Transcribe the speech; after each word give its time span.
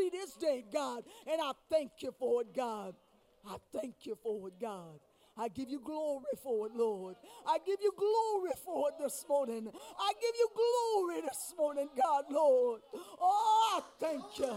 see 0.00 0.10
this 0.10 0.34
day, 0.34 0.64
God, 0.72 1.04
and 1.30 1.40
I 1.40 1.52
thank 1.70 1.90
you 2.00 2.12
for 2.18 2.42
it, 2.42 2.54
God. 2.54 2.94
I 3.46 3.56
thank 3.72 3.94
you 4.02 4.16
for 4.22 4.48
it, 4.48 4.54
God. 4.60 5.00
I 5.36 5.48
give 5.48 5.70
you 5.70 5.80
glory 5.80 6.24
for 6.42 6.66
it, 6.66 6.72
Lord. 6.74 7.16
I 7.46 7.58
give 7.64 7.78
you 7.82 7.92
glory 7.96 8.52
for 8.64 8.88
it 8.90 8.94
this 9.02 9.24
morning. 9.28 9.68
I 9.98 10.12
give 10.20 10.34
you 10.38 10.48
glory 10.54 11.22
this 11.22 11.54
morning, 11.56 11.88
God, 11.96 12.24
Lord. 12.30 12.80
Oh, 13.20 13.78
I 13.78 13.80
thank 13.98 14.38
you. 14.38 14.54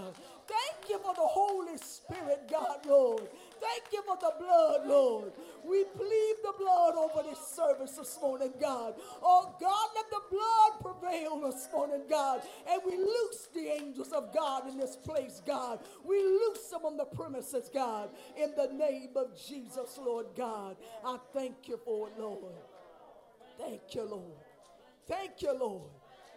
Thank 0.47 0.89
you 0.89 0.97
for 0.99 1.13
the 1.13 1.21
Holy 1.21 1.77
Spirit, 1.77 2.49
God, 2.51 2.85
Lord. 2.85 3.29
Thank 3.63 3.93
you 3.93 4.03
for 4.05 4.17
the 4.19 4.33
blood, 4.37 4.87
Lord. 4.87 5.31
We 5.63 5.85
plead 5.85 6.35
the 6.43 6.53
blood 6.59 6.95
over 6.95 7.23
this 7.29 7.39
service 7.39 7.91
this 7.91 8.19
morning, 8.21 8.51
God. 8.59 8.95
Oh, 9.21 9.55
God, 9.59 9.89
let 9.95 10.09
the 10.09 10.21
blood 10.29 10.99
prevail 10.99 11.39
this 11.49 11.69
morning, 11.71 12.01
God. 12.09 12.41
And 12.69 12.81
we 12.85 12.97
loose 12.97 13.47
the 13.53 13.67
angels 13.67 14.11
of 14.11 14.33
God 14.33 14.67
in 14.67 14.77
this 14.77 14.97
place, 14.97 15.41
God. 15.45 15.79
We 16.03 16.17
loose 16.17 16.67
them 16.67 16.81
on 16.83 16.97
the 16.97 17.05
premises, 17.05 17.69
God. 17.73 18.09
In 18.35 18.53
the 18.57 18.67
name 18.73 19.11
of 19.15 19.29
Jesus, 19.47 19.97
Lord 19.97 20.27
God. 20.35 20.75
I 21.05 21.17
thank 21.33 21.69
you 21.69 21.79
for 21.85 22.09
it, 22.09 22.19
Lord. 22.19 22.55
Thank 23.57 23.95
you, 23.95 24.03
Lord. 24.03 24.43
Thank 25.07 25.41
you, 25.41 25.57
Lord. 25.57 25.91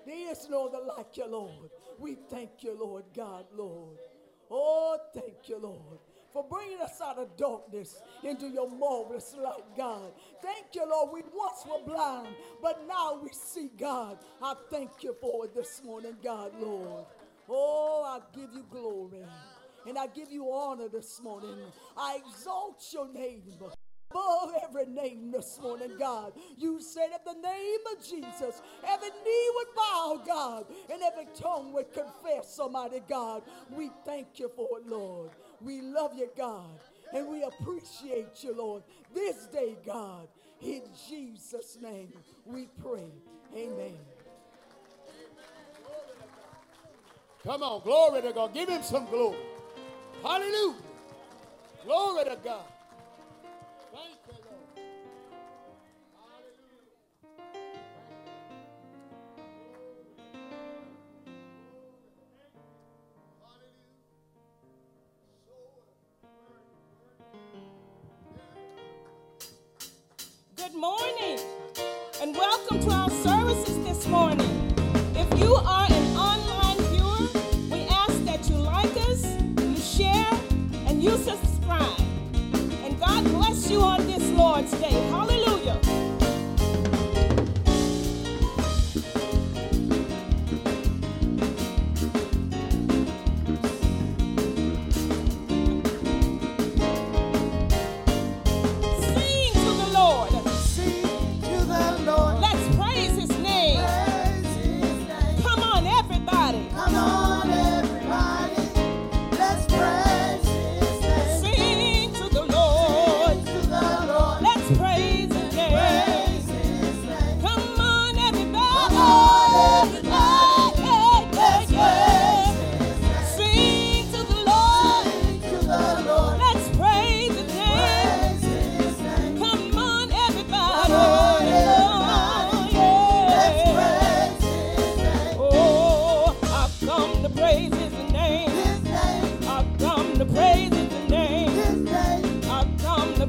There 0.06 0.30
is 0.30 0.48
no 0.48 0.68
other 0.68 0.84
like 0.96 1.16
you, 1.16 1.26
Lord. 1.26 1.70
We 1.98 2.14
thank 2.30 2.62
you, 2.62 2.78
Lord 2.78 3.04
God, 3.16 3.46
Lord. 3.52 3.98
Oh, 4.48 4.96
thank 5.12 5.48
you, 5.48 5.58
Lord 5.58 5.98
for 6.36 6.44
bringing 6.50 6.82
us 6.82 7.00
out 7.00 7.18
of 7.18 7.34
darkness 7.38 8.02
into 8.22 8.46
your 8.46 8.68
marvelous 8.68 9.34
light, 9.42 9.64
God. 9.74 10.12
Thank 10.42 10.66
you, 10.74 10.86
Lord. 10.86 11.08
We 11.14 11.22
once 11.34 11.64
were 11.64 11.82
blind, 11.82 12.34
but 12.60 12.86
now 12.86 13.18
we 13.22 13.30
see, 13.32 13.70
God. 13.78 14.18
I 14.42 14.52
thank 14.70 15.02
you 15.02 15.16
for 15.18 15.46
it 15.46 15.54
this 15.54 15.80
morning, 15.82 16.14
God, 16.22 16.52
Lord. 16.60 17.06
Oh, 17.48 18.02
I 18.04 18.38
give 18.38 18.50
you 18.52 18.66
glory 18.70 19.24
and 19.86 19.96
I 19.96 20.08
give 20.08 20.30
you 20.30 20.52
honor 20.52 20.88
this 20.88 21.22
morning. 21.22 21.56
I 21.96 22.18
exalt 22.26 22.84
your 22.92 23.10
name 23.10 23.42
above 24.10 24.50
every 24.62 24.86
name 24.86 25.30
this 25.30 25.58
morning, 25.62 25.92
God. 25.98 26.32
You 26.58 26.82
said 26.82 27.08
at 27.14 27.24
the 27.24 27.32
name 27.32 27.80
of 27.96 28.04
Jesus, 28.04 28.60
every 28.86 29.08
knee 29.08 29.50
would 29.54 29.74
bow, 29.74 30.22
God, 30.26 30.66
and 30.92 31.00
every 31.02 31.28
tongue 31.34 31.72
would 31.72 31.92
confess, 31.92 32.58
Almighty 32.58 33.00
God. 33.08 33.42
We 33.70 33.90
thank 34.04 34.38
you 34.38 34.50
for 34.54 34.80
it, 34.80 34.86
Lord. 34.86 35.30
We 35.60 35.82
love 35.82 36.12
you, 36.16 36.28
God, 36.36 36.80
and 37.14 37.28
we 37.28 37.42
appreciate 37.44 38.42
you, 38.44 38.54
Lord. 38.56 38.82
This 39.14 39.46
day, 39.46 39.76
God, 39.86 40.28
in 40.62 40.82
Jesus' 41.08 41.78
name, 41.80 42.12
we 42.44 42.68
pray. 42.82 43.12
Amen. 43.56 43.96
Come 47.44 47.62
on, 47.62 47.82
glory 47.82 48.22
to 48.22 48.32
God. 48.32 48.54
Give 48.54 48.68
him 48.68 48.82
some 48.82 49.06
glory. 49.06 49.38
Hallelujah. 50.22 50.76
Glory 51.84 52.24
to 52.24 52.38
God. 52.44 52.64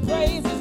I've 0.06 0.42
come 0.44 0.57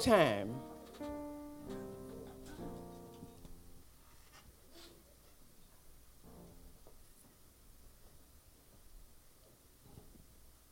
time. 0.00 0.54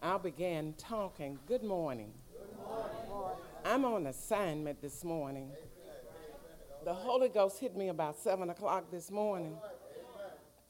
I'll 0.00 0.18
begin 0.18 0.72
talking. 0.78 1.38
Good 1.46 1.62
morning. 1.62 2.12
I'm 3.66 3.84
on 3.84 4.06
assignment 4.06 4.80
this 4.80 5.04
morning. 5.04 5.50
The 6.86 6.94
Holy 6.94 7.28
Ghost 7.28 7.58
hit 7.58 7.76
me 7.76 7.88
about 7.88 8.18
7 8.18 8.48
o'clock 8.48 8.90
this 8.90 9.10
morning. 9.10 9.58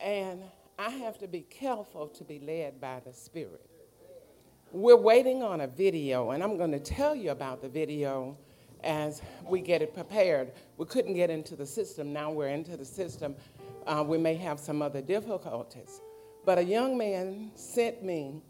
And 0.00 0.42
I 0.76 0.90
have 0.90 1.18
to 1.18 1.28
be 1.28 1.42
careful 1.42 2.08
to 2.08 2.24
be 2.24 2.40
led 2.40 2.80
by 2.80 3.00
the 3.06 3.12
Spirit. 3.12 3.64
We're 4.72 4.96
waiting 4.96 5.44
on 5.44 5.60
a 5.60 5.68
video, 5.68 6.32
and 6.32 6.42
I'm 6.42 6.56
going 6.56 6.72
to 6.72 6.80
tell 6.80 7.14
you 7.14 7.30
about 7.30 7.62
the 7.62 7.68
video 7.68 8.36
as 8.84 9.22
we 9.46 9.60
get 9.60 9.82
it 9.82 9.94
prepared. 9.94 10.52
We 10.76 10.86
couldn't 10.86 11.14
get 11.14 11.30
into 11.30 11.56
the 11.56 11.66
system. 11.66 12.12
Now 12.12 12.30
we're 12.30 12.48
into 12.48 12.76
the 12.76 12.84
system. 12.84 13.34
Uh, 13.86 14.04
we 14.06 14.18
may 14.18 14.34
have 14.34 14.60
some 14.60 14.82
other 14.82 15.00
difficulties. 15.00 16.00
But 16.44 16.58
a 16.58 16.64
young 16.64 16.96
man 16.96 17.50
sent 17.54 18.02
me 18.02 18.42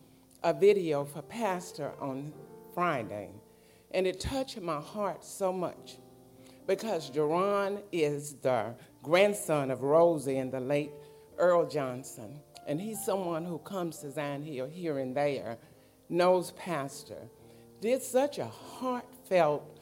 a 0.42 0.52
video 0.52 1.04
for 1.04 1.22
Pastor 1.22 1.92
on 2.00 2.32
Friday, 2.74 3.30
and 3.90 4.06
it 4.06 4.20
touched 4.20 4.60
my 4.60 4.80
heart 4.80 5.24
so 5.24 5.52
much 5.52 5.98
because 6.66 7.10
Jerron 7.10 7.82
is 7.90 8.34
the 8.34 8.74
grandson 9.02 9.70
of 9.70 9.82
Rosie 9.82 10.38
and 10.38 10.52
the 10.52 10.60
late 10.60 10.92
Earl 11.38 11.66
Johnson, 11.66 12.38
and 12.66 12.80
he's 12.80 13.02
someone 13.02 13.44
who 13.44 13.58
comes 13.58 13.98
to 13.98 14.10
Zion 14.10 14.42
Hill 14.42 14.68
here 14.68 14.98
and 14.98 15.16
there, 15.16 15.58
knows 16.08 16.52
Pastor, 16.52 17.28
did 17.80 18.02
such 18.02 18.38
a 18.38 18.46
heartfelt 18.46 19.77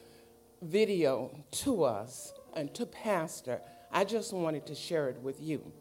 video 0.61 1.31
to 1.51 1.83
us 1.83 2.33
and 2.55 2.73
to 2.73 2.85
Pastor. 2.85 3.61
I 3.91 4.03
just 4.03 4.33
wanted 4.33 4.65
to 4.67 4.75
share 4.75 5.09
it 5.09 5.17
with 5.21 5.41
you 5.41 5.71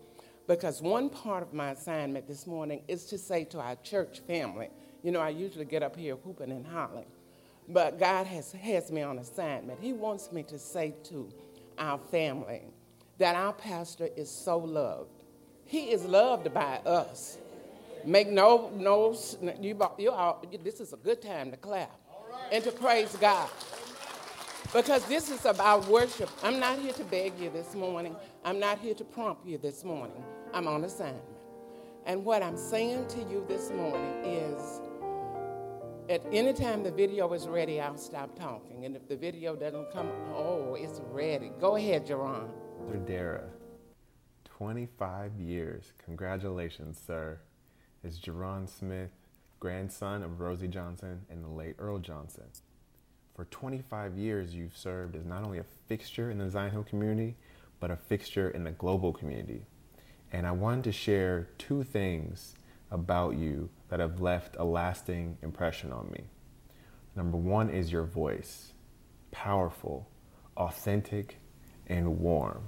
because 0.46 0.80
one 0.80 1.10
part 1.10 1.42
of 1.42 1.52
my 1.52 1.70
assignment 1.70 2.28
this 2.28 2.46
morning 2.46 2.82
is 2.88 3.06
to 3.06 3.18
say 3.18 3.44
to 3.44 3.60
our 3.60 3.76
church 3.76 4.20
family, 4.20 4.70
you 5.02 5.10
know, 5.10 5.20
I 5.20 5.30
usually 5.30 5.64
get 5.64 5.82
up 5.82 5.96
here 5.96 6.16
whooping 6.16 6.50
and 6.50 6.66
hollering, 6.66 7.06
but 7.68 7.98
God 7.98 8.26
has, 8.26 8.52
has 8.52 8.92
me 8.92 9.02
on 9.02 9.18
assignment. 9.18 9.80
He 9.80 9.92
wants 9.92 10.30
me 10.32 10.42
to 10.44 10.58
say 10.58 10.94
to 11.04 11.28
our 11.78 11.98
family 11.98 12.62
that 13.18 13.34
our 13.34 13.52
pastor 13.52 14.08
is 14.16 14.30
so 14.30 14.58
loved. 14.58 15.22
He 15.64 15.90
is 15.90 16.04
loved 16.04 16.52
by 16.54 16.78
us. 16.86 17.38
Make 18.04 18.28
no, 18.28 18.70
no, 18.76 19.16
you, 19.60 19.76
you 19.98 20.10
all, 20.12 20.44
this 20.62 20.80
is 20.80 20.92
a 20.92 20.96
good 20.96 21.20
time 21.20 21.50
to 21.50 21.56
clap 21.56 21.98
and 22.52 22.62
to 22.62 22.70
praise 22.70 23.16
God. 23.16 23.50
Because 24.76 25.06
this 25.06 25.30
is 25.30 25.46
about 25.46 25.88
worship. 25.88 26.28
I'm 26.42 26.60
not 26.60 26.78
here 26.78 26.92
to 26.92 27.04
beg 27.04 27.32
you 27.40 27.48
this 27.48 27.74
morning. 27.74 28.14
I'm 28.44 28.60
not 28.60 28.78
here 28.78 28.92
to 28.92 29.04
prompt 29.04 29.46
you 29.46 29.56
this 29.56 29.84
morning. 29.84 30.22
I'm 30.52 30.68
on 30.68 30.84
assignment. 30.84 31.24
And 32.04 32.22
what 32.26 32.42
I'm 32.42 32.58
saying 32.58 33.06
to 33.06 33.20
you 33.20 33.42
this 33.48 33.70
morning 33.70 34.22
is 34.22 34.82
at 36.10 36.20
any 36.30 36.52
time 36.52 36.82
the 36.82 36.90
video 36.90 37.32
is 37.32 37.48
ready, 37.48 37.80
I'll 37.80 37.96
stop 37.96 38.38
talking. 38.38 38.84
And 38.84 38.94
if 38.94 39.08
the 39.08 39.16
video 39.16 39.56
doesn't 39.56 39.90
come, 39.92 40.10
oh, 40.34 40.76
it's 40.78 41.00
ready. 41.10 41.52
Go 41.58 41.76
ahead, 41.76 42.06
Jerron. 42.06 42.50
Dara, 43.06 43.44
25 44.44 45.32
years. 45.38 45.94
Congratulations, 46.04 47.00
sir. 47.06 47.40
Is 48.04 48.18
Jerron 48.18 48.68
Smith, 48.68 49.10
grandson 49.58 50.22
of 50.22 50.38
Rosie 50.38 50.68
Johnson 50.68 51.22
and 51.30 51.42
the 51.42 51.48
late 51.48 51.76
Earl 51.78 51.98
Johnson. 51.98 52.44
For 53.36 53.44
25 53.44 54.16
years, 54.16 54.54
you've 54.54 54.74
served 54.74 55.14
as 55.14 55.26
not 55.26 55.44
only 55.44 55.58
a 55.58 55.64
fixture 55.88 56.30
in 56.30 56.38
the 56.38 56.48
Zion 56.48 56.70
Hill 56.70 56.84
community, 56.84 57.36
but 57.80 57.90
a 57.90 57.96
fixture 57.96 58.48
in 58.48 58.64
the 58.64 58.70
global 58.70 59.12
community. 59.12 59.66
And 60.32 60.46
I 60.46 60.52
wanted 60.52 60.84
to 60.84 60.92
share 60.92 61.48
two 61.58 61.82
things 61.82 62.54
about 62.90 63.36
you 63.36 63.68
that 63.90 64.00
have 64.00 64.22
left 64.22 64.56
a 64.58 64.64
lasting 64.64 65.36
impression 65.42 65.92
on 65.92 66.10
me. 66.12 66.24
Number 67.14 67.36
one 67.36 67.68
is 67.68 67.92
your 67.92 68.04
voice, 68.04 68.72
powerful, 69.32 70.08
authentic, 70.56 71.36
and 71.86 72.18
warm. 72.20 72.62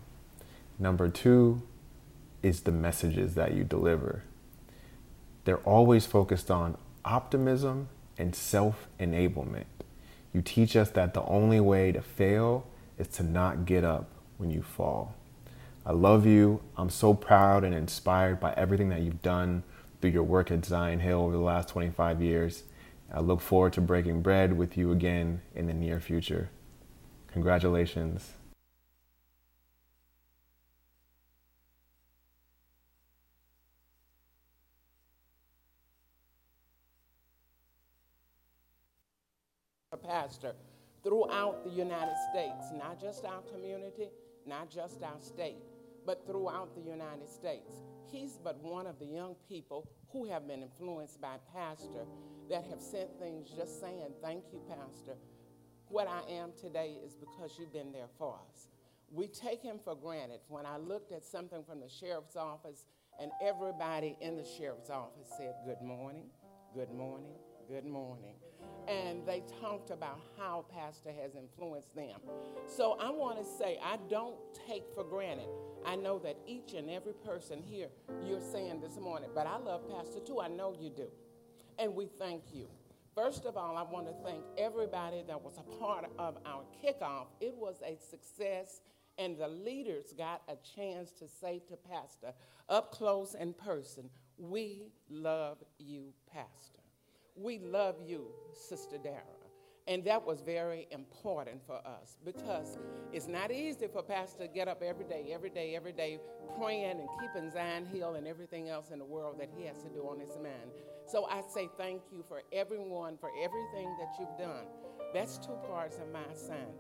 Number 0.79 1.09
two 1.09 1.63
is 2.43 2.61
the 2.61 2.73
messages 2.73 3.35
that 3.37 3.55
you 3.55 3.65
deliver. 3.65 4.23
They're 5.47 5.57
always 5.59 6.05
focused 6.05 6.51
on 6.51 6.77
optimism 7.07 7.89
and 8.19 8.35
self 8.35 8.87
enablement. 9.01 9.65
You 10.39 10.43
teach 10.43 10.77
us 10.77 10.91
that 10.91 11.15
the 11.15 11.25
only 11.25 11.59
way 11.59 11.91
to 11.91 12.01
fail 12.01 12.65
is 12.97 13.09
to 13.09 13.25
not 13.25 13.65
get 13.65 13.83
up 13.83 14.09
when 14.37 14.53
you 14.53 14.63
fall. 14.63 15.17
I 15.85 15.91
love 15.91 16.27
you. 16.27 16.61
I'm 16.77 16.91
so 16.91 17.13
proud 17.13 17.65
and 17.65 17.75
inspired 17.75 18.39
by 18.39 18.53
everything 18.53 18.89
that 18.91 19.01
you've 19.01 19.21
done 19.21 19.65
through 20.01 20.11
your 20.11 20.23
work 20.23 20.53
at 20.53 20.65
Zion 20.65 21.01
Hill 21.01 21.23
over 21.23 21.33
the 21.33 21.43
last 21.43 21.71
25 21.71 22.23
years. 22.23 22.63
I 23.13 23.19
look 23.19 23.41
forward 23.41 23.73
to 23.73 23.81
breaking 23.81 24.23
bread 24.23 24.57
with 24.57 24.79
you 24.79 24.93
again 24.93 25.43
in 25.57 25.67
the 25.67 25.75
near 25.75 25.99
future. 25.99 26.51
Congratulations. 27.33 28.35
a 39.91 39.98
pastor 40.09 40.55
throughout 41.05 41.63
the 41.65 41.71
United 41.71 42.17
States, 42.31 42.73
not 42.77 42.99
just 43.01 43.25
our 43.25 43.43
community, 43.53 44.09
not 44.47 44.71
just 44.71 45.03
our 45.03 45.21
state, 45.21 45.59
but 46.07 46.27
throughout 46.27 46.75
the 46.75 46.81
United 46.81 47.29
States. 47.29 47.73
He's 48.11 48.39
but 48.43 48.59
one 48.63 48.87
of 48.87 48.99
the 48.99 49.05
young 49.05 49.37
people 49.49 49.87
who 50.11 50.25
have 50.25 50.49
been 50.49 50.63
influenced 50.63 51.21
by 51.21 51.37
Pastor 51.55 52.07
that 52.49 52.65
have 52.71 52.81
sent 52.81 53.11
things 53.21 53.51
just 53.55 53.81
saying, 53.81 54.15
Thank 54.23 54.45
you, 54.51 54.61
Pastor. 54.67 55.17
What 55.89 56.09
I 56.09 56.31
am 56.31 56.51
today 56.59 56.97
is 57.05 57.15
because 57.15 57.57
you've 57.59 57.73
been 57.73 57.93
there 57.93 58.09
for 58.19 58.39
us. 58.51 58.69
We 59.11 59.27
take 59.27 59.63
him 59.63 59.79
for 59.83 59.95
granted. 59.95 60.41
When 60.49 60.67
I 60.67 60.79
looked 60.79 61.13
at 61.13 61.25
something 61.25 61.63
from 61.65 61.81
the 61.81 61.89
sheriff's 61.89 62.37
office, 62.37 62.87
and 63.21 63.31
everybody 63.43 64.17
in 64.21 64.37
the 64.37 64.45
sheriff's 64.45 64.91
office 64.91 65.29
said, 65.37 65.55
Good 65.67 65.83
morning, 65.83 66.31
good 66.75 66.93
morning, 66.93 67.35
good 67.69 67.85
morning 67.85 68.35
and 68.89 69.27
they 69.27 69.43
talked 69.61 69.91
about 69.91 70.19
how 70.39 70.65
pastor 70.75 71.11
has 71.23 71.35
influenced 71.35 71.95
them. 71.95 72.19
So 72.67 72.97
i 73.01 73.11
want 73.11 73.39
to 73.39 73.45
say 73.45 73.79
i 73.85 73.99
don't 74.09 74.37
take 74.67 74.85
for 74.95 75.05
granted. 75.05 75.49
I 75.85 75.97
know 75.97 76.19
that 76.21 76.37
each 76.47 76.73
and 76.75 76.91
every 76.91 77.13
person 77.13 77.63
here 77.63 77.89
you're 78.25 78.41
saying 78.41 78.81
this 78.81 78.99
morning 78.99 79.31
but 79.35 79.47
i 79.47 79.57
love 79.59 79.89
pastor 79.89 80.21
too. 80.21 80.41
I 80.41 80.49
know 80.49 80.75
you 80.79 80.91
do. 80.91 81.09
And 81.79 81.95
we 81.95 82.07
thank 82.07 82.43
you. 82.53 82.67
First 83.15 83.45
of 83.45 83.57
all 83.57 83.77
i 83.77 83.83
want 83.83 84.07
to 84.07 84.15
thank 84.25 84.43
everybody 84.57 85.23
that 85.27 85.43
was 85.43 85.59
a 85.59 85.79
part 85.79 86.07
of 86.19 86.39
our 86.47 86.63
kickoff. 86.83 87.27
It 87.41 87.55
was 87.55 87.83
a 87.85 87.99
success 88.11 88.81
and 89.19 89.37
the 89.37 89.49
leaders 89.49 90.15
got 90.17 90.43
a 90.49 90.57
chance 90.77 91.11
to 91.13 91.27
say 91.29 91.61
to 91.69 91.77
pastor 91.77 92.33
up 92.69 92.93
close 92.93 93.35
in 93.35 93.53
person 93.53 94.09
we 94.39 94.93
love 95.11 95.59
you 95.79 96.13
pastor 96.33 96.79
we 97.39 97.59
love 97.59 97.97
you, 98.05 98.27
Sister 98.53 98.99
Dara. 98.99 99.23
And 99.87 100.05
that 100.05 100.27
was 100.27 100.43
very 100.43 100.87
important 100.91 101.65
for 101.67 101.77
us 101.77 102.19
because 102.23 102.79
it's 103.11 103.27
not 103.27 103.51
easy 103.51 103.87
for 103.87 104.03
Pastor 104.03 104.47
to 104.47 104.49
get 104.49 104.69
up 104.69 104.83
every 104.83 105.07
day, 105.07 105.31
every 105.33 105.49
day, 105.49 105.75
every 105.75 105.93
day, 105.93 106.19
praying 106.61 107.01
and 107.01 107.09
keeping 107.19 107.51
Zion 107.51 107.87
Hill 107.87 108.15
and 108.17 108.27
everything 108.27 108.69
else 108.69 108.91
in 108.91 108.99
the 108.99 109.05
world 109.05 109.41
that 109.41 109.49
he 109.57 109.65
has 109.65 109.79
to 109.79 109.89
do 109.89 110.01
on 110.03 110.21
his 110.21 110.37
mind. 110.37 110.73
So 111.07 111.25
I 111.25 111.41
say 111.55 111.71
thank 111.79 112.03
you 112.13 112.23
for 112.29 112.43
everyone, 112.53 113.17
for 113.17 113.31
everything 113.43 113.97
that 113.99 114.15
you've 114.21 114.37
done. 114.39 114.67
That's 115.15 115.39
two 115.39 115.57
parts 115.67 115.97
of 115.97 116.13
my 116.13 116.25
assignment. 116.35 116.77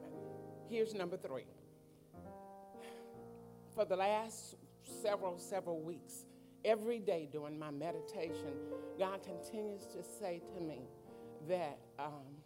Here's 0.68 0.92
number 0.92 1.16
three. 1.16 1.46
For 3.74 3.86
the 3.86 3.96
last 3.96 4.56
several, 4.82 5.38
several 5.38 5.80
weeks, 5.80 6.26
every 6.64 6.98
day 6.98 7.28
during 7.30 7.58
my 7.58 7.70
meditation, 7.70 8.54
God 8.98 9.22
continues 9.22 9.86
to 9.86 10.02
say 10.02 10.42
to 10.54 10.60
me 10.60 10.82
that 11.48 11.78
um, 11.98 12.36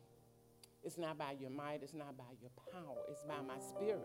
it's 0.83 0.99
not 0.99 1.19
by 1.19 1.37
your 1.39 1.51
might, 1.51 1.81
it's 1.83 1.95
not 1.95 2.17
by 2.17 2.25
your 2.41 2.51
power, 2.73 2.97
it's 3.09 3.23
by 3.23 3.41
my 3.47 3.59
spirit. 3.61 4.03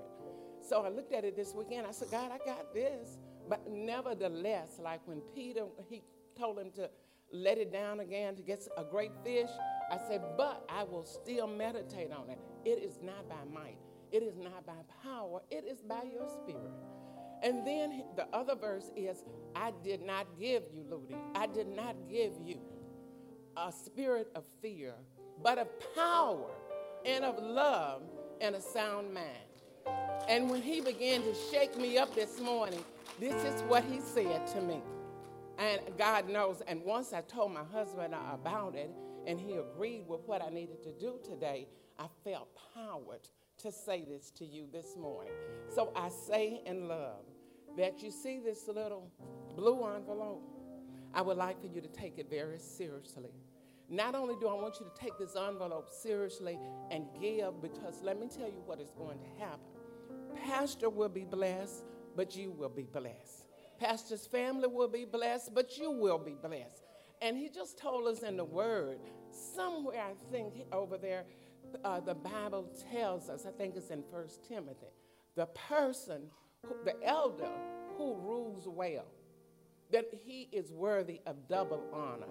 So 0.61 0.83
I 0.83 0.89
looked 0.89 1.13
at 1.13 1.23
it 1.25 1.35
this 1.35 1.53
weekend. 1.53 1.87
I 1.87 1.91
said, 1.91 2.09
God, 2.11 2.31
I 2.31 2.37
got 2.45 2.73
this. 2.73 3.17
But 3.49 3.67
nevertheless, 3.69 4.79
like 4.81 5.01
when 5.05 5.21
Peter, 5.33 5.65
he 5.89 6.03
told 6.37 6.59
him 6.59 6.71
to 6.75 6.89
let 7.31 7.57
it 7.57 7.71
down 7.71 7.99
again 7.99 8.35
to 8.35 8.41
get 8.41 8.67
a 8.77 8.83
great 8.83 9.11
fish, 9.23 9.49
I 9.91 9.97
said, 10.07 10.21
but 10.37 10.65
I 10.69 10.83
will 10.83 11.05
still 11.05 11.47
meditate 11.47 12.11
on 12.11 12.29
it. 12.29 12.39
It 12.65 12.83
is 12.83 12.99
not 13.01 13.27
by 13.29 13.43
might, 13.51 13.77
it 14.11 14.23
is 14.23 14.37
not 14.37 14.65
by 14.65 14.73
power, 15.03 15.41
it 15.49 15.65
is 15.65 15.81
by 15.81 16.03
your 16.03 16.27
spirit. 16.27 16.71
And 17.43 17.65
then 17.65 18.03
the 18.15 18.27
other 18.33 18.55
verse 18.55 18.91
is, 18.95 19.23
I 19.55 19.71
did 19.83 20.01
not 20.01 20.27
give 20.39 20.63
you, 20.73 20.83
Ludi, 20.89 21.15
I 21.35 21.47
did 21.47 21.67
not 21.67 21.95
give 22.09 22.33
you 22.43 22.59
a 23.55 23.71
spirit 23.71 24.29
of 24.35 24.43
fear, 24.61 24.93
but 25.43 25.57
of 25.57 25.67
power 25.95 26.49
and 27.05 27.23
of 27.23 27.41
love 27.41 28.03
and 28.41 28.55
a 28.55 28.61
sound 28.61 29.13
mind. 29.13 29.27
And 30.27 30.49
when 30.49 30.61
he 30.61 30.81
began 30.81 31.21
to 31.21 31.33
shake 31.51 31.77
me 31.77 31.97
up 31.97 32.13
this 32.13 32.39
morning, 32.39 32.83
this 33.19 33.35
is 33.43 33.61
what 33.63 33.83
he 33.83 33.99
said 33.99 34.45
to 34.47 34.61
me. 34.61 34.81
And 35.57 35.79
God 35.97 36.29
knows. 36.29 36.61
And 36.67 36.83
once 36.83 37.13
I 37.13 37.21
told 37.21 37.53
my 37.53 37.63
husband 37.71 38.13
about 38.31 38.75
it, 38.75 38.91
and 39.25 39.39
he 39.39 39.53
agreed 39.53 40.03
with 40.07 40.21
what 40.25 40.41
I 40.41 40.49
needed 40.49 40.83
to 40.83 40.91
do 40.91 41.19
today, 41.23 41.67
I 41.99 42.05
felt 42.23 42.47
powered 42.73 43.27
to 43.67 43.77
say 43.77 44.05
this 44.07 44.31
to 44.31 44.45
you 44.45 44.65
this 44.71 44.95
morning. 44.95 45.33
So 45.73 45.91
I 45.95 46.09
say 46.09 46.61
in 46.65 46.87
love 46.87 47.25
that 47.77 48.01
you 48.01 48.11
see 48.11 48.39
this 48.39 48.67
little 48.67 49.11
blue 49.55 49.85
envelope, 49.93 50.43
I 51.13 51.21
would 51.21 51.37
like 51.37 51.59
for 51.59 51.67
you 51.67 51.81
to 51.81 51.87
take 51.87 52.17
it 52.17 52.29
very 52.29 52.59
seriously. 52.59 53.31
Not 53.89 54.15
only 54.15 54.35
do 54.39 54.47
I 54.47 54.53
want 54.53 54.79
you 54.79 54.85
to 54.85 55.01
take 55.01 55.17
this 55.17 55.35
envelope 55.35 55.89
seriously 55.89 56.57
and 56.91 57.05
give, 57.19 57.61
because 57.61 58.01
let 58.03 58.19
me 58.19 58.27
tell 58.27 58.47
you 58.47 58.61
what 58.65 58.79
is 58.79 58.91
going 58.97 59.19
to 59.19 59.43
happen. 59.43 59.59
Pastor 60.45 60.89
will 60.89 61.09
be 61.09 61.25
blessed, 61.25 61.83
but 62.15 62.35
you 62.35 62.51
will 62.51 62.69
be 62.69 62.83
blessed. 62.83 63.45
Pastor's 63.79 64.27
family 64.27 64.67
will 64.67 64.87
be 64.87 65.05
blessed, 65.05 65.53
but 65.53 65.77
you 65.77 65.91
will 65.91 66.17
be 66.19 66.35
blessed. 66.41 66.83
And 67.21 67.35
he 67.37 67.49
just 67.49 67.77
told 67.77 68.07
us 68.07 68.23
in 68.23 68.37
the 68.37 68.45
word, 68.45 68.99
somewhere 69.31 70.01
I 70.01 70.13
think 70.31 70.53
over 70.71 70.97
there, 70.97 71.25
uh, 71.83 71.99
the 71.99 72.15
Bible 72.15 72.69
tells 72.91 73.29
us, 73.29 73.45
I 73.45 73.51
think 73.51 73.75
it's 73.75 73.89
in 73.89 74.03
First 74.11 74.47
Timothy, 74.47 74.87
the 75.35 75.45
person, 75.47 76.23
who, 76.63 76.75
the 76.83 76.95
elder 77.03 77.49
who 77.97 78.15
rules 78.15 78.67
well, 78.67 79.05
that 79.91 80.05
he 80.25 80.49
is 80.51 80.71
worthy 80.71 81.21
of 81.25 81.47
double 81.47 81.83
honor, 81.93 82.27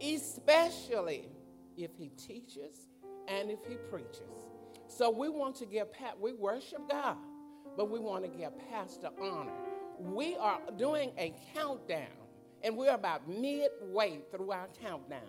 especially 0.00 1.28
if 1.76 1.90
he 1.98 2.08
teaches 2.10 2.88
and 3.28 3.50
if 3.50 3.58
he 3.68 3.76
preaches. 3.90 4.48
So 4.86 5.10
we 5.10 5.28
want 5.28 5.56
to 5.56 5.66
give, 5.66 5.88
we 6.20 6.32
worship 6.32 6.88
God, 6.88 7.16
but 7.76 7.90
we 7.90 7.98
want 7.98 8.24
to 8.24 8.30
give 8.30 8.52
Pastor 8.70 9.10
honor. 9.20 9.52
We 9.98 10.36
are 10.36 10.60
doing 10.76 11.12
a 11.18 11.34
countdown, 11.54 12.06
and 12.62 12.76
we're 12.76 12.94
about 12.94 13.28
midway 13.28 14.20
through 14.30 14.50
our 14.52 14.68
countdown. 14.82 15.20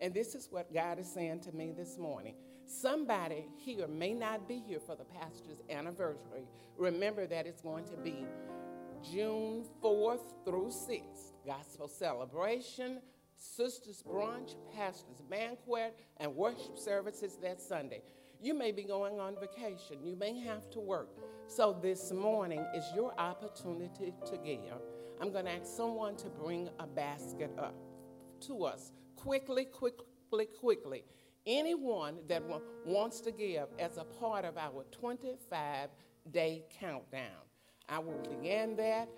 And 0.00 0.12
this 0.12 0.34
is 0.34 0.48
what 0.50 0.72
God 0.72 0.98
is 0.98 1.06
saying 1.06 1.40
to 1.40 1.52
me 1.52 1.72
this 1.76 1.98
morning. 1.98 2.34
Somebody 2.66 3.46
here 3.56 3.86
may 3.86 4.12
not 4.12 4.48
be 4.48 4.62
here 4.66 4.80
for 4.80 4.96
the 4.96 5.04
pastor's 5.04 5.62
anniversary. 5.70 6.46
Remember 6.76 7.26
that 7.26 7.46
it's 7.46 7.60
going 7.60 7.84
to 7.86 7.96
be 7.96 8.24
June 9.12 9.64
4th 9.82 10.44
through 10.44 10.68
6th. 10.68 11.32
Gospel 11.44 11.88
celebration, 11.88 13.00
sisters 13.36 14.02
brunch, 14.08 14.54
pastor's 14.74 15.20
banquet, 15.28 15.96
and 16.18 16.34
worship 16.34 16.78
services 16.78 17.36
that 17.42 17.60
Sunday. 17.60 18.02
You 18.40 18.54
may 18.54 18.72
be 18.72 18.82
going 18.82 19.20
on 19.20 19.36
vacation. 19.40 20.04
You 20.04 20.16
may 20.16 20.38
have 20.40 20.70
to 20.70 20.80
work. 20.80 21.10
So 21.46 21.78
this 21.80 22.12
morning 22.12 22.64
is 22.74 22.84
your 22.94 23.12
opportunity 23.18 24.14
to 24.26 24.36
give. 24.38 24.80
I'm 25.20 25.32
going 25.32 25.44
to 25.44 25.52
ask 25.52 25.66
someone 25.66 26.16
to 26.16 26.28
bring 26.28 26.68
a 26.78 26.86
basket 26.86 27.52
up 27.58 27.74
to 28.46 28.64
us 28.64 28.92
quickly, 29.16 29.64
quickly, 29.64 30.46
quickly. 30.58 31.04
Anyone 31.46 32.18
that 32.28 32.46
mm. 32.46 32.60
wants 32.84 33.20
to 33.22 33.32
give 33.32 33.66
as 33.78 33.96
a 33.96 34.04
part 34.04 34.44
of 34.44 34.56
our 34.56 34.84
25 34.92 35.88
day 36.30 36.64
countdown. 36.78 37.42
I 37.88 37.98
will 37.98 38.22
begin 38.30 38.76
that, 38.76 39.08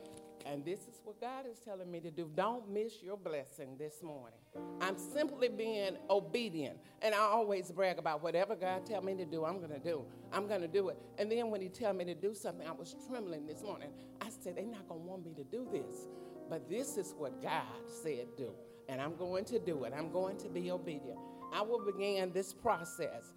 and 0.47 0.65
this 0.65 0.81
is 0.81 1.01
what 1.05 1.21
God 1.21 1.45
is 1.51 1.59
telling 1.59 1.91
me 1.91 2.01
to 2.01 2.11
do. 2.11 2.31
Don't 2.35 2.69
miss 2.71 3.03
your 3.03 3.19
blessing 3.19 3.77
this 3.79 4.03
morning. 4.03 4.39
I'm 4.81 4.97
simply 4.97 5.49
being 5.49 5.97
obedient, 6.09 6.79
and 7.03 7.15
I 7.15 7.19
always 7.19 7.71
brag 7.71 7.99
about 7.99 8.23
whatever 8.23 8.55
God 8.55 8.87
tell 8.87 9.03
me 9.03 9.15
to 9.17 9.27
do, 9.27 9.45
I'm 9.45 9.59
going 9.59 9.73
to 9.73 9.79
do. 9.79 10.05
I'm 10.33 10.47
going 10.47 10.63
to 10.63 10.69
do 10.69 10.89
it. 10.89 10.99
And 11.19 11.31
then 11.31 11.51
when 11.51 11.61
He 11.61 11.69
tell 11.69 11.93
me 11.93 12.05
to 12.07 12.15
do 12.15 12.35
something, 12.35 12.67
I 12.67 12.73
was 12.73 12.97
trembling 13.07 13.47
this 13.47 13.63
morning. 13.63 13.91
I 14.23 14.29
said, 14.31 14.57
they're 14.57 14.65
not 14.65 14.89
going 14.89 15.03
to 15.03 15.07
want 15.07 15.27
me 15.27 15.33
to 15.35 15.45
do 15.45 15.67
this, 15.71 16.09
but 16.49 16.69
this 16.71 16.97
is 16.97 17.15
what 17.19 17.43
God 17.43 17.63
said 18.03 18.29
do, 18.37 18.51
and 18.89 19.01
I'm 19.01 19.17
going 19.17 19.45
to 19.47 19.59
do 19.59 19.85
it. 19.85 19.93
I'm 19.97 20.11
going 20.11 20.39
to 20.39 20.49
be 20.49 20.71
obedient. 20.71 21.19
I 21.55 21.63
will 21.63 21.79
begin 21.79 22.33
this 22.33 22.53
process 22.53 23.33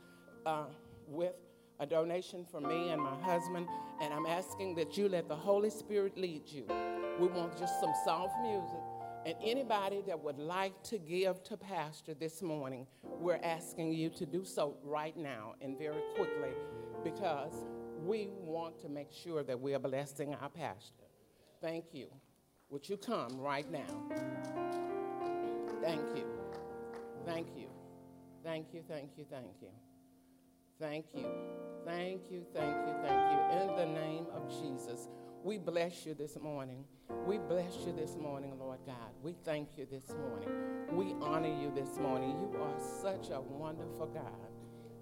uh, 0.47 0.63
with 1.07 1.33
a 1.79 1.85
donation 1.85 2.45
from 2.49 2.67
me 2.67 2.89
and 2.89 2.99
my 2.99 3.15
husband, 3.21 3.67
and 4.01 4.11
I'm 4.11 4.25
asking 4.25 4.73
that 4.75 4.97
you 4.97 5.07
let 5.07 5.27
the 5.27 5.35
Holy 5.35 5.69
Spirit 5.69 6.17
lead 6.17 6.41
you. 6.47 6.65
We 7.19 7.27
want 7.27 7.55
just 7.59 7.79
some 7.79 7.93
soft 8.03 8.33
music. 8.41 8.79
And 9.27 9.35
anybody 9.43 10.01
that 10.07 10.19
would 10.19 10.39
like 10.39 10.81
to 10.85 10.97
give 10.97 11.43
to 11.43 11.57
Pastor 11.57 12.15
this 12.15 12.41
morning, 12.41 12.87
we're 13.03 13.39
asking 13.43 13.93
you 13.93 14.09
to 14.09 14.25
do 14.25 14.43
so 14.43 14.77
right 14.83 15.15
now 15.15 15.53
and 15.61 15.77
very 15.77 16.01
quickly 16.15 16.55
because 17.03 17.53
we 18.03 18.29
want 18.41 18.79
to 18.79 18.89
make 18.89 19.11
sure 19.11 19.43
that 19.43 19.59
we 19.59 19.75
are 19.75 19.79
blessing 19.79 20.33
our 20.41 20.49
pastor. 20.49 21.05
Thank 21.61 21.93
you. 21.93 22.07
Would 22.71 22.89
you 22.89 22.97
come 22.97 23.39
right 23.39 23.69
now? 23.71 23.85
Thank 25.83 26.01
you. 26.15 26.25
Thank 27.23 27.47
you. 27.55 27.76
Thank 28.47 28.73
you, 28.73 28.81
thank 28.87 29.09
you, 29.17 29.25
thank 29.29 29.61
you. 29.61 29.67
Thank 30.79 31.07
you. 31.13 31.25
Thank 31.85 32.31
you, 32.31 32.45
thank 32.53 32.77
you, 32.87 32.93
thank 33.03 33.31
you. 33.33 33.59
In 33.59 33.75
the 33.75 33.99
name 33.99 34.25
of 34.33 34.49
Jesus, 34.61 35.09
we 35.43 35.57
bless 35.57 36.05
you 36.05 36.13
this 36.13 36.37
morning. 36.41 36.85
We 37.25 37.39
bless 37.39 37.75
you 37.85 37.91
this 37.91 38.15
morning, 38.15 38.53
Lord 38.57 38.79
God. 38.85 39.11
We 39.21 39.35
thank 39.43 39.77
you 39.77 39.85
this 39.91 40.15
morning. 40.21 40.47
We 40.93 41.13
honor 41.21 41.53
you 41.61 41.73
this 41.75 41.97
morning. 41.99 42.37
You 42.39 42.61
are 42.61 42.79
such 43.01 43.31
a 43.31 43.41
wonderful 43.41 44.07
God. 44.13 44.49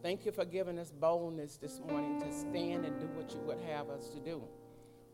Thank 0.01 0.25
you 0.25 0.31
for 0.31 0.45
giving 0.45 0.79
us 0.79 0.91
boldness 0.91 1.57
this 1.57 1.79
morning 1.87 2.19
to 2.21 2.33
stand 2.33 2.83
and 2.83 2.99
do 2.99 3.05
what 3.13 3.31
you 3.31 3.41
would 3.41 3.59
have 3.69 3.89
us 3.89 4.09
to 4.09 4.19
do. 4.21 4.41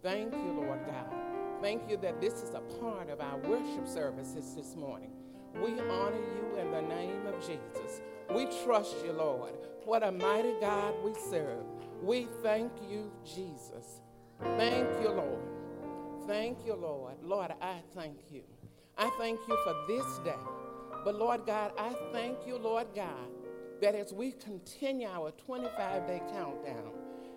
Thank 0.01 0.31
you, 0.31 0.53
Lord 0.53 0.79
God. 0.85 1.13
Thank 1.61 1.89
you 1.89 1.97
that 1.97 2.21
this 2.21 2.35
is 2.35 2.53
a 2.53 2.61
part 2.79 3.09
of 3.09 3.19
our 3.19 3.39
worship 3.39 3.85
services 3.89 4.55
this 4.55 4.73
morning. 4.77 5.11
We 5.55 5.79
honor 5.79 6.17
you 6.17 6.59
in 6.59 6.71
the 6.71 6.81
name 6.81 7.25
of 7.27 7.39
Jesus. 7.39 8.01
We 8.33 8.47
trust 8.63 8.95
you, 9.03 9.11
Lord. 9.11 9.53
What 9.85 10.03
a 10.03 10.11
mighty 10.11 10.53
God 10.61 10.93
we 11.03 11.13
serve. 11.29 11.65
We 12.01 12.27
thank 12.41 12.71
you, 12.89 13.11
Jesus. 13.25 14.01
Thank 14.39 14.87
you, 15.01 15.09
Lord. 15.09 15.41
Thank 16.27 16.65
you, 16.65 16.75
Lord. 16.75 17.15
Lord, 17.21 17.51
I 17.61 17.81
thank 17.95 18.31
you. 18.31 18.43
I 18.97 19.09
thank 19.19 19.39
you 19.47 19.57
for 19.63 19.75
this 19.87 20.19
day. 20.23 20.39
But 21.03 21.15
Lord 21.15 21.45
God, 21.45 21.73
I 21.77 21.95
thank 22.11 22.45
you, 22.45 22.57
Lord 22.57 22.87
God, 22.95 23.29
that 23.81 23.95
as 23.95 24.13
we 24.13 24.31
continue 24.31 25.07
our 25.07 25.31
25 25.31 26.07
day 26.07 26.21
countdown 26.31 26.91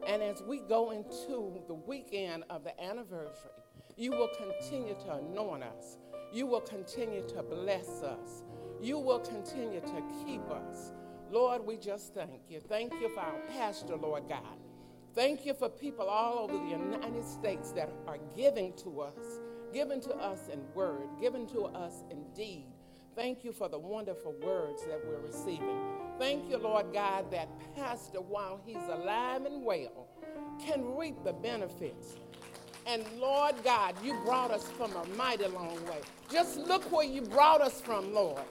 and 0.07 0.22
as 0.22 0.42
we 0.42 0.59
go 0.59 0.90
into 0.90 1.61
the 1.66 1.74
weekend 1.74 2.44
of 2.50 2.62
the 2.64 2.79
anniversary, 2.83 3.50
you 3.96 4.11
will 4.11 4.29
continue 4.29 4.94
to 4.94 5.14
anoint 5.14 5.62
us. 5.62 5.96
You 6.35 6.47
will 6.47 6.61
continue 6.61 7.27
to 7.29 7.42
bless 7.42 8.03
us 8.03 8.42
you 8.85 8.99
will 8.99 9.20
continue 9.20 9.81
to 9.81 10.03
keep 10.25 10.42
us. 10.51 10.92
Lord, 11.31 11.64
we 11.64 11.79
just 11.79 12.12
thank 12.12 12.42
you. 12.51 12.61
Thank 12.61 12.92
you 13.01 13.09
for 13.09 13.20
our 13.20 13.40
pastor, 13.49 13.97
Lord 13.97 14.29
God. 14.29 14.59
Thank 15.14 15.47
you 15.47 15.55
for 15.55 15.70
people 15.70 16.07
all 16.07 16.40
over 16.40 16.53
the 16.53 16.70
United 16.70 17.25
States 17.25 17.70
that 17.73 17.90
are 18.07 18.18
giving 18.37 18.75
to 18.83 19.01
us, 19.01 19.40
given 19.73 20.01
to 20.03 20.14
us 20.16 20.49
in 20.53 20.61
word, 20.75 21.09
given 21.18 21.47
to 21.49 21.62
us 21.62 22.05
in 22.11 22.25
deed. 22.35 22.66
Thank 23.16 23.42
you 23.42 23.53
for 23.53 23.68
the 23.68 23.79
wonderful 23.79 24.35
words 24.42 24.85
that 24.87 25.01
we're 25.07 25.20
receiving. 25.20 25.81
Thank 26.18 26.51
you, 26.51 26.59
Lord 26.59 26.92
God, 26.92 27.31
that 27.31 27.49
Pastor, 27.75 28.20
while 28.20 28.61
he's 28.66 28.77
alive 28.90 29.47
and 29.47 29.64
well, 29.64 30.09
can 30.61 30.94
reap 30.94 31.16
the 31.25 31.33
benefits. 31.33 32.16
And 32.87 33.05
Lord 33.18 33.55
God, 33.64 33.94
you 34.03 34.14
brought 34.25 34.51
us 34.51 34.64
from 34.77 34.92
a 34.92 35.05
mighty 35.16 35.47
long 35.47 35.83
way. 35.87 36.01
Just 36.31 36.59
look 36.59 36.90
where 36.92 37.07
you 37.07 37.23
brought 37.23 37.61
us 37.61 37.81
from, 37.81 38.12
Lord. 38.12 38.42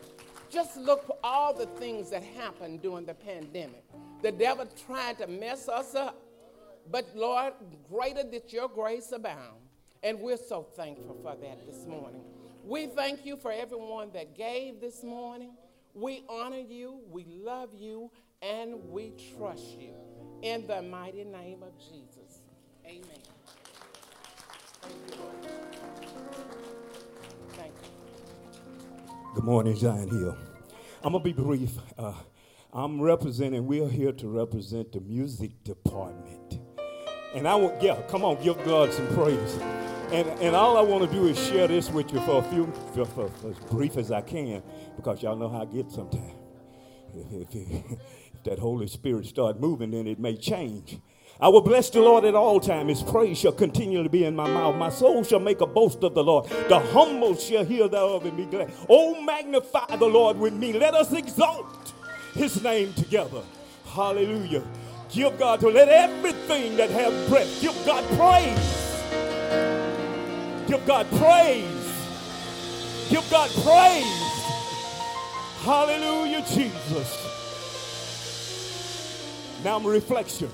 Just 0.50 0.78
look 0.78 1.18
all 1.24 1.54
the 1.54 1.66
things 1.66 2.10
that 2.12 2.24
happened 2.24 2.82
during 2.82 3.06
the 3.06 3.14
pandemic. 3.14 3.84
The 4.22 4.32
devil 4.32 4.68
tried 4.86 5.18
to 5.20 5.28
mess 5.28 5.68
us 5.68 5.96
up. 5.96 6.20
But 6.92 7.16
Lord, 7.16 7.54
greater 7.90 8.24
did 8.24 8.52
your 8.52 8.68
grace 8.68 9.12
abound. 9.12 9.60
And 10.04 10.20
we're 10.20 10.38
so 10.38 10.64
thankful 10.64 11.18
for 11.22 11.36
that 11.36 11.66
this 11.66 11.86
morning. 11.88 12.22
We 12.64 12.88
thank 12.88 13.26
you 13.26 13.38
for 13.38 13.52
everyone 13.52 14.12
that 14.14 14.36
gave 14.36 14.82
this 14.82 15.04
morning. 15.04 15.52
We 15.94 16.24
honor 16.28 16.58
you, 16.58 17.00
we 17.10 17.26
love 17.26 17.70
you, 17.78 18.10
and 18.42 18.90
we 18.90 19.14
trust 19.38 19.80
you. 19.80 19.94
In 20.42 20.68
the 20.68 20.82
mighty 20.82 21.24
name 21.24 21.64
of 21.64 21.78
Jesus. 21.78 22.42
Amen. 22.86 23.33
Good 29.36 29.44
morning, 29.44 29.76
Zion 29.76 30.10
Hill. 30.10 30.38
I'm 31.04 31.12
going 31.12 31.24
to 31.24 31.34
be 31.34 31.34
brief. 31.34 31.72
Uh, 31.98 32.14
I'm 32.72 33.02
representing, 33.02 33.66
we're 33.66 33.90
here 33.90 34.12
to 34.14 34.28
represent 34.28 34.92
the 34.92 35.02
music 35.02 35.64
department. 35.64 36.60
And 37.34 37.48
I 37.48 37.56
want, 37.56 37.82
yeah, 37.82 38.02
come 38.04 38.24
on, 38.24 38.42
give 38.44 38.64
God 38.64 38.94
some 38.94 39.08
praise. 39.08 39.60
And, 40.12 40.28
and 40.40 40.56
all 40.56 40.78
I 40.78 40.82
want 40.82 41.10
to 41.10 41.12
do 41.12 41.26
is 41.26 41.38
share 41.38 41.68
this 41.68 41.90
with 41.90 42.14
you 42.14 42.20
for 42.22 42.40
a 42.40 42.44
few, 42.44 42.72
for, 42.94 43.06
for, 43.06 43.30
for 43.30 43.50
as 43.50 43.58
brief 43.72 43.98
as 43.98 44.12
I 44.12 44.22
can, 44.22 44.62
because 44.96 45.24
y'all 45.24 45.36
know 45.36 45.50
how 45.50 45.64
I 45.64 45.66
get 45.66 45.92
sometimes. 45.92 46.34
If, 47.16 47.54
if, 47.56 47.84
if 48.34 48.44
that 48.44 48.60
Holy 48.60 48.88
Spirit 48.88 49.26
start 49.26 49.60
moving, 49.60 49.92
then 49.92 50.06
it 50.06 50.20
may 50.20 50.38
change. 50.38 51.00
I 51.40 51.50
will 51.50 51.62
bless 51.62 51.90
the 51.90 52.00
Lord 52.00 52.26
at 52.26 52.36
all 52.36 52.60
times. 52.60 53.00
His 53.00 53.12
praise 53.12 53.38
shall 53.38 53.52
continually 53.52 54.08
be 54.08 54.24
in 54.24 54.36
my 54.36 54.48
mouth. 54.48 54.76
My 54.76 54.90
soul 54.90 55.24
shall 55.24 55.40
make 55.40 55.62
a 55.62 55.66
boast 55.68 56.04
of 56.04 56.14
the 56.14 56.24
Lord. 56.24 56.46
The 56.70 56.80
humble 56.80 57.36
shall 57.36 57.66
hear 57.66 57.88
thereof 57.88 58.26
and 58.26 58.38
be 58.38 58.46
glad. 58.46 58.72
Oh, 58.88 59.22
magnify 59.22 59.98
the 59.98 60.06
Lord 60.06 60.38
with 60.38 60.54
me. 60.54 60.74
Let 60.74 60.94
us 60.94 61.12
exalt 61.12 61.94
his 62.34 62.64
name 62.64 62.94
together. 62.94 63.42
Hallelujah. 63.86 64.64
Give 65.10 65.38
God 65.38 65.60
to 65.60 65.70
let 65.70 65.90
everything 65.90 66.78
that 66.78 66.90
have 66.90 67.30
breath. 67.30 67.62
Give 67.62 67.76
God 67.86 68.04
praise. 68.18 69.04
Give 70.68 70.86
God 70.88 71.08
praise. 71.12 71.84
Give 73.10 73.30
God 73.30 73.50
praise. 73.64 74.24
Hallelujah, 75.64 76.42
Jesus. 76.42 77.28
Now 79.64 79.78
I'm 79.78 79.86
reflection. 79.86 80.50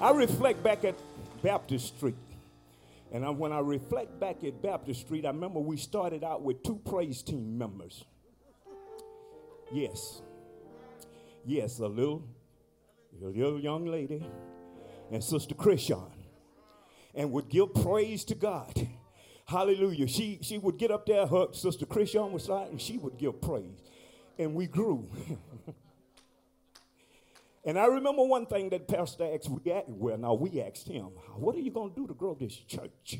I 0.00 0.10
reflect 0.10 0.62
back 0.62 0.84
at 0.84 0.94
Baptist 1.42 1.96
Street. 1.96 2.16
And 3.12 3.24
I, 3.24 3.30
when 3.30 3.52
I 3.52 3.60
reflect 3.60 4.20
back 4.20 4.44
at 4.44 4.60
Baptist 4.60 5.00
Street, 5.00 5.24
I 5.24 5.28
remember 5.28 5.58
we 5.60 5.76
started 5.76 6.22
out 6.22 6.42
with 6.42 6.62
two 6.62 6.80
praise 6.84 7.22
team 7.22 7.56
members. 7.56 8.04
Yes. 9.72 10.20
Yes, 11.46 11.78
a 11.78 11.86
little, 11.86 12.24
a 13.22 13.26
little 13.26 13.60
young 13.60 13.86
lady 13.86 14.26
and 15.10 15.22
Sister 15.24 15.54
Christian. 15.54 16.02
And 17.14 17.32
would 17.32 17.48
give 17.48 17.72
praise 17.72 18.24
to 18.24 18.34
God. 18.34 18.86
Hallelujah. 19.46 20.08
She, 20.08 20.40
she 20.42 20.58
would 20.58 20.76
get 20.76 20.90
up 20.90 21.06
there, 21.06 21.26
her 21.26 21.46
Sister 21.52 21.86
Christian 21.86 22.32
was 22.32 22.44
side, 22.44 22.70
and 22.70 22.80
she 22.80 22.98
would 22.98 23.16
give 23.16 23.40
praise. 23.40 23.82
And 24.38 24.54
we 24.54 24.66
grew. 24.66 25.08
And 27.66 27.76
I 27.76 27.86
remember 27.86 28.22
one 28.22 28.46
thing 28.46 28.70
that 28.70 28.86
Pastor 28.86 29.28
asked, 29.34 29.50
we 29.50 29.72
well, 29.88 30.16
now 30.16 30.34
we 30.34 30.62
asked 30.62 30.86
him, 30.86 31.06
what 31.34 31.56
are 31.56 31.60
you 31.60 31.72
going 31.72 31.90
to 31.90 31.96
do 31.96 32.06
to 32.06 32.14
grow 32.14 32.36
this 32.38 32.54
church? 32.54 33.18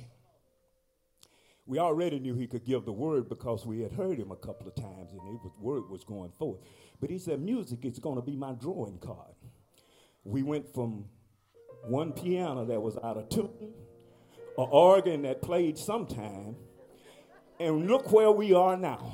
We 1.67 1.81
already 1.81 2.21
knew 2.21 2.37
he 2.37 2.47
could 2.47 2.65
give 2.65 2.85
the 2.85 2.93
word 2.93 3.29
because 3.29 3.67
we 3.67 3.81
had 3.81 3.91
heard 3.91 4.19
him 4.19 4.31
a 4.31 4.37
couple 4.37 4.69
of 4.69 4.77
times 4.77 5.11
and 5.13 5.41
the 5.43 5.51
word 5.61 5.91
was 5.91 6.05
going 6.05 6.31
forth. 6.39 6.61
But 7.01 7.11
he 7.11 7.19
said, 7.19 7.41
music 7.41 7.85
is 7.85 7.99
going 7.99 8.15
to 8.15 8.23
be 8.23 8.37
my 8.37 8.53
drawing 8.53 8.99
card. 8.99 9.35
We 10.23 10.45
went 10.45 10.73
from 10.73 11.07
one 11.83 12.13
piano 12.13 12.65
that 12.67 12.81
was 12.81 12.97
out 13.03 13.17
of 13.17 13.29
tune, 13.29 13.51
an 14.57 14.69
organ 14.71 15.23
that 15.23 15.43
played 15.43 15.77
sometime, 15.77 16.55
and 17.59 17.89
look 17.89 18.13
where 18.13 18.31
we 18.31 18.55
are 18.55 18.77
now 18.77 19.13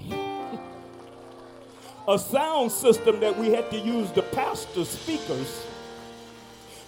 a 2.08 2.18
sound 2.18 2.72
system 2.72 3.20
that 3.20 3.36
we 3.38 3.50
had 3.50 3.70
to 3.70 3.78
use 3.78 4.10
the 4.12 4.22
pastor 4.22 4.84
speakers 4.84 5.66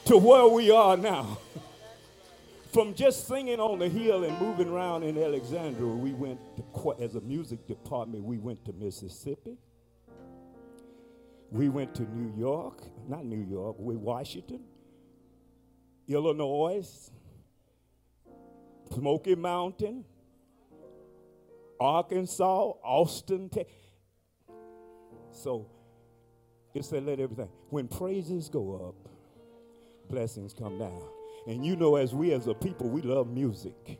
to 0.07 0.17
where 0.19 0.49
we 0.49 0.71
are 0.71 0.97
now. 0.97 1.39
From 2.73 2.95
just 2.95 3.29
singing 3.29 3.61
on 3.61 3.79
the 3.79 3.89
hill 3.89 4.25
and 4.25 4.37
moving 4.41 4.69
around 4.69 5.05
in 5.05 5.17
Alexandria, 5.17 5.87
we 5.87 6.13
went 6.13 6.41
to, 6.57 6.95
as 7.01 7.15
a 7.15 7.21
music 7.21 7.69
department, 7.69 8.25
we 8.25 8.39
went 8.39 8.65
to 8.65 8.73
Mississippi. 8.73 9.57
We 11.53 11.69
went 11.69 11.95
to 11.95 12.03
New 12.03 12.37
York, 12.37 12.83
not 13.07 13.25
New 13.25 13.47
York, 13.49 13.77
we 13.79 13.95
Washington, 13.95 14.65
Illinois, 16.09 16.85
Smoky 18.93 19.37
Mountain, 19.37 20.05
Arkansas, 21.79 22.73
Austin, 22.83 23.49
Texas. 23.49 23.84
So 25.35 25.67
it 26.75 26.85
said, 26.85 27.05
let 27.05 27.21
everything. 27.21 27.49
When 27.71 27.89
praises 27.89 28.49
go 28.49 28.89
up, 28.89 29.11
blessings 30.11 30.55
come 30.55 30.79
down. 30.79 31.03
And 31.47 31.65
you 31.67 31.77
know, 31.77 31.97
as 31.97 32.15
we 32.15 32.33
as 32.33 32.47
a 32.47 32.55
people, 32.55 32.89
we 32.89 33.03
love 33.03 33.29
music. 33.29 33.99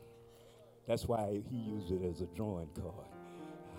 That's 0.87 1.07
why 1.07 1.41
he 1.49 1.57
used 1.57 1.91
it 1.91 2.03
as 2.03 2.21
a 2.21 2.25
drawing 2.27 2.69
card. 2.75 3.07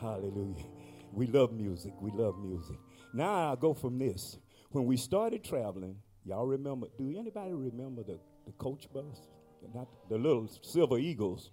Hallelujah. 0.00 0.64
We 1.12 1.26
love 1.26 1.52
music. 1.52 1.92
We 2.00 2.10
love 2.12 2.38
music. 2.38 2.76
Now 3.14 3.50
I'll 3.50 3.56
go 3.56 3.74
from 3.74 3.98
this. 3.98 4.38
When 4.70 4.86
we 4.86 4.96
started 4.96 5.44
traveling, 5.44 5.96
y'all 6.24 6.46
remember, 6.46 6.88
do 6.98 7.16
anybody 7.18 7.52
remember 7.54 8.02
the, 8.02 8.18
the 8.46 8.52
coach 8.52 8.88
bus? 8.92 9.28
Not 9.74 9.88
the 10.08 10.18
little 10.18 10.48
silver 10.62 10.98
eagles 10.98 11.50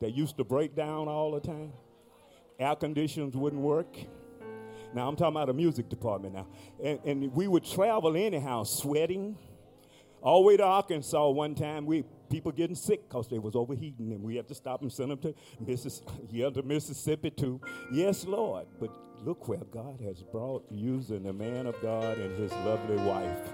that 0.00 0.14
used 0.14 0.36
to 0.38 0.44
break 0.44 0.76
down 0.76 1.08
all 1.08 1.32
the 1.32 1.40
time? 1.40 1.72
Air 2.58 2.76
conditions 2.76 3.36
wouldn't 3.36 3.62
work. 3.62 3.96
Now 4.94 5.08
I'm 5.08 5.16
talking 5.16 5.36
about 5.36 5.46
the 5.46 5.54
music 5.54 5.88
department 5.88 6.34
now. 6.34 6.46
And, 6.82 6.98
and 7.04 7.32
we 7.32 7.48
would 7.48 7.64
travel 7.64 8.16
anyhow, 8.16 8.64
sweating. 8.64 9.36
All 10.20 10.42
the 10.42 10.48
way 10.48 10.56
to 10.56 10.64
Arkansas 10.64 11.28
one 11.28 11.54
time, 11.54 11.86
we 11.86 12.04
people 12.28 12.52
getting 12.52 12.74
sick 12.74 13.08
because 13.08 13.28
they 13.28 13.38
was 13.38 13.54
overheating, 13.54 14.12
and 14.12 14.22
we 14.22 14.36
had 14.36 14.48
to 14.48 14.54
stop 14.54 14.82
and 14.82 14.92
send 14.92 15.10
them 15.10 15.18
to 15.18 15.34
Mississippi, 15.60 16.12
yeah, 16.30 16.50
to 16.50 16.62
Mississippi 16.62 17.30
too. 17.30 17.60
Yes, 17.92 18.24
Lord. 18.24 18.66
But 18.80 18.90
look 19.24 19.48
where 19.48 19.64
God 19.70 20.00
has 20.00 20.22
brought 20.22 20.64
using 20.70 21.22
the 21.22 21.32
man 21.32 21.66
of 21.66 21.80
God 21.80 22.18
and 22.18 22.36
his 22.36 22.50
lovely 22.52 22.96
wife. 22.96 23.52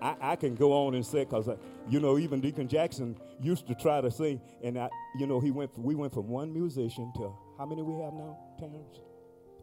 I, 0.00 0.16
I 0.20 0.36
can 0.36 0.54
go 0.56 0.72
on 0.72 0.94
and 0.94 1.06
say 1.06 1.20
because 1.20 1.48
uh, 1.48 1.56
you 1.88 2.00
know 2.00 2.18
even 2.18 2.40
Deacon 2.40 2.68
Jackson 2.68 3.16
used 3.40 3.66
to 3.68 3.74
try 3.74 4.00
to 4.00 4.10
sing, 4.10 4.40
and 4.62 4.78
I, 4.78 4.90
you 5.18 5.26
know 5.26 5.40
he 5.40 5.50
went. 5.50 5.78
We 5.78 5.94
went 5.94 6.12
from 6.12 6.28
one 6.28 6.52
musician 6.52 7.12
to 7.16 7.32
how 7.56 7.66
many 7.66 7.82
we 7.82 8.02
have 8.02 8.12
now, 8.12 8.38
Terrence? 8.58 9.11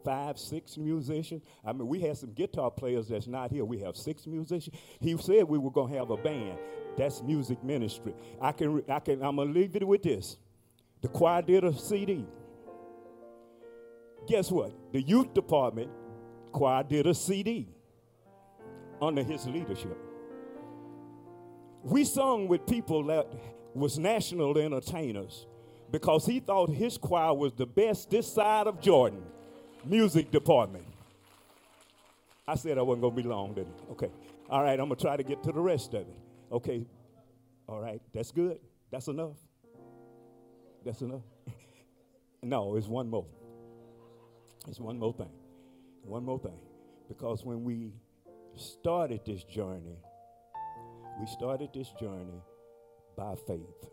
Five, 0.04 0.38
six 0.38 0.78
musicians. 0.78 1.44
I 1.64 1.74
mean, 1.74 1.88
we 1.88 2.00
had 2.00 2.18
some 2.18 2.34
guitar 2.34 2.72
players 2.72 3.08
that's 3.08 3.28
not 3.28 3.52
here. 3.52 3.66
We 3.66 3.80
have 3.80 3.96
six 3.96 4.28
musicians. 4.28 4.76
He 5.00 5.18
said 5.18 5.44
we 5.46 5.58
were 5.58 5.72
going 5.72 5.92
to 5.92 6.00
have 6.00 6.10
a 6.10 6.18
band. 6.18 6.58
That's 6.98 7.22
music 7.22 7.64
ministry. 7.64 8.14
I 8.42 8.52
can, 8.52 8.84
I 8.90 9.00
can, 9.00 9.24
I'm 9.24 9.36
going 9.38 9.54
to 9.54 9.60
leave 9.60 9.76
it 9.76 9.88
with 9.88 10.04
this. 10.04 10.38
The 11.02 11.08
choir 11.08 11.42
did 11.42 11.64
a 11.64 11.74
CD. 11.74 12.26
Guess 14.28 14.52
what? 14.52 14.74
The 14.92 15.02
youth 15.02 15.34
department 15.34 15.90
choir 16.52 16.84
did 16.84 17.08
a 17.08 17.14
CD 17.14 17.70
under 19.02 19.24
his 19.24 19.48
leadership. 19.48 19.98
We 21.84 22.04
sung 22.04 22.48
with 22.48 22.66
people 22.66 23.04
that 23.06 23.28
was 23.74 23.98
national 23.98 24.58
entertainers 24.58 25.46
because 25.92 26.26
he 26.26 26.40
thought 26.40 26.70
his 26.70 26.98
choir 26.98 27.34
was 27.34 27.54
the 27.54 27.66
best 27.66 28.10
this 28.10 28.32
side 28.32 28.68
of 28.68 28.82
Jordan 28.82 29.24
music 29.86 30.32
department. 30.32 30.86
I 32.48 32.56
said 32.56 32.78
I 32.78 32.82
wasn't 32.82 33.02
going 33.02 33.16
to 33.16 33.22
be 33.22 33.28
long, 33.28 33.54
didn't 33.54 33.76
I? 33.88 33.92
Okay. 33.92 34.10
All 34.50 34.64
right, 34.64 34.80
I'm 34.80 34.88
going 34.88 34.98
to 34.98 35.04
try 35.04 35.16
to 35.16 35.24
get 35.24 35.44
to 35.44 35.52
the 35.52 35.62
rest 35.62 35.94
of 35.94 36.02
it. 36.02 36.18
Okay. 36.52 36.86
All 37.68 37.80
right, 37.80 38.02
that's 38.14 38.32
good. 38.32 38.60
That's 38.92 39.08
enough. 39.08 39.38
That's 40.84 41.02
enough. 41.02 41.22
no, 42.44 42.76
it's 42.76 42.88
one 42.88 43.10
more. 43.10 43.28
It's 44.68 44.80
one 44.80 44.98
more 44.98 45.14
thing. 45.14 45.30
One 46.04 46.26
more 46.26 46.40
thing. 46.40 46.60
Because 47.08 47.46
when 47.46 47.64
we 47.64 47.94
started 48.56 49.22
this 49.26 49.44
journey, 49.44 49.98
we 51.20 51.28
started 51.28 51.70
this 51.74 51.90
journey 52.00 52.42
by 53.16 53.36
faith. 53.46 53.90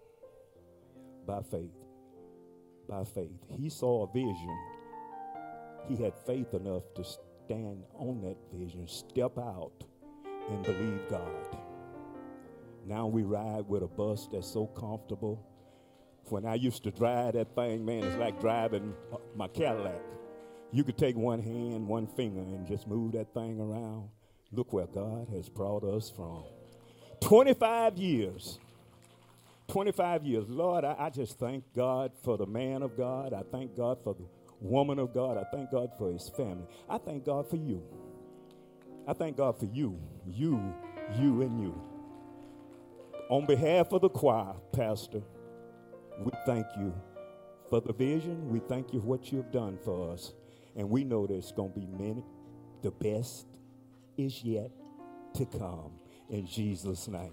By 1.26 1.42
faith. 1.42 1.74
By 2.88 3.04
faith. 3.04 3.40
He 3.58 3.68
saw 3.68 4.04
a 4.04 4.12
vision 4.12 4.58
he 5.88 5.96
had 5.96 6.14
faith 6.26 6.54
enough 6.54 6.82
to 6.94 7.04
stand 7.04 7.84
on 7.94 8.20
that 8.22 8.36
vision, 8.52 8.86
step 8.88 9.38
out, 9.38 9.84
and 10.48 10.62
believe 10.62 11.00
God. 11.08 11.58
Now 12.86 13.06
we 13.06 13.22
ride 13.22 13.68
with 13.68 13.82
a 13.82 13.88
bus 13.88 14.28
that's 14.30 14.48
so 14.48 14.66
comfortable. 14.66 15.44
When 16.28 16.44
I 16.44 16.54
used 16.54 16.82
to 16.84 16.90
drive 16.90 17.34
that 17.34 17.54
thing, 17.54 17.84
man, 17.84 18.04
it's 18.04 18.16
like 18.16 18.40
driving 18.40 18.94
my 19.34 19.48
Cadillac. 19.48 20.02
You 20.72 20.84
could 20.84 20.98
take 20.98 21.16
one 21.16 21.40
hand, 21.40 21.86
one 21.86 22.06
finger, 22.06 22.40
and 22.40 22.66
just 22.66 22.86
move 22.86 23.12
that 23.12 23.32
thing 23.32 23.60
around. 23.60 24.08
Look 24.52 24.72
where 24.72 24.86
God 24.86 25.28
has 25.28 25.48
brought 25.48 25.84
us 25.84 26.10
from. 26.10 26.44
25 27.20 27.96
years. 27.96 28.58
25 29.68 30.24
years. 30.24 30.48
Lord, 30.48 30.84
I, 30.84 30.96
I 30.98 31.10
just 31.10 31.38
thank 31.38 31.64
God 31.74 32.12
for 32.22 32.36
the 32.36 32.46
man 32.46 32.82
of 32.82 32.96
God. 32.96 33.32
I 33.32 33.42
thank 33.50 33.76
God 33.76 33.98
for 34.02 34.14
the 34.14 34.24
woman 34.60 34.98
of 34.98 35.12
God. 35.12 35.38
I 35.38 35.44
thank 35.54 35.70
God 35.70 35.90
for 35.98 36.12
his 36.12 36.28
family. 36.30 36.66
I 36.88 36.98
thank 36.98 37.24
God 37.24 37.48
for 37.48 37.56
you. 37.56 37.82
I 39.06 39.12
thank 39.12 39.36
God 39.36 39.58
for 39.58 39.66
you, 39.66 39.98
you, 40.26 40.74
you, 41.16 41.42
and 41.42 41.60
you. 41.60 41.80
On 43.28 43.46
behalf 43.46 43.92
of 43.92 44.02
the 44.02 44.08
choir, 44.08 44.54
Pastor, 44.72 45.22
we 46.20 46.32
thank 46.44 46.66
you 46.78 46.94
for 47.68 47.80
the 47.80 47.92
vision. 47.92 48.48
We 48.50 48.60
thank 48.60 48.92
you 48.92 49.00
for 49.00 49.06
what 49.06 49.32
you've 49.32 49.52
done 49.52 49.78
for 49.84 50.12
us. 50.12 50.32
And 50.76 50.90
we 50.90 51.04
know 51.04 51.26
there's 51.26 51.52
going 51.52 51.72
to 51.72 51.80
be 51.80 51.86
many. 51.86 52.24
The 52.82 52.90
best 52.90 53.46
is 54.16 54.42
yet 54.44 54.70
to 55.34 55.46
come. 55.46 55.92
In 56.30 56.46
Jesus' 56.46 57.08
name. 57.08 57.32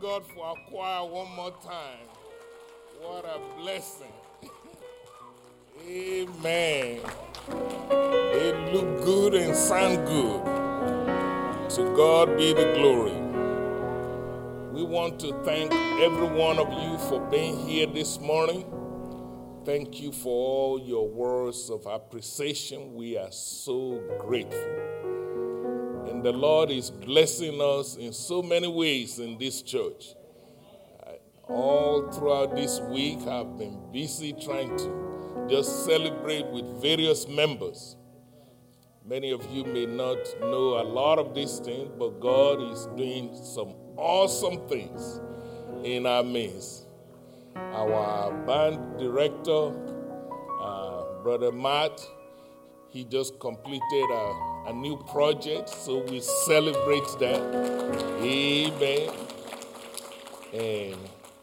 God 0.00 0.24
for 0.26 0.44
our 0.44 0.54
choir 0.68 1.08
one 1.08 1.34
more 1.34 1.50
time. 1.64 2.06
What 3.00 3.24
a 3.24 3.40
blessing. 3.60 4.12
Amen. 5.84 7.00
It 7.90 8.72
look 8.72 9.04
good 9.04 9.34
and 9.34 9.56
sound 9.56 10.06
good. 10.06 10.44
To 11.70 11.94
God 11.96 12.36
be 12.36 12.52
the 12.52 12.72
glory. 12.74 13.16
We 14.72 14.84
want 14.84 15.18
to 15.20 15.32
thank 15.42 15.72
every 15.72 16.28
one 16.28 16.58
of 16.58 16.72
you 16.72 16.98
for 17.08 17.20
being 17.28 17.58
here 17.66 17.86
this 17.86 18.20
morning. 18.20 18.64
Thank 19.64 20.00
you 20.00 20.12
for 20.12 20.28
all 20.28 20.80
your 20.80 21.08
words 21.08 21.70
of 21.70 21.86
appreciation. 21.86 22.94
We 22.94 23.18
are 23.18 23.32
so 23.32 24.00
grateful. 24.20 24.97
And 26.18 26.26
the 26.26 26.32
Lord 26.32 26.72
is 26.72 26.90
blessing 26.90 27.60
us 27.60 27.94
in 27.94 28.12
so 28.12 28.42
many 28.42 28.66
ways 28.66 29.20
in 29.20 29.38
this 29.38 29.62
church. 29.62 30.16
All 31.48 32.10
throughout 32.10 32.56
this 32.56 32.80
week, 32.80 33.20
I've 33.20 33.56
been 33.56 33.78
busy 33.92 34.32
trying 34.32 34.76
to 34.78 35.46
just 35.48 35.84
celebrate 35.84 36.44
with 36.46 36.64
various 36.82 37.28
members. 37.28 37.94
Many 39.06 39.30
of 39.30 39.48
you 39.52 39.62
may 39.62 39.86
not 39.86 40.18
know 40.40 40.82
a 40.82 40.82
lot 40.82 41.20
of 41.20 41.36
these 41.36 41.60
things, 41.60 41.88
but 41.96 42.18
God 42.18 42.72
is 42.72 42.86
doing 42.96 43.38
some 43.40 43.76
awesome 43.96 44.66
things 44.66 45.20
in 45.84 46.04
our 46.04 46.24
midst. 46.24 46.84
Our 47.54 48.32
band 48.44 48.98
director, 48.98 49.72
uh, 50.60 51.22
Brother 51.22 51.52
Matt, 51.52 52.00
he 52.88 53.04
just 53.04 53.38
completed 53.38 54.10
a, 54.10 54.47
a 54.68 54.72
new 54.72 54.98
project, 54.98 55.70
so 55.70 56.04
we 56.10 56.20
celebrate 56.20 57.06
that. 57.18 57.40
Amen. 58.20 59.10
And 60.52 60.96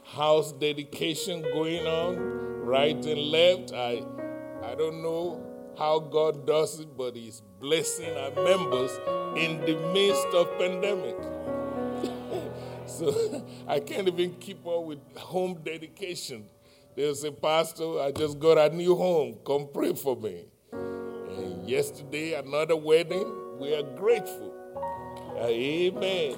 house 0.04 0.52
dedication 0.52 1.42
going 1.42 1.88
on 1.88 2.18
right 2.66 3.04
and 3.04 3.20
left. 3.20 3.74
I, 3.74 4.04
I 4.64 4.76
don't 4.76 5.02
know 5.02 5.44
how 5.76 6.00
God 6.00 6.46
does 6.46 6.80
it, 6.80 6.96
but 6.96 7.16
He's 7.16 7.42
blessing 7.60 8.16
our 8.16 8.30
members 8.44 8.92
in 9.36 9.60
the 9.66 9.76
midst 9.92 10.28
of 10.28 10.60
pandemic. 10.60 11.18
so 12.86 13.44
I 13.68 13.80
can't 13.80 14.08
even 14.08 14.36
keep 14.36 14.68
up 14.68 14.84
with 14.84 15.00
home 15.18 15.62
dedication. 15.64 16.46
There's 16.96 17.24
a 17.24 17.32
pastor, 17.32 18.02
I 18.02 18.12
just 18.12 18.38
got 18.38 18.60
a 18.60 18.70
new 18.74 18.96
home. 18.96 19.40
Come 19.44 19.68
pray 19.74 19.94
for 19.96 20.16
me. 20.16 20.46
Yesterday, 21.66 22.34
another 22.36 22.76
wedding. 22.76 23.60
We 23.60 23.74
are 23.74 23.82
grateful. 23.82 24.54
Amen. 25.40 26.36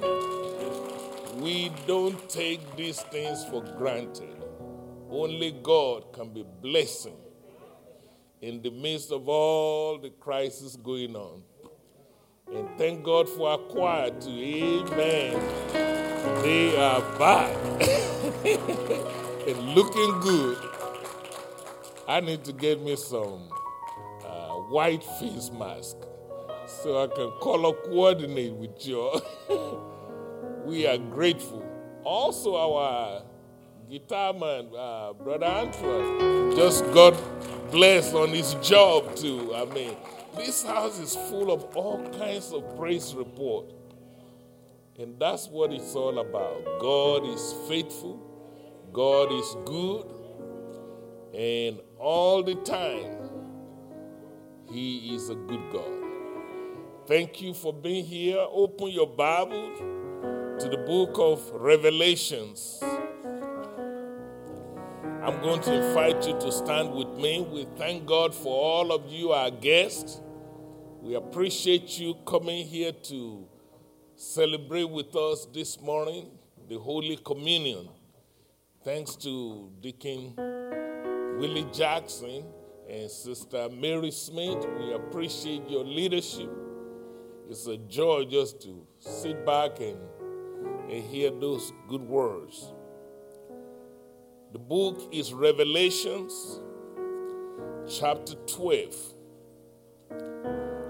We 1.41 1.69
don't 1.85 2.29
take 2.29 2.77
these 2.77 3.01
things 3.01 3.43
for 3.45 3.61
granted. 3.61 4.35
Only 5.09 5.51
God 5.51 6.13
can 6.13 6.33
be 6.33 6.45
blessing 6.61 7.17
in 8.41 8.61
the 8.61 8.71
midst 8.71 9.11
of 9.11 9.27
all 9.27 9.97
the 9.97 10.11
crisis 10.11 10.77
going 10.77 11.15
on. 11.17 11.43
And 12.53 12.69
thank 12.77 13.03
God 13.03 13.27
for 13.27 13.49
our 13.49 13.57
choir 13.57 14.09
too. 14.11 14.29
Amen. 14.29 15.41
They 16.41 16.77
are 16.77 17.01
back 17.19 17.53
and 19.45 19.75
looking 19.75 20.19
good. 20.21 20.57
I 22.07 22.21
need 22.21 22.45
to 22.45 22.53
get 22.53 22.81
me 22.81 22.95
some 22.95 23.49
uh, 23.51 23.56
white 24.69 25.03
face 25.03 25.49
mask 25.51 25.97
so 26.67 27.03
I 27.03 27.07
can 27.07 27.31
color 27.41 27.73
coordinate 27.73 28.53
with 28.53 28.85
you. 28.85 29.19
we 30.65 30.85
are 30.85 30.97
grateful. 30.97 31.63
Also, 32.03 32.55
our 32.55 33.23
guitar 33.89 34.33
man, 34.33 34.69
uh, 34.77 35.13
Brother 35.13 35.45
Antoine, 35.45 36.55
just 36.55 36.83
got 36.93 37.13
blessed 37.71 38.13
on 38.13 38.29
his 38.29 38.53
job 38.55 39.15
too. 39.15 39.55
I 39.55 39.65
mean, 39.65 39.95
this 40.35 40.63
house 40.63 40.99
is 40.99 41.15
full 41.15 41.51
of 41.51 41.63
all 41.75 42.07
kinds 42.17 42.51
of 42.51 42.77
praise 42.77 43.15
report. 43.15 43.73
And 44.99 45.19
that's 45.19 45.47
what 45.47 45.71
it's 45.71 45.95
all 45.95 46.19
about. 46.19 46.79
God 46.79 47.27
is 47.27 47.53
faithful, 47.67 48.19
God 48.91 49.31
is 49.31 49.55
good, 49.65 50.05
and 51.33 51.79
all 51.99 52.41
the 52.41 52.55
time, 52.55 53.16
He 54.71 55.15
is 55.15 55.29
a 55.29 55.35
good 55.35 55.71
God. 55.71 56.03
Thank 57.05 57.41
you 57.41 57.53
for 57.53 57.71
being 57.71 58.03
here. 58.03 58.37
Open 58.51 58.87
your 58.89 59.07
Bible 59.07 59.71
to 60.59 60.67
the 60.69 60.77
book 60.85 61.15
of 61.17 61.49
Revelations. 61.53 62.79
I'm 65.23 65.41
going 65.41 65.61
to 65.61 65.73
invite 65.73 66.27
you 66.27 66.37
to 66.39 66.51
stand 66.51 66.93
with 66.93 67.07
me. 67.17 67.47
We 67.49 67.65
thank 67.77 68.05
God 68.05 68.35
for 68.35 68.61
all 68.61 68.91
of 68.91 69.09
you, 69.11 69.31
our 69.31 69.51
guests. 69.51 70.19
We 71.01 71.15
appreciate 71.15 71.97
you 71.97 72.15
coming 72.25 72.65
here 72.65 72.91
to 72.91 73.47
celebrate 74.15 74.89
with 74.89 75.15
us 75.15 75.47
this 75.53 75.79
morning 75.79 76.31
the 76.67 76.77
Holy 76.77 77.17
Communion. 77.17 77.87
Thanks 78.83 79.15
to 79.17 79.71
Deacon 79.79 80.33
Willie 81.39 81.67
Jackson 81.71 82.43
and 82.89 83.11
Sister 83.11 83.69
Mary 83.69 84.11
Smith, 84.11 84.65
we 84.79 84.93
appreciate 84.93 85.69
your 85.69 85.83
leadership. 85.83 86.49
It's 87.49 87.67
a 87.67 87.77
joy 87.77 88.25
just 88.29 88.61
to 88.61 88.85
sit 88.99 89.45
back 89.45 89.79
and, 89.79 89.97
and 90.89 91.03
hear 91.03 91.31
those 91.31 91.73
good 91.87 92.01
words. 92.01 92.73
The 94.53 94.59
book 94.59 95.09
is 95.11 95.33
Revelations, 95.33 96.61
chapter 97.89 98.35
12. 98.47 98.95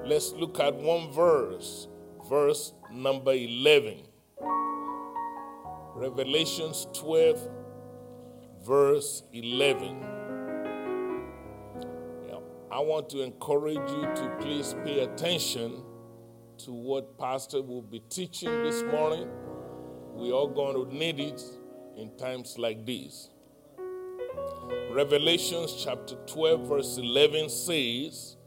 Let's 0.05 0.31
look 0.33 0.59
at 0.59 0.75
one 0.75 1.11
verse, 1.11 1.87
verse 2.29 2.73
number 2.91 3.33
11. 3.33 4.03
Revelations 5.95 6.87
12, 6.93 7.49
verse 8.63 9.23
11. 9.33 10.16
I 12.77 12.81
want 12.81 13.09
to 13.09 13.23
encourage 13.23 13.89
you 13.89 14.01
to 14.03 14.37
please 14.39 14.75
pay 14.85 14.99
attention 14.99 15.81
to 16.59 16.71
what 16.71 17.17
Pastor 17.17 17.59
will 17.59 17.81
be 17.81 18.01
teaching 18.01 18.51
this 18.61 18.83
morning. 18.83 19.27
We 20.13 20.27
are 20.31 20.45
going 20.45 20.75
to 20.75 20.95
need 20.95 21.19
it 21.19 21.41
in 21.97 22.15
times 22.17 22.59
like 22.59 22.85
these. 22.85 23.31
Revelations 24.91 25.83
chapter 25.83 26.17
12, 26.27 26.67
verse 26.67 26.97
11 26.97 27.49
says, 27.49 28.37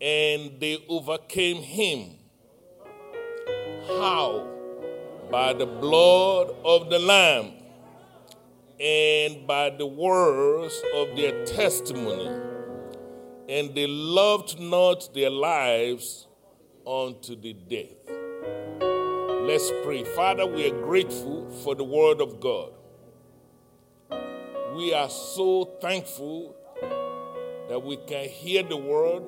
And 0.00 0.60
they 0.60 0.84
overcame 0.88 1.60
him. 1.60 2.18
How? 3.88 4.46
By 5.28 5.54
the 5.54 5.66
blood 5.66 6.54
of 6.64 6.88
the 6.88 7.00
Lamb 7.00 7.54
and 8.78 9.44
by 9.44 9.70
the 9.70 9.88
words 9.88 10.80
of 10.94 11.16
their 11.16 11.44
testimony. 11.46 12.49
And 13.50 13.74
they 13.74 13.88
loved 13.88 14.60
not 14.60 15.12
their 15.12 15.28
lives 15.28 16.28
unto 16.86 17.34
the 17.34 17.52
death. 17.52 17.96
Let's 19.42 19.68
pray. 19.82 20.04
Father, 20.04 20.46
we 20.46 20.70
are 20.70 20.82
grateful 20.82 21.50
for 21.64 21.74
the 21.74 21.82
word 21.82 22.20
of 22.20 22.38
God. 22.38 22.70
We 24.76 24.94
are 24.94 25.10
so 25.10 25.64
thankful 25.80 26.54
that 27.68 27.82
we 27.82 27.96
can 27.96 28.28
hear 28.28 28.62
the 28.62 28.76
word, 28.76 29.24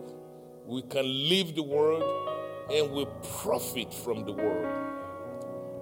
we 0.67 0.83
can 0.83 1.05
live 1.29 1.57
the 1.57 1.65
word, 1.65 2.05
and 2.73 2.93
we 2.93 3.07
profit 3.41 3.93
from 3.93 4.25
the 4.25 4.33
word. 4.33 4.83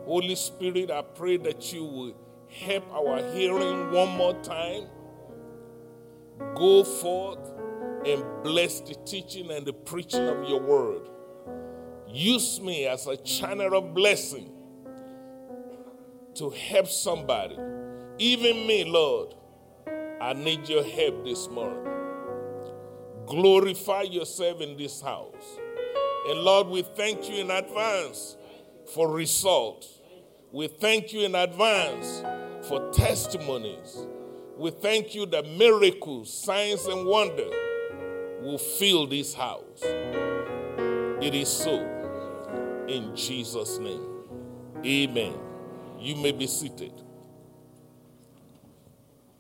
Holy 0.07 0.34
Spirit, 0.34 0.91
I 0.91 1.03
pray 1.03 1.36
that 1.36 1.74
you 1.74 1.84
will 1.84 2.14
help 2.49 2.91
our 2.91 3.22
hearing 3.34 3.91
one 3.91 4.09
more 4.16 4.34
time. 4.43 4.86
Go 6.55 6.84
forth 6.84 7.38
and 8.07 8.24
bless 8.42 8.80
the 8.80 8.94
teaching 9.07 9.51
and 9.51 9.66
the 9.66 9.72
preaching 9.72 10.26
of 10.26 10.48
your 10.48 10.61
word. 10.61 11.09
Use 12.09 12.61
me 12.61 12.86
as 12.86 13.07
a 13.07 13.16
channel 13.18 13.76
of 13.76 13.94
blessing 13.94 14.51
to 16.34 16.51
help 16.51 16.88
somebody. 16.88 17.57
Even 18.18 18.66
me, 18.66 18.84
Lord, 18.84 19.34
I 20.20 20.32
need 20.32 20.68
your 20.68 20.84
help 20.84 21.24
this 21.24 21.48
morning. 21.48 21.86
Glorify 23.26 24.03
yourself 24.03 24.61
in 24.61 24.76
this 24.76 25.01
house. 25.01 25.59
And 26.28 26.40
Lord, 26.40 26.68
we 26.68 26.82
thank 26.82 27.28
you 27.28 27.36
in 27.36 27.51
advance 27.51 28.36
for 28.94 29.11
results. 29.11 30.01
We 30.53 30.66
thank 30.68 31.12
you 31.12 31.20
in 31.20 31.34
advance 31.34 32.22
for 32.66 32.90
testimonies. 32.92 34.07
We 34.57 34.70
thank 34.70 35.14
you 35.14 35.26
that 35.26 35.46
miracles, 35.46 36.32
signs, 36.32 36.86
and 36.86 37.07
wonder 37.07 37.48
will 38.41 38.59
fill 38.59 39.07
this 39.07 39.34
house. 39.34 39.82
It 39.82 41.34
is 41.34 41.49
so. 41.49 41.78
In 42.88 43.14
Jesus' 43.14 43.78
name. 43.78 44.07
Amen. 44.84 45.34
You 45.99 46.16
may 46.16 46.32
be 46.32 46.47
seated. 46.47 46.93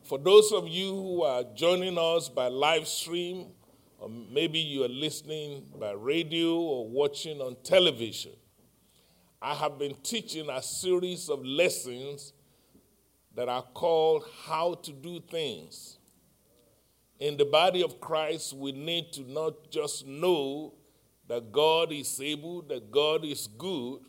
For 0.02 0.18
those 0.18 0.52
of 0.52 0.68
you 0.68 0.90
who 0.90 1.22
are 1.22 1.44
joining 1.54 1.96
us 1.96 2.28
by 2.28 2.48
live 2.48 2.86
stream, 2.86 3.46
or 3.98 4.08
maybe 4.08 4.58
you 4.58 4.84
are 4.84 4.88
listening 4.88 5.66
by 5.78 5.92
radio 5.92 6.56
or 6.56 6.88
watching 6.88 7.40
on 7.40 7.56
television, 7.62 8.32
I 9.40 9.54
have 9.54 9.78
been 9.78 9.94
teaching 10.02 10.50
a 10.50 10.60
series 10.62 11.30
of 11.30 11.44
lessons 11.44 12.32
that 13.34 13.48
are 13.48 13.62
called 13.62 14.24
How 14.44 14.74
to 14.74 14.92
Do 14.92 15.20
Things. 15.20 15.99
In 17.20 17.36
the 17.36 17.44
body 17.44 17.82
of 17.82 18.00
Christ, 18.00 18.54
we 18.54 18.72
need 18.72 19.12
to 19.12 19.30
not 19.30 19.70
just 19.70 20.06
know 20.06 20.72
that 21.28 21.52
God 21.52 21.92
is 21.92 22.18
able, 22.18 22.62
that 22.62 22.90
God 22.90 23.26
is 23.26 23.46
good, 23.46 24.00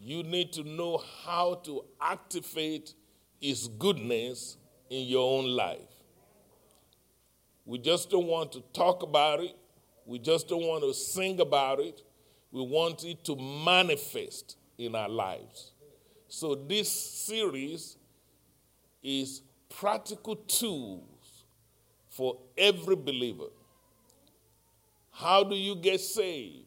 you 0.00 0.24
need 0.24 0.52
to 0.54 0.64
know 0.64 1.02
how 1.24 1.54
to 1.64 1.84
activate 2.00 2.94
His 3.40 3.68
goodness 3.68 4.56
in 4.90 5.06
your 5.06 5.38
own 5.38 5.46
life. 5.46 5.78
We 7.64 7.78
just 7.78 8.10
don't 8.10 8.26
want 8.26 8.50
to 8.52 8.60
talk 8.72 9.04
about 9.04 9.40
it, 9.40 9.56
we 10.04 10.18
just 10.18 10.48
don't 10.48 10.66
want 10.66 10.82
to 10.82 10.94
sing 10.94 11.40
about 11.40 11.80
it. 11.80 12.02
We 12.52 12.62
want 12.62 13.04
it 13.04 13.24
to 13.24 13.36
manifest 13.36 14.56
in 14.78 14.94
our 14.94 15.08
lives. 15.08 15.72
So, 16.28 16.54
this 16.54 16.88
series 16.90 17.98
is 19.02 19.42
practical 19.68 20.36
tools 20.36 21.15
for 22.16 22.38
every 22.56 22.96
believer. 22.96 23.50
How 25.10 25.44
do 25.44 25.54
you 25.54 25.76
get 25.76 26.00
saved? 26.00 26.64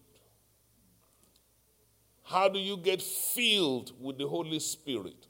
How 2.23 2.47
do 2.47 2.59
you 2.59 2.77
get 2.77 3.01
filled 3.01 3.91
with 3.99 4.19
the 4.19 4.27
Holy 4.27 4.59
Spirit? 4.59 5.27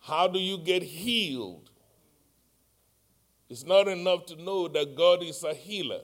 How 0.00 0.28
do 0.28 0.38
you 0.38 0.58
get 0.58 0.82
healed? 0.82 1.70
It's 3.48 3.64
not 3.64 3.88
enough 3.88 4.26
to 4.26 4.36
know 4.36 4.68
that 4.68 4.94
God 4.94 5.22
is 5.22 5.42
a 5.42 5.54
healer. 5.54 6.02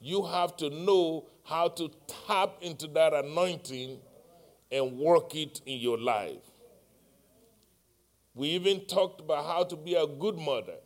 You 0.00 0.24
have 0.26 0.56
to 0.58 0.70
know 0.70 1.26
how 1.42 1.68
to 1.70 1.90
tap 2.26 2.58
into 2.60 2.86
that 2.88 3.12
anointing 3.12 3.98
and 4.70 4.96
work 4.96 5.34
it 5.34 5.60
in 5.66 5.80
your 5.80 5.98
life. 5.98 6.38
We 8.34 8.50
even 8.50 8.86
talked 8.86 9.20
about 9.20 9.44
how 9.44 9.64
to 9.64 9.74
be 9.74 9.96
a 9.96 10.06
good 10.06 10.38
mother. 10.38 10.76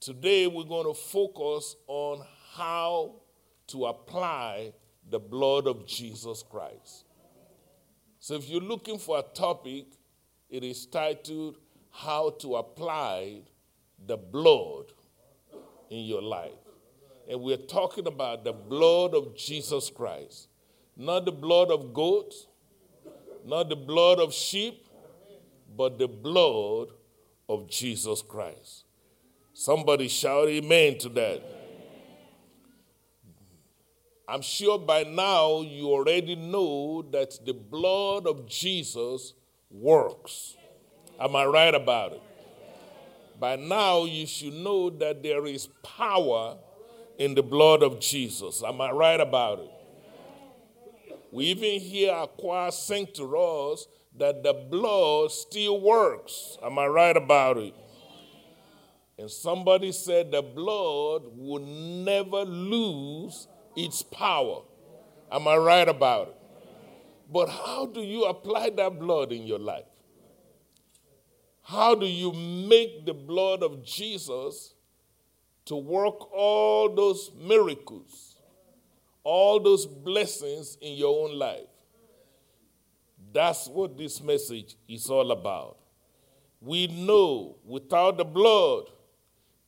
Today, 0.00 0.46
we're 0.46 0.64
going 0.64 0.86
to 0.86 0.94
focus 0.94 1.76
on 1.86 2.24
how 2.54 3.16
to 3.66 3.84
apply 3.84 4.72
the 5.10 5.18
blood 5.18 5.66
of 5.66 5.86
Jesus 5.86 6.42
Christ. 6.42 7.04
So, 8.18 8.34
if 8.34 8.48
you're 8.48 8.62
looking 8.62 8.98
for 8.98 9.18
a 9.18 9.22
topic, 9.34 9.88
it 10.48 10.64
is 10.64 10.86
titled 10.86 11.58
How 11.90 12.30
to 12.40 12.56
Apply 12.56 13.42
the 14.06 14.16
Blood 14.16 14.86
in 15.90 16.06
Your 16.06 16.22
Life. 16.22 16.52
And 17.28 17.42
we're 17.42 17.58
talking 17.58 18.06
about 18.06 18.42
the 18.42 18.54
blood 18.54 19.14
of 19.14 19.36
Jesus 19.36 19.90
Christ, 19.90 20.48
not 20.96 21.26
the 21.26 21.32
blood 21.32 21.70
of 21.70 21.92
goats, 21.92 22.46
not 23.44 23.68
the 23.68 23.76
blood 23.76 24.18
of 24.18 24.32
sheep, 24.32 24.86
but 25.76 25.98
the 25.98 26.08
blood 26.08 26.88
of 27.50 27.68
Jesus 27.68 28.22
Christ. 28.22 28.84
Somebody 29.60 30.08
shout 30.08 30.48
amen 30.48 30.96
to 31.00 31.10
that. 31.10 31.42
I'm 34.26 34.40
sure 34.40 34.78
by 34.78 35.02
now 35.02 35.60
you 35.60 35.88
already 35.88 36.34
know 36.34 37.02
that 37.12 37.38
the 37.44 37.52
blood 37.52 38.26
of 38.26 38.48
Jesus 38.48 39.34
works. 39.70 40.56
Am 41.20 41.36
I 41.36 41.44
right 41.44 41.74
about 41.74 42.12
it? 42.12 42.22
By 43.38 43.56
now 43.56 44.06
you 44.06 44.26
should 44.26 44.54
know 44.54 44.88
that 44.88 45.22
there 45.22 45.44
is 45.44 45.68
power 45.82 46.56
in 47.18 47.34
the 47.34 47.42
blood 47.42 47.82
of 47.82 48.00
Jesus. 48.00 48.62
Am 48.62 48.80
I 48.80 48.92
right 48.92 49.20
about 49.20 49.58
it? 49.58 49.70
We 51.30 51.44
even 51.48 51.80
hear 51.80 52.12
our 52.12 52.28
choir 52.28 52.70
sing 52.70 53.08
to 53.12 53.36
us 53.36 53.86
that 54.16 54.42
the 54.42 54.54
blood 54.54 55.30
still 55.32 55.82
works. 55.82 56.56
Am 56.62 56.78
I 56.78 56.86
right 56.86 57.14
about 57.14 57.58
it? 57.58 57.74
And 59.20 59.30
somebody 59.30 59.92
said 59.92 60.30
the 60.30 60.40
blood 60.40 61.24
will 61.36 61.60
never 61.60 62.38
lose 62.38 63.48
its 63.76 64.02
power. 64.02 64.62
Am 65.30 65.46
I 65.46 65.56
right 65.56 65.86
about 65.86 66.28
it? 66.28 66.36
But 67.30 67.50
how 67.50 67.84
do 67.84 68.00
you 68.00 68.24
apply 68.24 68.70
that 68.70 68.98
blood 68.98 69.30
in 69.30 69.46
your 69.46 69.58
life? 69.58 69.84
How 71.60 71.94
do 71.94 72.06
you 72.06 72.32
make 72.32 73.04
the 73.04 73.12
blood 73.12 73.62
of 73.62 73.84
Jesus 73.84 74.72
to 75.66 75.76
work 75.76 76.32
all 76.32 76.94
those 76.94 77.30
miracles, 77.38 78.36
all 79.22 79.60
those 79.60 79.84
blessings 79.84 80.78
in 80.80 80.94
your 80.94 81.28
own 81.28 81.38
life? 81.38 81.68
That's 83.34 83.68
what 83.68 83.98
this 83.98 84.22
message 84.22 84.76
is 84.88 85.10
all 85.10 85.30
about. 85.30 85.76
We 86.62 86.86
know 86.86 87.58
without 87.66 88.16
the 88.16 88.24
blood, 88.24 88.84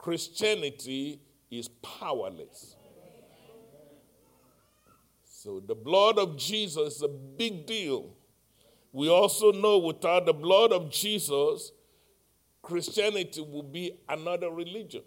Christianity 0.02 1.20
is 1.48 1.68
powerless. 1.68 2.74
So 5.22 5.62
the 5.64 5.76
blood 5.76 6.18
of 6.18 6.36
Jesus 6.36 6.96
is 6.96 7.02
a 7.02 7.08
big 7.08 7.66
deal. 7.66 8.16
We 8.90 9.08
also 9.08 9.52
know 9.52 9.78
without 9.78 10.26
the 10.26 10.32
blood 10.32 10.72
of 10.72 10.90
Jesus, 10.90 11.70
Christianity 12.62 13.42
will 13.42 13.62
be 13.62 13.92
another 14.08 14.50
religion. 14.50 15.02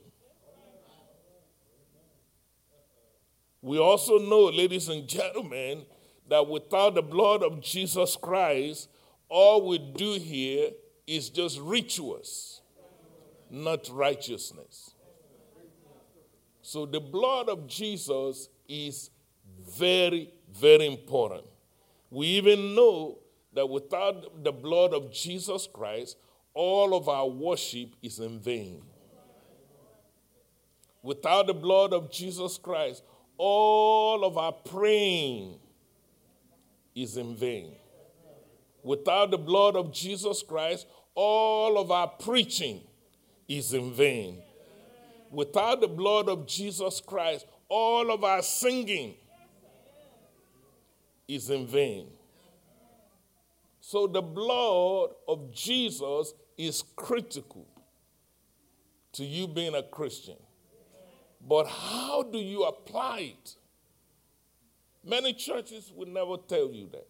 We 3.62 3.78
also 3.80 4.18
know, 4.18 4.46
ladies 4.46 4.88
and 4.88 5.10
gentlemen, 5.10 5.86
that 6.30 6.48
without 6.48 6.96
the 6.96 7.02
blood 7.02 7.44
of 7.44 7.60
Jesus 7.60 8.16
Christ, 8.16 8.88
all 9.28 9.68
we 9.68 9.78
do 9.78 10.14
here 10.14 10.70
is 11.06 11.30
just 11.30 11.60
rituals, 11.60 12.55
not 13.56 13.90
righteousness. 13.90 14.92
So 16.62 16.86
the 16.86 17.00
blood 17.00 17.48
of 17.48 17.68
Jesus 17.68 18.50
is 18.68 19.10
very, 19.78 20.32
very 20.52 20.86
important. 20.86 21.46
We 22.12 22.28
even 22.28 22.76
know 22.76 23.20
that 23.54 23.70
without 23.70 24.44
the 24.44 24.52
blood 24.52 24.94
of 24.94 25.12
Jesus 25.12 25.68
Christ, 25.72 26.18
all 26.54 26.96
of 26.96 27.08
our 27.08 27.28
worship 27.28 27.96
is 28.02 28.20
in 28.20 28.40
vain. 28.40 28.82
Without 31.02 31.48
the 31.48 31.54
blood 31.54 31.94
of 31.94 32.12
Jesus 32.12 32.58
Christ, 32.58 33.04
all 33.38 34.26
of 34.26 34.38
our 34.38 34.52
praying 34.52 35.60
is 36.96 37.16
in 37.16 37.36
vain. 37.36 37.76
Without 38.84 39.32
the 39.32 39.38
blood 39.38 39.76
of 39.76 39.94
Jesus 39.94 40.44
Christ, 40.44 40.88
all 41.14 41.78
of 41.78 41.92
our 41.92 42.08
preaching 42.08 42.82
is 43.48 43.74
in 43.74 43.94
vain. 43.94 44.42
Without 45.32 45.82
the 45.82 45.88
blood 45.88 46.30
of 46.30 46.48
Jesus 46.48 47.02
Christ, 47.02 47.46
all 47.68 48.12
of 48.12 48.24
our 48.24 48.42
singing 48.42 49.16
is 51.28 51.50
in 51.50 51.68
vain. 51.68 52.08
So 53.82 54.08
the 54.08 54.22
blood 54.22 55.12
of 55.28 55.52
Jesus 55.54 56.34
is 56.58 56.84
critical 56.96 57.68
to 59.14 59.24
you 59.24 59.48
being 59.48 59.76
a 59.76 59.84
Christian. 59.84 60.38
But 61.48 61.68
how 61.68 62.24
do 62.24 62.38
you 62.40 62.64
apply 62.64 63.36
it? 63.36 63.56
Many 65.04 65.34
churches 65.34 65.94
will 65.96 66.08
never 66.08 66.38
tell 66.38 66.72
you 66.72 66.90
that. 66.92 67.08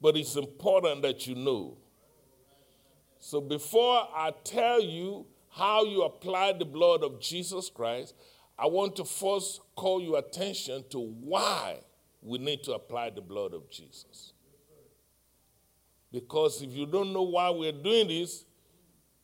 But 0.00 0.16
it's 0.16 0.36
important 0.36 1.02
that 1.02 1.26
you 1.26 1.34
know. 1.34 1.76
So 3.20 3.40
before 3.40 4.08
I 4.14 4.32
tell 4.44 4.80
you 4.82 5.26
how 5.50 5.84
you 5.84 6.02
apply 6.02 6.54
the 6.54 6.64
blood 6.64 7.04
of 7.04 7.20
Jesus 7.20 7.68
Christ, 7.68 8.14
I 8.58 8.66
want 8.66 8.96
to 8.96 9.04
first 9.04 9.60
call 9.76 10.02
your 10.02 10.18
attention 10.18 10.84
to 10.90 10.98
why 10.98 11.80
we 12.22 12.38
need 12.38 12.62
to 12.64 12.72
apply 12.72 13.10
the 13.10 13.20
blood 13.20 13.52
of 13.52 13.70
Jesus. 13.70 14.32
Because 16.10 16.62
if 16.62 16.72
you 16.72 16.86
don't 16.86 17.12
know 17.12 17.22
why 17.22 17.50
we're 17.50 17.72
doing 17.72 18.08
this, 18.08 18.44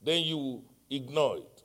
then 0.03 0.23
you 0.23 0.63
ignore 0.91 1.39
it. 1.39 1.63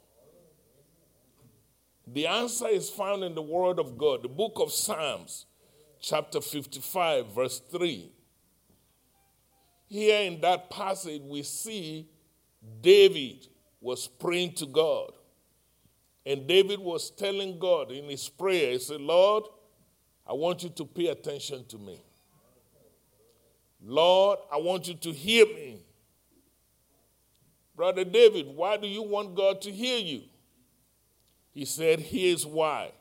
The 2.07 2.27
answer 2.27 2.67
is 2.67 2.89
found 2.89 3.23
in 3.23 3.35
the 3.35 3.41
Word 3.41 3.77
of 3.77 3.97
God, 3.97 4.23
the 4.23 4.29
book 4.29 4.53
of 4.55 4.71
Psalms, 4.71 5.45
chapter 5.99 6.41
55, 6.41 7.27
verse 7.33 7.61
3. 7.71 8.11
Here 9.87 10.21
in 10.21 10.41
that 10.41 10.69
passage, 10.69 11.21
we 11.23 11.43
see 11.43 12.07
David 12.81 13.47
was 13.79 14.07
praying 14.07 14.53
to 14.53 14.65
God. 14.65 15.11
And 16.25 16.45
David 16.47 16.79
was 16.79 17.09
telling 17.09 17.57
God 17.57 17.91
in 17.91 18.05
his 18.05 18.29
prayer, 18.29 18.73
he 18.73 18.79
said, 18.79 19.01
Lord, 19.01 19.45
I 20.27 20.33
want 20.33 20.63
you 20.63 20.69
to 20.69 20.85
pay 20.85 21.07
attention 21.07 21.65
to 21.65 21.77
me. 21.77 21.99
Lord, 23.83 24.37
I 24.51 24.57
want 24.57 24.87
you 24.87 24.93
to 24.93 25.11
hear 25.11 25.45
me. 25.47 25.81
Brother 27.75 28.03
David, 28.03 28.47
why 28.55 28.77
do 28.77 28.87
you 28.87 29.01
want 29.01 29.33
God 29.33 29.61
to 29.61 29.71
hear 29.71 29.97
you? 29.97 30.21
He 31.51 31.65
said, 31.65 31.99
Here's 31.99 32.45
why. 32.45 32.91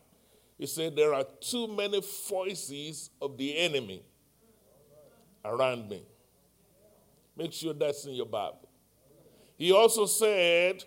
He 0.57 0.67
said, 0.67 0.97
There 0.97 1.13
are 1.13 1.25
too 1.41 1.69
many 1.69 2.01
voices 2.29 3.11
of 3.21 3.37
the 3.37 3.59
enemy 3.59 4.03
around 5.45 5.91
me. 5.91 6.03
Make 7.37 7.53
sure 7.53 7.75
that's 7.75 8.07
in 8.07 8.15
your 8.15 8.27
Bible. 8.27 8.70
He 9.61 9.73
also 9.73 10.07
said, 10.07 10.85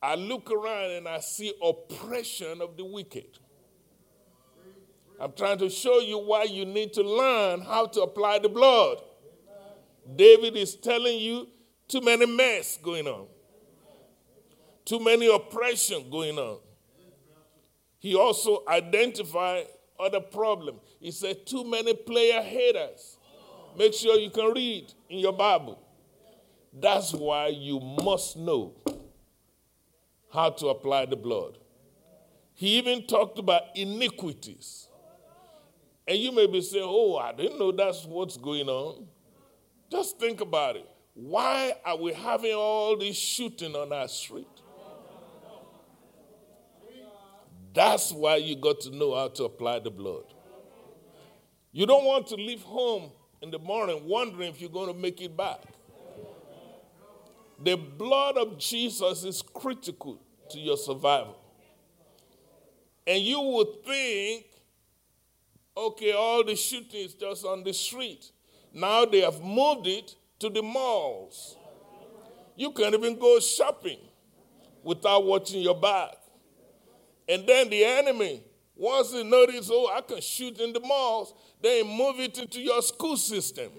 I 0.00 0.14
look 0.14 0.48
around 0.48 0.92
and 0.92 1.08
I 1.08 1.18
see 1.18 1.52
oppression 1.60 2.60
of 2.60 2.76
the 2.76 2.84
wicked. 2.84 3.40
I'm 5.18 5.32
trying 5.32 5.58
to 5.58 5.68
show 5.68 5.98
you 5.98 6.18
why 6.20 6.44
you 6.44 6.64
need 6.64 6.92
to 6.92 7.02
learn 7.02 7.62
how 7.62 7.86
to 7.86 8.02
apply 8.02 8.38
the 8.38 8.48
blood. 8.48 8.98
David 10.14 10.56
is 10.56 10.76
telling 10.76 11.18
you 11.18 11.48
too 11.88 12.00
many 12.00 12.26
mess 12.26 12.78
going 12.80 13.08
on, 13.08 13.26
too 14.84 15.00
many 15.00 15.26
oppression 15.26 16.08
going 16.08 16.38
on. 16.38 16.58
He 17.98 18.14
also 18.14 18.62
identified 18.68 19.66
other 19.98 20.20
problem. 20.20 20.76
He 21.00 21.10
said 21.10 21.44
too 21.44 21.64
many 21.64 21.92
player 21.92 22.40
haters. 22.40 23.18
Make 23.76 23.94
sure 23.94 24.16
you 24.16 24.30
can 24.30 24.52
read 24.52 24.92
in 25.10 25.18
your 25.18 25.32
Bible. 25.32 25.82
That's 26.78 27.12
why 27.14 27.48
you 27.48 27.80
must 27.80 28.36
know 28.36 28.74
how 30.30 30.50
to 30.50 30.68
apply 30.68 31.06
the 31.06 31.16
blood. 31.16 31.56
He 32.52 32.78
even 32.78 33.06
talked 33.06 33.38
about 33.38 33.62
iniquities. 33.74 34.88
And 36.06 36.18
you 36.18 36.32
may 36.32 36.46
be 36.46 36.60
saying, 36.60 36.84
oh, 36.86 37.16
I 37.16 37.32
didn't 37.32 37.58
know 37.58 37.72
that's 37.72 38.04
what's 38.04 38.36
going 38.36 38.68
on. 38.68 39.06
Just 39.90 40.18
think 40.18 40.40
about 40.40 40.76
it. 40.76 40.88
Why 41.14 41.72
are 41.84 41.96
we 41.96 42.12
having 42.12 42.52
all 42.52 42.96
this 42.96 43.16
shooting 43.16 43.74
on 43.74 43.92
our 43.92 44.08
street? 44.08 44.46
That's 47.72 48.12
why 48.12 48.36
you 48.36 48.56
got 48.56 48.80
to 48.80 48.90
know 48.90 49.14
how 49.14 49.28
to 49.28 49.44
apply 49.44 49.80
the 49.80 49.90
blood. 49.90 50.24
You 51.72 51.86
don't 51.86 52.04
want 52.04 52.26
to 52.28 52.36
leave 52.36 52.62
home 52.62 53.10
in 53.42 53.50
the 53.50 53.58
morning 53.58 54.02
wondering 54.04 54.50
if 54.50 54.60
you're 54.60 54.70
going 54.70 54.92
to 54.92 54.98
make 54.98 55.20
it 55.20 55.36
back. 55.36 55.60
The 57.62 57.76
blood 57.76 58.36
of 58.36 58.58
Jesus 58.58 59.24
is 59.24 59.42
critical 59.42 60.20
to 60.50 60.58
your 60.58 60.76
survival. 60.76 61.36
And 63.06 63.22
you 63.22 63.40
would 63.40 63.84
think, 63.84 64.46
okay, 65.76 66.12
all 66.12 66.44
the 66.44 66.56
shooting 66.56 67.00
is 67.00 67.14
just 67.14 67.44
on 67.44 67.64
the 67.64 67.72
street. 67.72 68.30
Now 68.72 69.04
they 69.04 69.20
have 69.20 69.42
moved 69.42 69.86
it 69.86 70.14
to 70.40 70.50
the 70.50 70.62
malls. 70.62 71.56
You 72.56 72.72
can't 72.72 72.94
even 72.94 73.18
go 73.18 73.38
shopping 73.38 73.98
without 74.82 75.24
watching 75.24 75.60
your 75.60 75.74
back. 75.74 76.16
And 77.28 77.46
then 77.46 77.70
the 77.70 77.84
enemy, 77.84 78.42
once 78.76 79.12
they 79.12 79.24
notice, 79.24 79.68
oh, 79.72 79.90
I 79.94 80.00
can 80.00 80.20
shoot 80.20 80.60
in 80.60 80.72
the 80.72 80.80
malls, 80.80 81.34
they 81.60 81.82
move 81.82 82.20
it 82.20 82.38
into 82.38 82.60
your 82.60 82.82
school 82.82 83.16
system. 83.16 83.70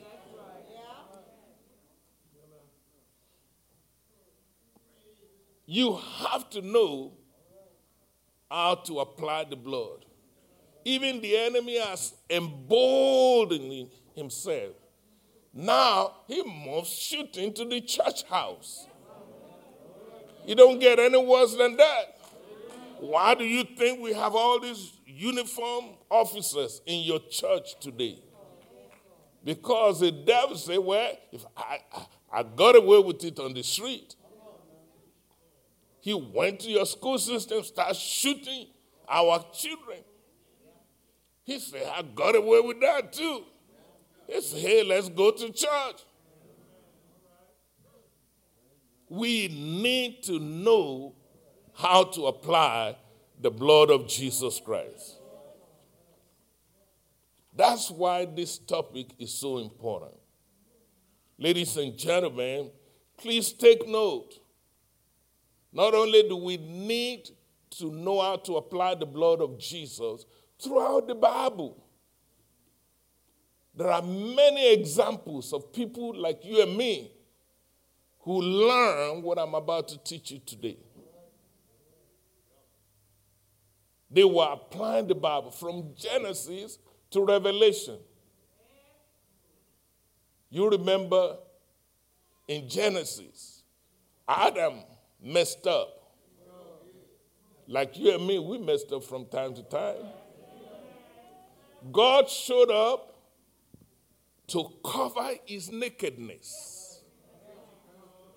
You 5.69 5.99
have 6.19 6.49
to 6.51 6.61
know 6.61 7.11
how 8.49 8.75
to 8.75 9.01
apply 9.01 9.43
the 9.43 9.57
blood. 9.57 10.05
Even 10.85 11.19
the 11.19 11.35
enemy 11.35 11.77
has 11.77 12.13
emboldened 12.29 13.89
himself. 14.15 14.71
Now 15.53 16.13
he 16.27 16.41
must 16.41 16.97
shoot 16.97 17.35
into 17.35 17.65
the 17.65 17.81
church 17.81 18.23
house. 18.23 18.87
You 20.45 20.55
don't 20.55 20.79
get 20.79 20.99
any 20.99 21.21
worse 21.21 21.53
than 21.55 21.75
that. 21.75 22.17
Why 22.99 23.35
do 23.35 23.43
you 23.43 23.65
think 23.65 23.99
we 23.99 24.13
have 24.13 24.35
all 24.35 24.61
these 24.61 24.93
uniform 25.05 25.97
officers 26.09 26.81
in 26.85 27.01
your 27.01 27.19
church 27.29 27.77
today? 27.81 28.19
Because 29.43 29.99
the 29.99 30.11
devil 30.11 30.55
say, 30.55 30.77
well, 30.77 31.11
if 31.33 31.45
I, 31.57 31.79
I, 31.91 32.05
I 32.31 32.43
got 32.43 32.77
away 32.77 32.99
with 32.99 33.23
it 33.25 33.39
on 33.39 33.53
the 33.53 33.63
street, 33.63 34.15
he 36.07 36.13
went 36.13 36.61
to 36.61 36.69
your 36.69 36.85
school 36.85 37.17
system, 37.17 37.61
started 37.63 37.97
shooting 37.97 38.67
our 39.09 39.43
children. 39.53 39.97
He 41.43 41.59
said, 41.59 41.85
I 41.93 42.01
got 42.01 42.33
away 42.33 42.61
with 42.61 42.79
that 42.79 43.11
too. 43.11 43.43
He 44.25 44.39
said, 44.39 44.61
hey, 44.61 44.83
let's 44.83 45.09
go 45.09 45.31
to 45.31 45.51
church. 45.51 46.01
We 49.09 49.49
need 49.49 50.23
to 50.23 50.39
know 50.39 51.13
how 51.73 52.05
to 52.05 52.27
apply 52.27 52.95
the 53.41 53.51
blood 53.51 53.89
of 53.91 54.07
Jesus 54.07 54.61
Christ. 54.63 55.17
That's 57.53 57.91
why 57.91 58.23
this 58.23 58.57
topic 58.57 59.07
is 59.19 59.33
so 59.33 59.57
important. 59.57 60.15
Ladies 61.37 61.75
and 61.75 61.97
gentlemen, 61.97 62.71
please 63.17 63.51
take 63.51 63.85
note. 63.85 64.39
Not 65.71 65.93
only 65.93 66.23
do 66.27 66.37
we 66.37 66.57
need 66.57 67.29
to 67.71 67.91
know 67.91 68.21
how 68.21 68.37
to 68.37 68.57
apply 68.57 68.95
the 68.95 69.05
blood 69.05 69.41
of 69.41 69.59
Jesus 69.59 70.25
throughout 70.61 71.07
the 71.07 71.15
Bible, 71.15 71.83
there 73.75 73.91
are 73.91 74.01
many 74.01 74.73
examples 74.73 75.53
of 75.53 75.71
people 75.71 76.15
like 76.15 76.43
you 76.43 76.63
and 76.63 76.75
me 76.75 77.11
who 78.21 78.41
learn 78.41 79.21
what 79.21 79.37
I'm 79.37 79.53
about 79.53 79.87
to 79.89 79.97
teach 79.99 80.31
you 80.31 80.39
today. 80.45 80.77
They 84.09 84.23
were 84.23 84.49
applying 84.51 85.07
the 85.07 85.15
Bible 85.15 85.51
from 85.51 85.93
Genesis 85.95 86.79
to 87.11 87.23
Revelation. 87.23 87.97
You 90.49 90.69
remember 90.69 91.37
in 92.47 92.67
Genesis, 92.67 93.63
Adam 94.27 94.79
messed 95.21 95.65
up. 95.67 95.93
Like 97.67 97.97
you 97.97 98.13
and 98.13 98.25
me, 98.25 98.39
we 98.39 98.57
messed 98.57 98.91
up 98.93 99.03
from 99.03 99.25
time 99.25 99.53
to 99.55 99.63
time. 99.63 100.05
God 101.91 102.29
showed 102.29 102.71
up 102.71 103.15
to 104.47 104.71
cover 104.83 105.31
his 105.45 105.71
nakedness. 105.71 107.01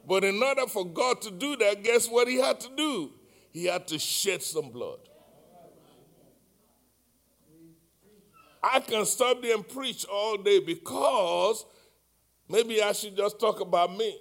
But 0.07 0.25
in 0.25 0.43
order 0.43 0.67
for 0.67 0.85
God 0.85 1.23
to 1.23 1.31
do 1.31 1.57
that, 1.57 1.85
guess 1.85 2.09
what 2.09 2.27
he 2.27 2.39
had 2.39 2.59
to 2.61 2.69
do? 2.77 3.13
He 3.53 3.67
had 3.67 3.87
to 3.89 3.99
shed 3.99 4.43
some 4.43 4.71
blood. 4.71 4.99
I 8.63 8.81
can 8.81 9.07
stop 9.07 9.41
there 9.41 9.55
and 9.55 9.67
preach 9.67 10.05
all 10.05 10.37
day 10.37 10.59
because 10.61 11.65
maybe 12.49 12.83
I 12.83 12.93
should 12.93 13.17
just 13.17 13.41
talk 13.41 13.61
about 13.61 13.97
me. 13.97 14.19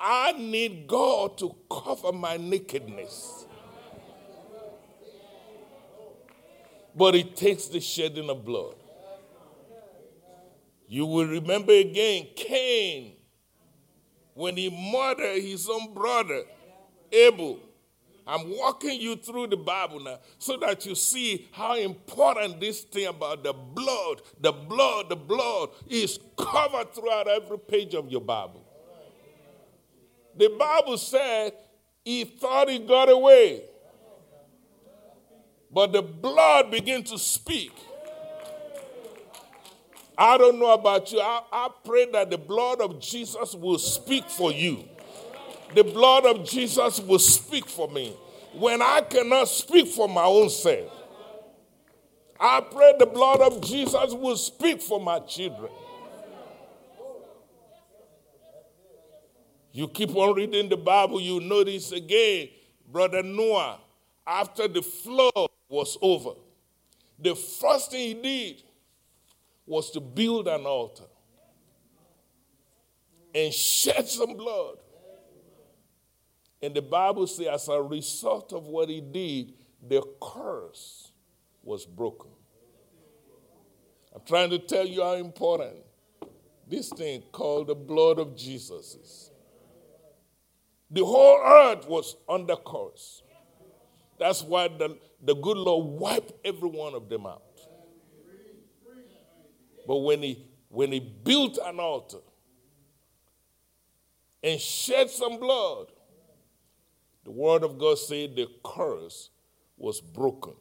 I 0.00 0.32
need 0.32 0.86
God 0.86 1.38
to 1.38 1.54
cover 1.70 2.12
my 2.12 2.36
nakedness. 2.36 3.46
But 6.94 7.14
it 7.14 7.36
takes 7.36 7.66
the 7.66 7.80
shedding 7.80 8.30
of 8.30 8.44
blood. 8.44 8.74
You 10.88 11.06
will 11.06 11.26
remember 11.26 11.72
again 11.72 12.28
Cain 12.34 13.12
when 14.34 14.56
he 14.56 14.70
murdered 14.70 15.42
his 15.42 15.68
own 15.68 15.92
brother, 15.92 16.42
Abel. 17.12 17.60
I'm 18.26 18.56
walking 18.56 19.00
you 19.00 19.16
through 19.16 19.48
the 19.48 19.56
Bible 19.56 20.00
now 20.00 20.18
so 20.38 20.58
that 20.58 20.84
you 20.84 20.94
see 20.94 21.48
how 21.50 21.76
important 21.76 22.60
this 22.60 22.82
thing 22.82 23.06
about 23.06 23.42
the 23.42 23.52
blood, 23.52 24.22
the 24.40 24.52
blood, 24.52 25.08
the 25.08 25.16
blood 25.16 25.70
is 25.88 26.18
covered 26.36 26.94
throughout 26.94 27.26
every 27.26 27.58
page 27.58 27.94
of 27.94 28.10
your 28.10 28.20
Bible. 28.20 28.67
The 30.38 30.54
Bible 30.56 30.96
said 30.96 31.52
he 32.04 32.24
thought 32.24 32.70
he 32.70 32.78
got 32.78 33.08
away. 33.08 33.62
But 35.70 35.92
the 35.92 36.00
blood 36.00 36.70
began 36.70 37.02
to 37.04 37.18
speak. 37.18 37.72
I 40.16 40.38
don't 40.38 40.58
know 40.58 40.72
about 40.72 41.12
you. 41.12 41.20
I, 41.20 41.42
I, 41.52 41.68
pray 41.84 42.10
that 42.12 42.30
the 42.30 42.38
blood 42.38 42.80
of 42.80 43.00
Jesus 43.00 43.54
will 43.54 43.78
speak 43.78 44.28
for 44.30 44.50
you. 44.50 44.84
The 45.74 45.84
blood 45.84 46.24
of 46.24 46.48
Jesus 46.48 46.98
will 46.98 47.18
speak 47.18 47.66
for 47.66 47.88
me 47.88 48.16
when 48.54 48.80
I 48.80 49.02
cannot 49.02 49.48
speak 49.48 49.88
for 49.88 50.08
my 50.08 50.24
own 50.24 50.50
self. 50.50 50.90
I 52.40 52.60
pray 52.60 52.94
the 52.98 53.06
blood 53.06 53.40
of 53.40 53.60
Jesus 53.60 54.14
will 54.14 54.36
speak 54.36 54.80
for 54.80 55.00
my 55.00 55.18
children. 55.20 55.70
You 59.78 59.86
keep 59.86 60.12
on 60.16 60.34
reading 60.34 60.68
the 60.68 60.76
Bible, 60.76 61.20
you 61.20 61.38
notice 61.38 61.92
again, 61.92 62.48
Brother 62.90 63.22
Noah, 63.22 63.78
after 64.26 64.66
the 64.66 64.82
flood 64.82 65.50
was 65.68 65.96
over, 66.02 66.30
the 67.16 67.36
first 67.36 67.92
thing 67.92 68.08
he 68.08 68.14
did 68.14 68.62
was 69.64 69.92
to 69.92 70.00
build 70.00 70.48
an 70.48 70.66
altar 70.66 71.04
and 73.32 73.54
shed 73.54 74.08
some 74.08 74.36
blood. 74.36 74.78
And 76.60 76.74
the 76.74 76.82
Bible 76.82 77.28
says, 77.28 77.46
as 77.46 77.68
a 77.68 77.80
result 77.80 78.52
of 78.52 78.66
what 78.66 78.88
he 78.88 79.00
did, 79.00 79.52
the 79.88 80.02
curse 80.20 81.12
was 81.62 81.86
broken. 81.86 82.32
I'm 84.12 84.22
trying 84.26 84.50
to 84.50 84.58
tell 84.58 84.84
you 84.84 85.04
how 85.04 85.14
important 85.14 85.76
this 86.66 86.88
thing 86.88 87.22
called 87.30 87.68
the 87.68 87.76
blood 87.76 88.18
of 88.18 88.36
Jesus 88.36 88.96
is. 88.96 89.27
The 90.90 91.04
whole 91.04 91.40
earth 91.44 91.86
was 91.86 92.16
under 92.28 92.56
curse. 92.56 93.22
That's 94.18 94.42
why 94.42 94.68
the, 94.68 94.98
the 95.22 95.34
good 95.34 95.56
Lord 95.56 96.00
wiped 96.00 96.32
every 96.44 96.68
one 96.68 96.94
of 96.94 97.08
them 97.08 97.26
out. 97.26 97.42
But 99.86 99.98
when 99.98 100.22
he 100.22 100.44
when 100.68 100.92
he 100.92 101.00
built 101.00 101.58
an 101.64 101.80
altar 101.80 102.18
and 104.42 104.60
shed 104.60 105.08
some 105.08 105.40
blood, 105.40 105.86
the 107.24 107.30
word 107.30 107.62
of 107.62 107.78
God 107.78 107.98
said 107.98 108.36
the 108.36 108.48
curse 108.62 109.30
was 109.78 110.00
broken. 110.00 110.54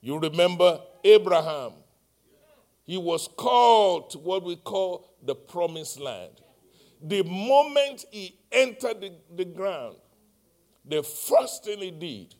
You 0.00 0.18
remember 0.18 0.80
Abraham. 1.04 1.72
He 2.84 2.98
was 2.98 3.28
called 3.28 4.10
to 4.10 4.18
what 4.18 4.42
we 4.42 4.56
call 4.56 5.14
the 5.22 5.36
promised 5.36 6.00
land. 6.00 6.41
The 7.02 7.24
moment 7.24 8.04
he 8.10 8.38
entered 8.50 9.00
the, 9.00 9.12
the 9.34 9.44
ground, 9.44 9.96
the 10.84 11.02
first 11.02 11.64
thing 11.64 11.78
he 11.78 11.90
did 11.90 12.34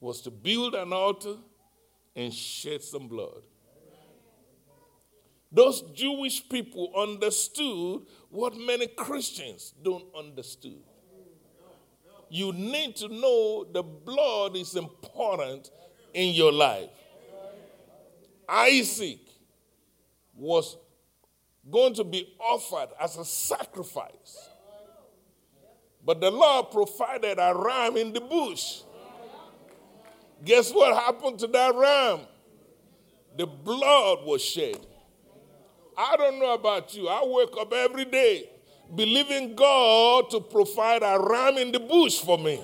was 0.00 0.20
to 0.22 0.30
build 0.30 0.74
an 0.74 0.92
altar 0.92 1.36
and 2.14 2.32
shed 2.32 2.82
some 2.82 3.08
blood. 3.08 3.42
Those 5.50 5.82
Jewish 5.94 6.48
people 6.48 6.92
understood 6.96 8.02
what 8.30 8.56
many 8.56 8.86
Christians 8.86 9.74
don't 9.82 10.04
understand. 10.16 10.80
You 12.30 12.52
need 12.54 12.96
to 12.96 13.08
know 13.08 13.66
the 13.70 13.82
blood 13.82 14.56
is 14.56 14.74
important 14.74 15.70
in 16.14 16.34
your 16.34 16.50
life. 16.50 16.88
Isaac 18.48 19.20
was 20.34 20.78
going 21.70 21.94
to 21.94 22.04
be 22.04 22.34
offered 22.38 22.88
as 23.00 23.16
a 23.16 23.24
sacrifice. 23.24 24.48
But 26.04 26.20
the 26.20 26.30
Lord 26.30 26.70
provided 26.70 27.38
a 27.38 27.54
ram 27.54 27.96
in 27.96 28.12
the 28.12 28.20
bush. 28.20 28.82
Guess 30.44 30.72
what 30.72 30.96
happened 30.96 31.38
to 31.40 31.46
that 31.46 31.74
ram? 31.74 32.20
The 33.36 33.46
blood 33.46 34.24
was 34.24 34.42
shed. 34.42 34.78
I 35.96 36.16
don't 36.16 36.40
know 36.40 36.54
about 36.54 36.94
you. 36.94 37.08
I 37.08 37.24
wake 37.24 37.54
up 37.58 37.72
every 37.72 38.06
day 38.06 38.48
believing 38.94 39.54
God 39.54 40.30
to 40.30 40.40
provide 40.40 41.02
a 41.02 41.18
ram 41.18 41.56
in 41.56 41.72
the 41.72 41.80
bush 41.80 42.18
for 42.18 42.36
me. 42.36 42.60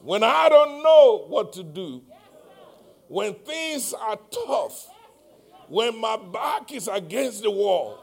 When 0.00 0.22
I 0.22 0.48
don't 0.48 0.82
know 0.82 1.26
what 1.28 1.52
to 1.54 1.62
do, 1.62 2.02
when 3.08 3.34
things 3.34 3.94
are 3.94 4.18
tough, 4.46 4.88
when 5.72 5.98
my 5.98 6.18
back 6.18 6.70
is 6.70 6.86
against 6.86 7.42
the 7.42 7.50
wall, 7.50 7.98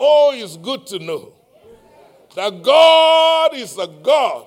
oh, 0.00 0.32
it's 0.34 0.56
good 0.56 0.86
to 0.86 0.98
know 0.98 1.34
that 2.34 2.62
God 2.62 3.54
is 3.54 3.76
a 3.76 3.86
God 3.86 4.46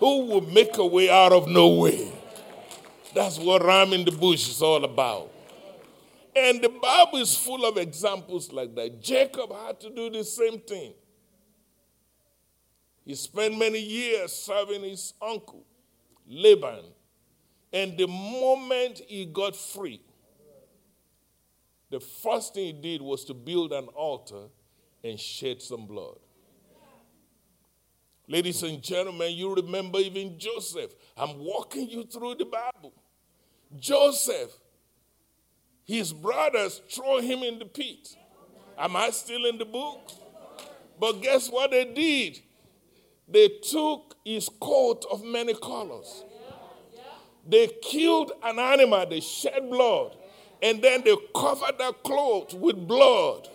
who 0.00 0.26
will 0.26 0.40
make 0.40 0.76
a 0.78 0.84
way 0.84 1.08
out 1.08 1.32
of 1.32 1.46
no 1.46 1.68
way. 1.68 2.10
That's 3.14 3.38
what 3.38 3.64
ram 3.64 3.92
in 3.92 4.04
the 4.04 4.10
bush 4.10 4.48
is 4.48 4.60
all 4.60 4.84
about. 4.84 5.30
And 6.34 6.60
the 6.60 6.70
Bible 6.70 7.18
is 7.18 7.36
full 7.36 7.64
of 7.64 7.76
examples 7.76 8.52
like 8.52 8.74
that. 8.74 9.00
Jacob 9.00 9.52
had 9.52 9.78
to 9.80 9.90
do 9.90 10.10
the 10.10 10.24
same 10.24 10.58
thing. 10.58 10.92
He 13.04 13.14
spent 13.14 13.56
many 13.56 13.80
years 13.80 14.32
serving 14.32 14.82
his 14.82 15.14
uncle, 15.22 15.64
Laban. 16.28 16.84
And 17.72 17.96
the 17.96 18.08
moment 18.08 19.02
he 19.06 19.24
got 19.26 19.54
free, 19.54 20.00
the 21.90 22.00
first 22.00 22.54
thing 22.54 22.66
he 22.66 22.72
did 22.72 23.02
was 23.02 23.24
to 23.26 23.34
build 23.34 23.72
an 23.72 23.86
altar 23.88 24.44
and 25.02 25.18
shed 25.18 25.60
some 25.60 25.86
blood. 25.86 26.18
Ladies 28.28 28.62
and 28.62 28.80
gentlemen, 28.80 29.32
you 29.32 29.54
remember 29.54 29.98
even 29.98 30.38
Joseph. 30.38 30.94
I'm 31.16 31.38
walking 31.38 31.88
you 31.90 32.04
through 32.04 32.36
the 32.36 32.44
Bible. 32.44 32.92
Joseph 33.76 34.50
his 35.90 36.12
brothers 36.12 36.80
throw 36.88 37.20
him 37.20 37.42
in 37.42 37.58
the 37.58 37.64
pit. 37.64 38.16
Am 38.78 38.94
I 38.94 39.10
still 39.10 39.44
in 39.46 39.58
the 39.58 39.64
book? 39.64 40.12
But 41.00 41.20
guess 41.20 41.50
what 41.50 41.72
they 41.72 41.84
did? 41.84 42.40
They 43.26 43.48
took 43.48 44.14
his 44.24 44.48
coat 44.48 45.04
of 45.10 45.24
many 45.24 45.52
colors. 45.52 46.22
They 47.44 47.66
killed 47.82 48.30
an 48.44 48.60
animal, 48.60 49.04
they 49.04 49.18
shed 49.18 49.68
blood, 49.68 50.16
and 50.62 50.82
then 50.82 51.02
they 51.04 51.16
covered 51.34 51.78
that 51.78 52.02
clothes 52.02 52.54
with 52.54 52.76
blood. 52.86 53.48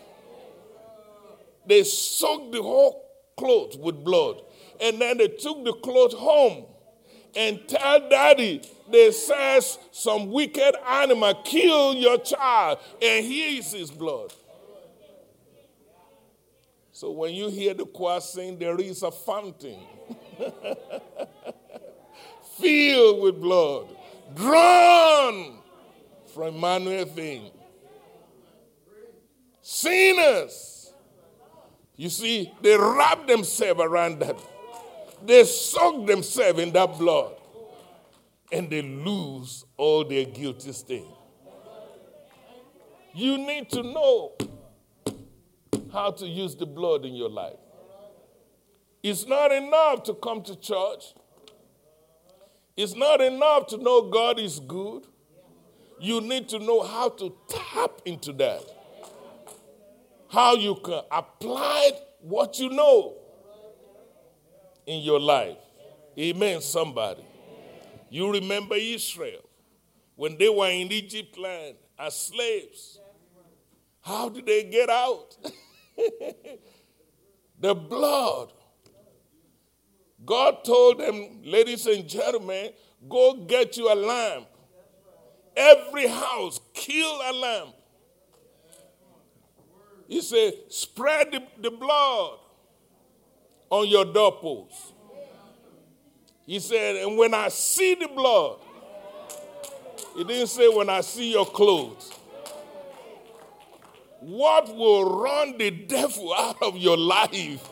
They 1.67 1.83
soaked 1.83 2.51
the 2.51 2.61
whole 2.61 3.05
clothes 3.37 3.77
with 3.77 4.03
blood, 4.03 4.41
and 4.79 4.99
then 5.01 5.17
they 5.17 5.27
took 5.27 5.63
the 5.63 5.73
clothes 5.73 6.13
home 6.13 6.65
and 7.35 7.67
tell 7.67 8.09
daddy 8.09 8.61
they 8.89 9.11
says 9.11 9.77
some 9.91 10.31
wicked 10.31 10.73
animal 10.87 11.33
killed 11.43 11.97
your 11.97 12.17
child 12.19 12.79
and 13.01 13.25
here 13.25 13.59
is 13.59 13.71
his 13.73 13.91
blood. 13.91 14.31
So 16.91 17.11
when 17.11 17.33
you 17.33 17.49
hear 17.49 17.73
the 17.73 17.85
choir 17.85 18.21
sing, 18.21 18.57
there 18.57 18.79
is 18.79 19.03
a 19.03 19.11
fountain 19.11 19.79
filled 22.57 23.21
with 23.21 23.41
blood, 23.41 23.87
drawn 24.33 25.57
from 26.35 26.55
Emmanuel 26.55 27.05
thing. 27.05 27.49
Sinners, 29.61 30.93
you 31.95 32.09
see, 32.09 32.51
they 32.61 32.77
wrap 32.77 33.25
themselves 33.25 33.79
around 33.81 34.19
that. 34.19 34.37
They 35.25 35.45
soak 35.45 36.05
themselves 36.05 36.59
in 36.59 36.73
that 36.73 36.99
blood 36.99 37.35
and 38.51 38.69
they 38.69 38.81
lose 38.81 39.63
all 39.77 40.03
their 40.03 40.25
guilty 40.25 40.73
stain. 40.73 41.07
You 43.13 43.37
need 43.37 43.69
to 43.69 43.81
know 43.81 44.33
how 45.93 46.11
to 46.11 46.27
use 46.27 46.53
the 46.53 46.65
blood 46.65 47.05
in 47.05 47.15
your 47.15 47.29
life. 47.29 47.55
It's 49.01 49.25
not 49.25 49.53
enough 49.53 50.03
to 50.03 50.13
come 50.15 50.43
to 50.43 50.55
church. 50.57 51.13
It's 52.75 52.93
not 52.93 53.21
enough 53.21 53.67
to 53.67 53.77
know 53.77 54.09
God 54.09 54.37
is 54.37 54.59
good. 54.59 55.07
You 56.05 56.21
need 56.21 56.47
to 56.49 56.59
know 56.59 56.83
how 56.83 57.09
to 57.09 57.35
tap 57.49 57.99
into 58.05 58.31
that. 58.33 58.63
How 60.29 60.53
you 60.53 60.75
can 60.75 61.01
apply 61.09 61.93
what 62.21 62.59
you 62.59 62.69
know 62.69 63.15
in 64.85 65.01
your 65.01 65.19
life. 65.19 65.57
Amen, 66.15 66.61
somebody. 66.61 67.25
You 68.11 68.31
remember 68.31 68.75
Israel 68.75 69.49
when 70.15 70.37
they 70.37 70.47
were 70.47 70.69
in 70.69 70.91
Egypt 70.91 71.39
land 71.39 71.75
as 71.97 72.15
slaves. 72.15 72.99
How 74.01 74.29
did 74.29 74.45
they 74.45 74.61
get 74.65 74.91
out? 74.91 75.35
the 77.59 77.73
blood. 77.73 78.53
God 80.23 80.63
told 80.63 80.99
them, 80.99 81.41
ladies 81.43 81.87
and 81.87 82.07
gentlemen, 82.07 82.73
go 83.09 83.33
get 83.47 83.75
you 83.75 83.91
a 83.91 83.95
lamb. 83.95 84.45
Every 85.55 86.07
house, 86.07 86.59
kill 86.73 87.21
a 87.23 87.31
lamb. 87.33 87.67
He 90.07 90.21
said, 90.21 90.53
spread 90.69 91.31
the, 91.31 91.43
the 91.61 91.71
blood 91.71 92.39
on 93.69 93.87
your 93.87 94.05
doorpost. 94.05 94.93
He 96.45 96.59
said, 96.59 96.97
and 96.97 97.17
when 97.17 97.33
I 97.33 97.47
see 97.47 97.95
the 97.95 98.07
blood, 98.07 98.59
he 100.15 100.23
didn't 100.23 100.47
say 100.47 100.67
when 100.67 100.89
I 100.89 101.01
see 101.01 101.31
your 101.31 101.45
clothes. 101.45 102.11
What 104.19 104.75
will 104.75 105.21
run 105.21 105.57
the 105.57 105.71
devil 105.71 106.33
out 106.37 106.61
of 106.61 106.77
your 106.77 106.97
life 106.97 107.31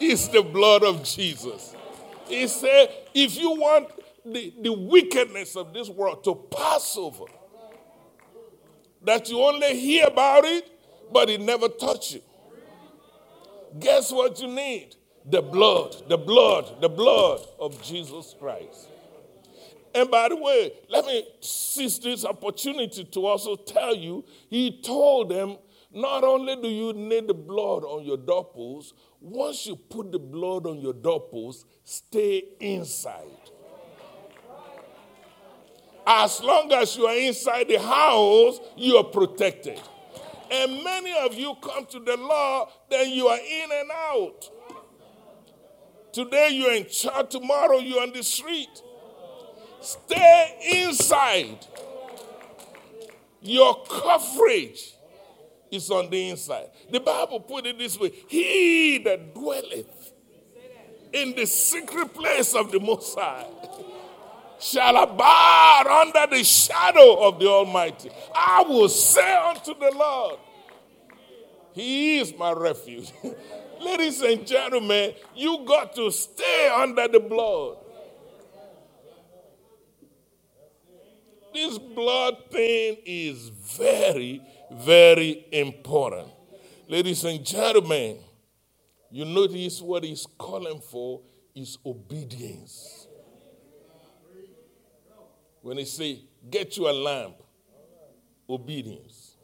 is 0.00 0.28
the 0.28 0.42
blood 0.42 0.84
of 0.84 1.02
Jesus. 1.04 1.74
He 2.28 2.46
said, 2.46 2.90
if 3.14 3.36
you 3.38 3.50
want 3.52 3.88
the, 4.32 4.54
the 4.62 4.72
wickedness 4.72 5.56
of 5.56 5.72
this 5.72 5.88
world 5.88 6.24
to 6.24 6.34
pass 6.34 6.96
over, 6.96 7.24
that 9.02 9.28
you 9.28 9.40
only 9.40 9.78
hear 9.78 10.06
about 10.06 10.44
it, 10.44 10.68
but 11.12 11.30
it 11.30 11.40
never 11.40 11.68
touch 11.68 12.12
you. 12.12 12.22
Guess 13.78 14.12
what 14.12 14.40
you 14.40 14.48
need? 14.48 14.96
the 15.28 15.42
blood, 15.42 15.96
the 16.08 16.16
blood, 16.16 16.80
the 16.80 16.88
blood 16.88 17.40
of 17.58 17.82
Jesus 17.82 18.34
Christ. 18.38 18.88
And 19.94 20.10
by 20.10 20.28
the 20.28 20.36
way, 20.36 20.72
let 20.88 21.04
me 21.06 21.26
seize 21.40 21.98
this 21.98 22.24
opportunity 22.24 23.04
to 23.04 23.26
also 23.26 23.56
tell 23.56 23.96
you, 23.96 24.24
he 24.48 24.80
told 24.82 25.30
them, 25.30 25.56
not 25.92 26.22
only 26.22 26.56
do 26.56 26.68
you 26.68 26.92
need 26.92 27.26
the 27.26 27.34
blood 27.34 27.82
on 27.82 28.04
your 28.04 28.18
doorpost, 28.18 28.94
once 29.20 29.66
you 29.66 29.74
put 29.74 30.12
the 30.12 30.18
blood 30.18 30.66
on 30.66 30.78
your 30.80 30.92
doorpost, 30.92 31.66
stay 31.82 32.44
inside. 32.60 33.45
As 36.06 36.40
long 36.40 36.72
as 36.72 36.96
you 36.96 37.06
are 37.06 37.16
inside 37.16 37.66
the 37.66 37.80
house, 37.80 38.60
you 38.76 38.96
are 38.96 39.04
protected. 39.04 39.80
And 40.50 40.84
many 40.84 41.12
of 41.18 41.34
you 41.34 41.56
come 41.60 41.84
to 41.86 41.98
the 41.98 42.16
law, 42.16 42.68
then 42.88 43.10
you 43.10 43.26
are 43.26 43.38
in 43.38 43.70
and 43.72 43.90
out. 43.90 44.50
Today 46.12 46.50
you're 46.52 46.74
in 46.74 46.86
church, 46.88 47.30
tomorrow 47.30 47.78
you're 47.78 48.00
on 48.00 48.12
the 48.12 48.22
street. 48.22 48.82
Stay 49.80 50.84
inside. 50.86 51.66
Your 53.42 53.84
coverage 53.84 54.94
is 55.70 55.90
on 55.90 56.08
the 56.10 56.30
inside. 56.30 56.70
The 56.90 57.00
Bible 57.00 57.40
put 57.40 57.66
it 57.66 57.78
this 57.78 57.98
way 57.98 58.12
He 58.28 58.98
that 58.98 59.34
dwelleth 59.34 60.12
in 61.12 61.34
the 61.34 61.46
secret 61.46 62.14
place 62.14 62.54
of 62.54 62.70
the 62.70 62.80
Most 62.80 63.18
High 63.18 63.46
shall 64.60 64.96
abide 64.96 65.84
under 65.88 66.36
the 66.36 66.44
shadow 66.44 67.16
of 67.28 67.38
the 67.40 67.48
Almighty. 67.48 68.10
I 68.34 68.64
will 68.68 68.88
say 68.88 69.36
unto 69.36 69.74
the 69.74 69.92
Lord, 69.96 70.38
He 71.74 72.18
is 72.18 72.36
my 72.38 72.52
refuge. 72.52 73.12
Ladies 73.80 74.22
and 74.22 74.46
gentlemen, 74.46 75.14
you 75.36 75.64
got 75.66 75.94
to 75.96 76.10
stay 76.10 76.70
under 76.74 77.08
the 77.08 77.20
blood. 77.20 77.78
This 81.54 81.78
blood 81.78 82.36
thing 82.50 82.98
is 83.06 83.48
very, 83.48 84.42
very 84.72 85.46
important. 85.52 86.28
Ladies 86.88 87.24
and 87.24 87.44
gentlemen, 87.44 88.18
you 89.10 89.24
notice 89.24 89.82
what 89.82 90.04
he's 90.04 90.26
calling 90.38 90.80
for 90.80 91.22
is 91.54 91.78
obedience. 91.86 93.05
When 95.66 95.78
he 95.78 95.84
say, 95.84 96.20
get 96.48 96.76
you 96.76 96.88
a 96.88 96.92
lamb, 96.92 97.32
obedience. 98.48 99.34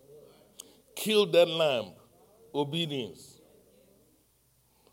Kill 0.95 1.27
that 1.27 1.49
lamb, 1.49 1.87
obedience. 2.55 3.41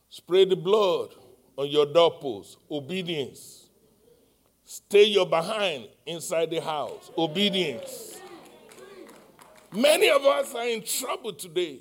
Spray 0.10 0.46
the 0.46 0.56
blood 0.56 1.10
on 1.56 1.68
your 1.68 1.86
doorpost, 1.86 2.58
obedience. 2.72 3.70
Stay 4.66 5.04
your 5.04 5.28
behind 5.28 5.90
inside 6.08 6.50
the 6.50 6.62
house, 6.62 7.12
obedience. 7.16 8.20
Many 9.72 10.10
of 10.10 10.26
us 10.26 10.56
are 10.56 10.68
in 10.68 10.82
trouble 10.82 11.34
today 11.34 11.78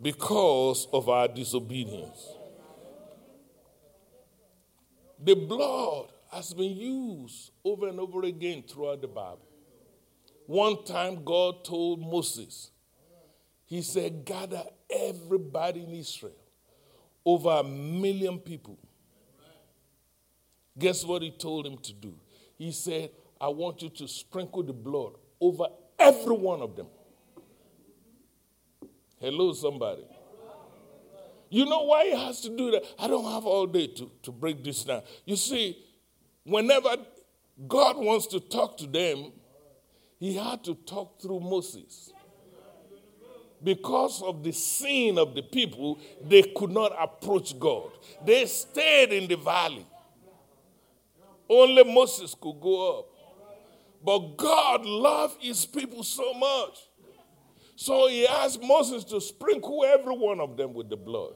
because 0.00 0.86
of 0.92 1.08
our 1.08 1.26
disobedience. 1.26 2.28
The 5.18 5.34
blood 5.34 6.12
has 6.36 6.52
been 6.52 6.76
used 6.76 7.50
over 7.64 7.88
and 7.88 7.98
over 7.98 8.22
again 8.24 8.62
throughout 8.68 9.00
the 9.00 9.08
Bible. 9.08 9.46
One 10.46 10.84
time, 10.84 11.24
God 11.24 11.64
told 11.64 12.00
Moses, 12.00 12.70
He 13.64 13.80
said, 13.80 14.24
Gather 14.24 14.62
everybody 14.90 15.82
in 15.82 15.94
Israel, 15.94 16.36
over 17.24 17.48
a 17.48 17.64
million 17.64 18.38
people. 18.38 18.78
Guess 20.78 21.04
what 21.04 21.22
He 21.22 21.30
told 21.30 21.66
him 21.66 21.78
to 21.78 21.92
do? 21.94 22.14
He 22.58 22.70
said, 22.70 23.10
I 23.40 23.48
want 23.48 23.80
you 23.80 23.88
to 23.88 24.06
sprinkle 24.06 24.62
the 24.62 24.74
blood 24.74 25.14
over 25.40 25.66
every 25.98 26.36
one 26.36 26.60
of 26.60 26.76
them. 26.76 26.86
Hello, 29.18 29.54
somebody. 29.54 30.04
You 31.48 31.64
know 31.64 31.84
why 31.84 32.06
he 32.06 32.16
has 32.16 32.40
to 32.42 32.54
do 32.54 32.72
that? 32.72 32.84
I 32.98 33.08
don't 33.08 33.24
have 33.24 33.46
all 33.46 33.66
day 33.66 33.86
to, 33.86 34.10
to 34.22 34.32
break 34.32 34.62
this 34.64 34.84
down. 34.84 35.02
You 35.24 35.36
see, 35.36 35.85
whenever 36.46 36.96
God 37.66 37.96
wants 37.96 38.26
to 38.28 38.40
talk 38.40 38.78
to 38.78 38.86
them, 38.86 39.32
he 40.18 40.36
had 40.36 40.64
to 40.64 40.74
talk 40.74 41.20
through 41.20 41.40
Moses. 41.40 42.12
Because 43.62 44.22
of 44.22 44.44
the 44.44 44.52
sin 44.52 45.18
of 45.18 45.34
the 45.34 45.42
people, 45.42 45.98
they 46.22 46.42
could 46.42 46.70
not 46.70 46.92
approach 46.98 47.58
God. 47.58 47.90
They 48.24 48.46
stayed 48.46 49.12
in 49.12 49.28
the 49.28 49.36
valley. 49.36 49.86
Only 51.48 51.84
Moses 51.84 52.34
could 52.34 52.60
go 52.60 52.98
up. 52.98 53.06
But 54.04 54.36
God 54.36 54.84
loved 54.84 55.42
his 55.42 55.66
people 55.66 56.02
so 56.02 56.34
much. 56.34 56.78
So 57.76 58.08
he 58.08 58.26
asked 58.26 58.62
Moses 58.62 59.04
to 59.04 59.20
sprinkle 59.20 59.84
every 59.84 60.16
one 60.16 60.40
of 60.40 60.56
them 60.56 60.72
with 60.74 60.88
the 60.88 60.96
blood. 60.96 61.34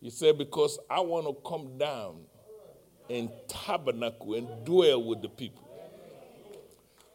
He 0.00 0.10
said, 0.10 0.38
Because 0.38 0.78
I 0.90 1.00
want 1.00 1.26
to 1.26 1.48
come 1.48 1.78
down 1.78 2.24
and 3.12 3.30
tabernacle 3.48 4.34
and 4.34 4.64
dwell 4.64 5.02
with 5.02 5.22
the 5.22 5.28
people. 5.28 5.68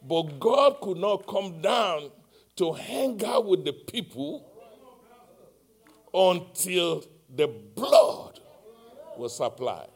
But 0.02 0.40
God 0.40 0.80
could 0.82 0.98
not 0.98 1.26
come 1.28 1.62
down 1.62 2.12
to 2.58 2.74
hang 2.74 3.24
out 3.26 3.46
with 3.46 3.66
the 3.66 3.74
people 3.74 4.46
until 6.14 7.04
the 7.36 7.48
blood 7.48 8.40
was 9.18 9.36
supplied. 9.36 9.90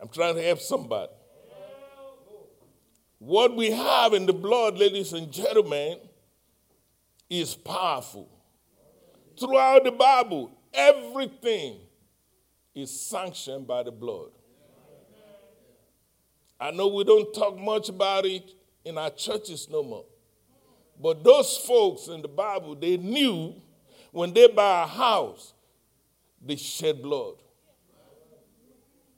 I'm 0.00 0.08
trying 0.08 0.34
to 0.34 0.42
help 0.42 0.60
somebody. 0.60 1.12
What 3.18 3.54
we 3.54 3.70
have 3.70 4.14
in 4.14 4.24
the 4.24 4.32
blood, 4.32 4.78
ladies 4.78 5.12
and 5.12 5.30
gentlemen, 5.30 5.98
is 7.28 7.54
powerful. 7.54 8.28
Throughout 9.38 9.84
the 9.84 9.92
Bible, 9.92 10.50
everything 10.72 11.80
is 12.74 13.00
sanctioned 13.00 13.66
by 13.66 13.82
the 13.82 13.90
blood. 13.90 14.30
I 16.58 16.70
know 16.70 16.88
we 16.88 17.04
don't 17.04 17.32
talk 17.34 17.58
much 17.58 17.88
about 17.88 18.26
it 18.26 18.52
in 18.84 18.98
our 18.98 19.10
churches 19.10 19.68
no 19.70 19.82
more. 19.82 20.04
But 21.02 21.24
those 21.24 21.56
folks 21.56 22.08
in 22.08 22.20
the 22.20 22.28
Bible, 22.28 22.74
they 22.74 22.98
knew 22.98 23.54
when 24.12 24.32
they 24.32 24.48
buy 24.48 24.84
a 24.84 24.86
house, 24.86 25.54
they 26.44 26.56
shed 26.56 27.02
blood. 27.02 27.34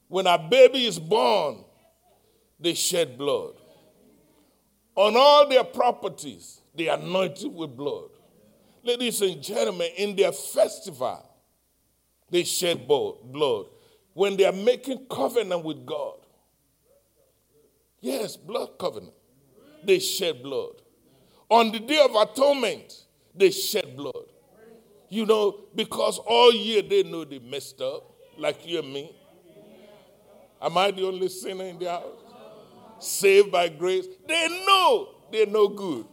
When 0.09 0.27
a 0.27 0.39
baby 0.39 0.87
is 0.87 0.99
born, 0.99 1.65
they 2.61 2.75
shed 2.75 3.19
blood. 3.19 3.55
On 4.95 5.17
all 5.17 5.49
their 5.49 5.65
properties, 5.65 6.61
they 6.75 6.89
anointed 6.89 7.53
with 7.53 7.77
blood. 7.77 8.11
Ladies 8.85 9.23
and 9.23 9.43
gentlemen, 9.43 9.89
in 9.97 10.15
their 10.15 10.33
festival, 10.33 11.27
they 12.33 12.43
shed 12.43 12.89
blood. 12.89 13.67
When 14.15 14.37
they 14.37 14.45
are 14.45 14.53
making 14.53 15.07
covenant 15.09 15.65
with 15.65 15.87
God, 15.87 16.17
yes, 18.01 18.37
blood 18.37 18.71
covenant, 18.79 19.15
they 19.85 20.01
shed 20.01 20.43
blood. 20.43 20.83
On 21.49 21.71
the 21.71 21.79
day 21.79 22.05
of 22.05 22.17
atonement, 22.17 23.05
they 23.35 23.51
shed 23.51 23.97
blood. 23.97 24.27
You 25.09 25.27
know, 25.27 25.61
because 25.75 26.19
all 26.19 26.53
year 26.53 26.83
they 26.83 27.03
know 27.03 27.25
they 27.25 27.39
messed 27.39 27.81
up, 27.81 28.13
like 28.37 28.67
you 28.67 28.81
and 28.81 28.93
me. 28.93 29.15
Am 30.61 30.77
I 30.79 30.91
the 30.91 31.07
only 31.07 31.29
sinner 31.29 31.65
in 31.65 31.79
the 31.79 31.91
house? 31.91 32.23
saved 33.03 33.51
by 33.51 33.69
grace, 33.69 34.07
they 34.27 34.65
know 34.67 35.09
they're 35.31 35.47
no 35.47 35.69
good. 35.69 36.07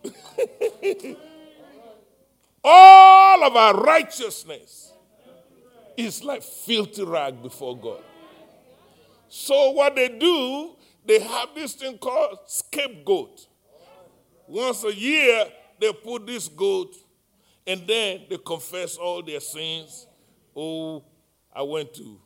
All 2.63 3.43
of 3.43 3.55
our 3.55 3.75
righteousness 3.81 4.88
is 6.05 6.23
like 6.23 6.43
filthy 6.43 7.03
rag 7.03 7.41
before 7.41 7.77
God. 7.77 8.01
So 9.27 9.71
what 9.71 9.95
they 9.95 10.09
do, 10.09 10.75
they 11.05 11.19
have 11.19 11.49
this 11.55 11.73
thing 11.73 11.97
called 11.97 12.39
scapegoat. 12.47 13.47
Once 14.47 14.83
a 14.83 14.93
year, 14.93 15.45
they 15.79 15.93
put 15.93 16.25
this 16.25 16.47
goat 16.47 16.95
and 17.67 17.85
then 17.87 18.21
they 18.29 18.37
confess 18.37 18.97
all 18.97 19.21
their 19.21 19.39
sins. 19.39 20.07
Oh, 20.55 21.03
I 21.53 21.61
went 21.61 21.93
to 21.95 22.19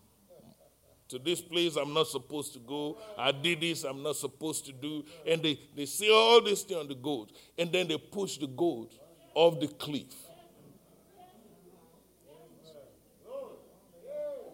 to 1.09 1.19
this 1.19 1.41
place 1.41 1.75
I'm 1.75 1.93
not 1.93 2.07
supposed 2.07 2.53
to 2.53 2.59
go. 2.59 2.97
I 3.17 3.31
did 3.31 3.61
this 3.61 3.83
I'm 3.83 4.01
not 4.01 4.15
supposed 4.15 4.65
to 4.65 4.71
do. 4.71 5.05
And 5.27 5.43
they, 5.43 5.59
they 5.75 5.85
say 5.85 6.09
all 6.09 6.41
this 6.41 6.63
thing 6.63 6.77
on 6.77 6.87
the 6.87 6.95
goat. 6.95 7.31
And 7.57 7.71
then 7.71 7.87
they 7.87 7.97
push 7.97 8.37
the 8.37 8.47
goat 8.47 8.91
off 9.35 9.59
the 9.59 9.67
cliff. 9.67 10.11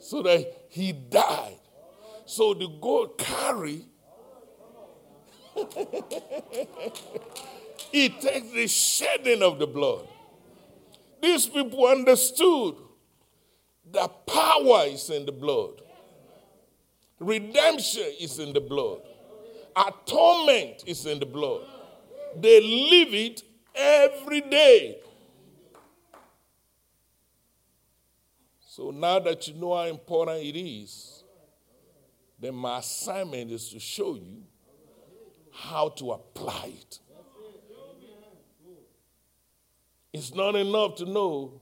So 0.09 0.23
that 0.23 0.65
he 0.69 0.91
died. 0.91 1.59
So 2.25 2.55
the 2.55 2.67
gold 2.81 3.19
carry. 3.19 3.85
it 7.93 8.19
takes 8.19 8.49
the 8.51 8.67
shedding 8.67 9.43
of 9.43 9.59
the 9.59 9.67
blood. 9.67 10.07
These 11.21 11.45
people 11.45 11.85
understood 11.85 12.77
that 13.91 14.25
power 14.25 14.85
is 14.87 15.11
in 15.11 15.27
the 15.27 15.31
blood. 15.31 15.83
Redemption 17.19 18.11
is 18.19 18.39
in 18.39 18.51
the 18.53 18.61
blood. 18.61 19.01
Atonement 19.75 20.85
is 20.87 21.05
in 21.05 21.19
the 21.19 21.27
blood. 21.27 21.61
They 22.35 22.59
live 22.61 23.13
it 23.13 23.43
every 23.75 24.41
day. 24.41 25.01
So 28.79 28.91
now 28.91 29.19
that 29.19 29.45
you 29.45 29.55
know 29.55 29.75
how 29.75 29.83
important 29.87 30.41
it 30.41 30.57
is, 30.57 31.25
then 32.39 32.55
my 32.55 32.79
assignment 32.79 33.51
is 33.51 33.67
to 33.71 33.79
show 33.79 34.15
you 34.15 34.41
how 35.51 35.89
to 35.89 36.11
apply 36.11 36.71
it. 36.79 36.99
It's 40.13 40.33
not 40.33 40.55
enough 40.55 40.95
to 40.95 41.05
know 41.05 41.61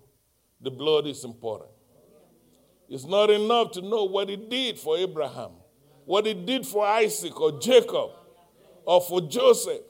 the 0.62 0.70
blood 0.70 1.08
is 1.08 1.24
important. 1.24 1.72
It's 2.88 3.06
not 3.06 3.32
enough 3.32 3.72
to 3.72 3.82
know 3.82 4.04
what 4.04 4.30
it 4.30 4.48
did 4.48 4.78
for 4.78 4.96
Abraham, 4.96 5.54
what 6.06 6.28
it 6.28 6.46
did 6.46 6.68
for 6.68 6.86
Isaac 6.86 7.42
or 7.42 7.60
Jacob 7.60 8.12
or 8.86 9.02
for 9.02 9.22
Joseph. 9.22 9.82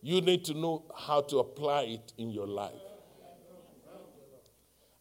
You 0.00 0.22
need 0.22 0.46
to 0.46 0.54
know 0.54 0.84
how 0.96 1.20
to 1.20 1.40
apply 1.40 1.82
it 1.82 2.14
in 2.16 2.30
your 2.30 2.46
life. 2.46 2.81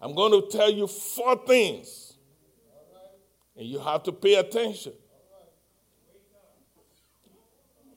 I'm 0.02 0.16
going 0.16 0.32
to 0.32 0.48
tell 0.50 0.72
you 0.72 0.88
four 0.88 1.46
things, 1.46 2.14
and 3.56 3.68
you 3.68 3.80
have 3.80 4.04
to 4.04 4.12
pay 4.12 4.36
attention. 4.36 4.94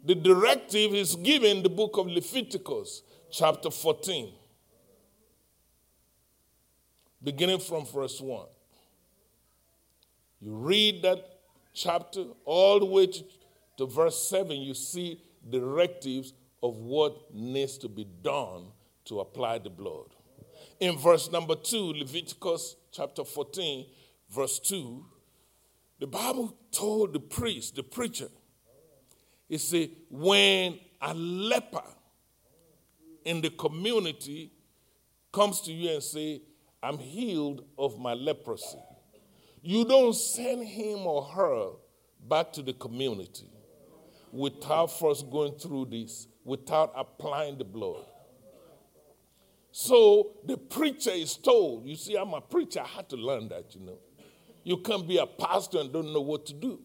The 0.04 0.14
directive 0.14 0.94
is 0.94 1.16
given 1.16 1.58
in 1.58 1.62
the 1.62 1.70
book 1.70 1.96
of 1.96 2.06
Leviticus, 2.06 3.02
chapter 3.30 3.70
14 3.70 4.32
beginning 7.24 7.58
from 7.58 7.86
verse 7.86 8.20
1. 8.20 8.46
You 10.40 10.54
read 10.54 11.02
that 11.02 11.24
chapter 11.72 12.24
all 12.44 12.78
the 12.78 12.84
way 12.84 13.06
to, 13.06 13.24
to 13.78 13.86
verse 13.86 14.28
7, 14.28 14.60
you 14.60 14.74
see 14.74 15.20
directives 15.48 16.34
of 16.62 16.76
what 16.76 17.34
needs 17.34 17.78
to 17.78 17.88
be 17.88 18.06
done 18.22 18.66
to 19.06 19.20
apply 19.20 19.58
the 19.58 19.70
blood. 19.70 20.13
In 20.80 20.98
verse 20.98 21.30
number 21.30 21.54
2, 21.54 21.94
Leviticus 21.94 22.76
chapter 22.92 23.24
14, 23.24 23.86
verse 24.30 24.58
2, 24.60 25.04
the 26.00 26.06
Bible 26.06 26.56
told 26.70 27.12
the 27.12 27.20
priest, 27.20 27.76
the 27.76 27.82
preacher, 27.82 28.28
he 29.48 29.58
said, 29.58 29.90
when 30.10 30.78
a 31.00 31.14
leper 31.14 31.84
in 33.24 33.40
the 33.40 33.50
community 33.50 34.52
comes 35.32 35.60
to 35.62 35.72
you 35.72 35.90
and 35.90 36.02
say, 36.02 36.42
I'm 36.82 36.98
healed 36.98 37.64
of 37.78 37.98
my 37.98 38.14
leprosy. 38.14 38.78
You 39.62 39.84
don't 39.84 40.14
send 40.14 40.66
him 40.66 41.06
or 41.06 41.24
her 41.24 41.70
back 42.28 42.52
to 42.54 42.62
the 42.62 42.74
community 42.74 43.48
without 44.32 44.88
first 44.88 45.30
going 45.30 45.54
through 45.58 45.86
this, 45.86 46.26
without 46.44 46.92
applying 46.96 47.56
the 47.56 47.64
blood. 47.64 48.04
So 49.76 50.36
the 50.46 50.56
preacher 50.56 51.10
is 51.10 51.36
told, 51.36 51.84
you 51.84 51.96
see, 51.96 52.14
I'm 52.14 52.32
a 52.32 52.40
preacher, 52.40 52.78
I 52.78 52.86
had 52.86 53.08
to 53.08 53.16
learn 53.16 53.48
that, 53.48 53.74
you 53.74 53.80
know. 53.80 53.98
You 54.62 54.76
can't 54.76 55.04
be 55.04 55.18
a 55.18 55.26
pastor 55.26 55.80
and 55.80 55.92
don't 55.92 56.12
know 56.12 56.20
what 56.20 56.46
to 56.46 56.54
do. 56.54 56.78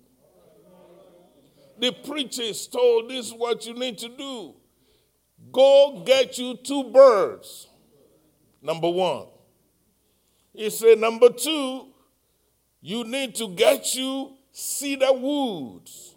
The 1.78 1.92
preacher 1.92 2.42
is 2.42 2.66
told, 2.66 3.12
this 3.12 3.28
is 3.28 3.34
what 3.34 3.68
you 3.68 3.76
need 3.76 4.00
to 4.00 4.10
do. 4.10 4.56
Go 5.52 6.02
get 6.04 6.40
you 6.40 6.56
two 6.56 6.86
birds. 6.86 7.68
Number 8.60 8.90
one. 8.90 9.28
He 10.52 10.72
said, 10.72 10.98
number 10.98 11.30
two, 11.30 11.90
you 12.82 13.04
need 13.04 13.36
to 13.36 13.50
get 13.50 13.94
you 13.94 14.32
cedar 14.52 15.14
woods. 15.14 16.16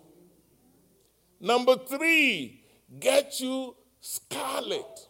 Number 1.39 1.77
three, 1.77 2.65
get 2.99 3.41
you 3.41 3.77
scarlet. 4.01 5.09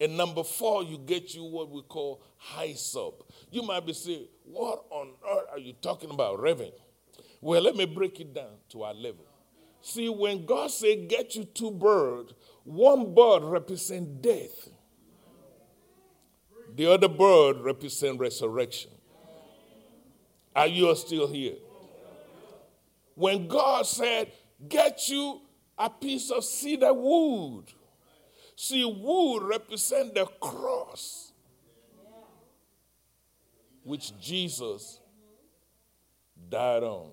And 0.00 0.16
number 0.16 0.44
four, 0.44 0.84
you 0.84 0.98
get 0.98 1.34
you 1.34 1.44
what 1.44 1.70
we 1.70 1.82
call 1.82 2.22
hyssop. 2.38 3.32
You 3.50 3.62
might 3.62 3.84
be 3.84 3.92
saying, 3.92 4.26
What 4.44 4.84
on 4.90 5.10
earth 5.28 5.46
are 5.52 5.58
you 5.58 5.72
talking 5.72 6.10
about, 6.10 6.40
Reverend? 6.40 6.72
Well, 7.40 7.62
let 7.62 7.76
me 7.76 7.84
break 7.84 8.20
it 8.20 8.34
down 8.34 8.58
to 8.70 8.82
our 8.84 8.94
level. 8.94 9.24
See, 9.80 10.08
when 10.08 10.46
God 10.46 10.70
said, 10.70 11.08
Get 11.08 11.34
you 11.34 11.44
two 11.44 11.72
birds, 11.72 12.32
one 12.64 13.14
bird 13.14 13.42
represents 13.42 14.10
death, 14.20 14.68
the 16.76 16.92
other 16.92 17.08
bird 17.08 17.60
represents 17.60 18.20
resurrection. 18.20 18.92
Are 20.54 20.68
you 20.68 20.94
still 20.94 21.26
here? 21.26 21.54
When 23.14 23.48
God 23.48 23.84
said, 23.84 24.30
Get 24.68 25.08
you 25.08 25.40
a 25.76 25.90
piece 25.90 26.30
of 26.30 26.44
cedar 26.44 26.92
wood. 26.92 27.64
See, 28.60 28.84
wood 28.84 29.44
represents 29.44 30.14
the 30.14 30.26
cross, 30.40 31.30
which 33.84 34.18
Jesus 34.18 34.98
died 36.50 36.82
on. 36.82 37.10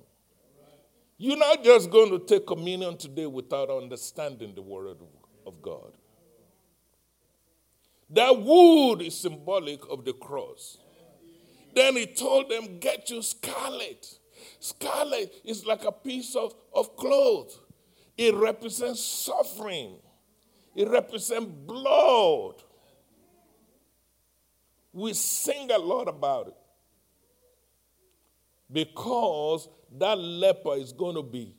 You're 1.20 1.38
not 1.38 1.64
just 1.64 1.92
going 1.92 2.10
to 2.10 2.18
take 2.18 2.48
communion 2.48 2.98
today 2.98 3.28
without 3.28 3.70
understanding 3.70 4.56
the 4.56 4.64
word 4.64 4.98
of 5.46 5.62
God. 5.62 5.92
That 8.10 8.42
wood 8.42 9.04
is 9.04 9.16
symbolic 9.16 9.88
of 9.88 10.04
the 10.04 10.14
cross. 10.14 10.80
Then 11.76 11.96
he 11.96 12.08
told 12.08 12.50
them, 12.50 12.80
Get 12.80 13.12
you 13.12 13.22
scarlet. 13.22 14.18
Scarlet 14.60 15.32
is 15.44 15.64
like 15.64 15.86
a 15.86 15.92
piece 15.92 16.36
of, 16.36 16.56
of 16.74 16.98
cloth, 16.98 17.60
it 18.18 18.34
represents 18.34 19.04
suffering, 19.04 19.98
it 20.76 20.90
represents 20.90 21.50
blood. 21.66 22.56
We 24.92 25.14
sing 25.14 25.72
a 25.72 25.78
lot 25.78 26.08
about 26.08 26.48
it 26.48 26.58
because 28.72 29.70
that 29.98 30.18
leper 30.18 30.76
is 30.76 30.92
going 30.92 31.16
to 31.16 31.24
be 31.24 31.56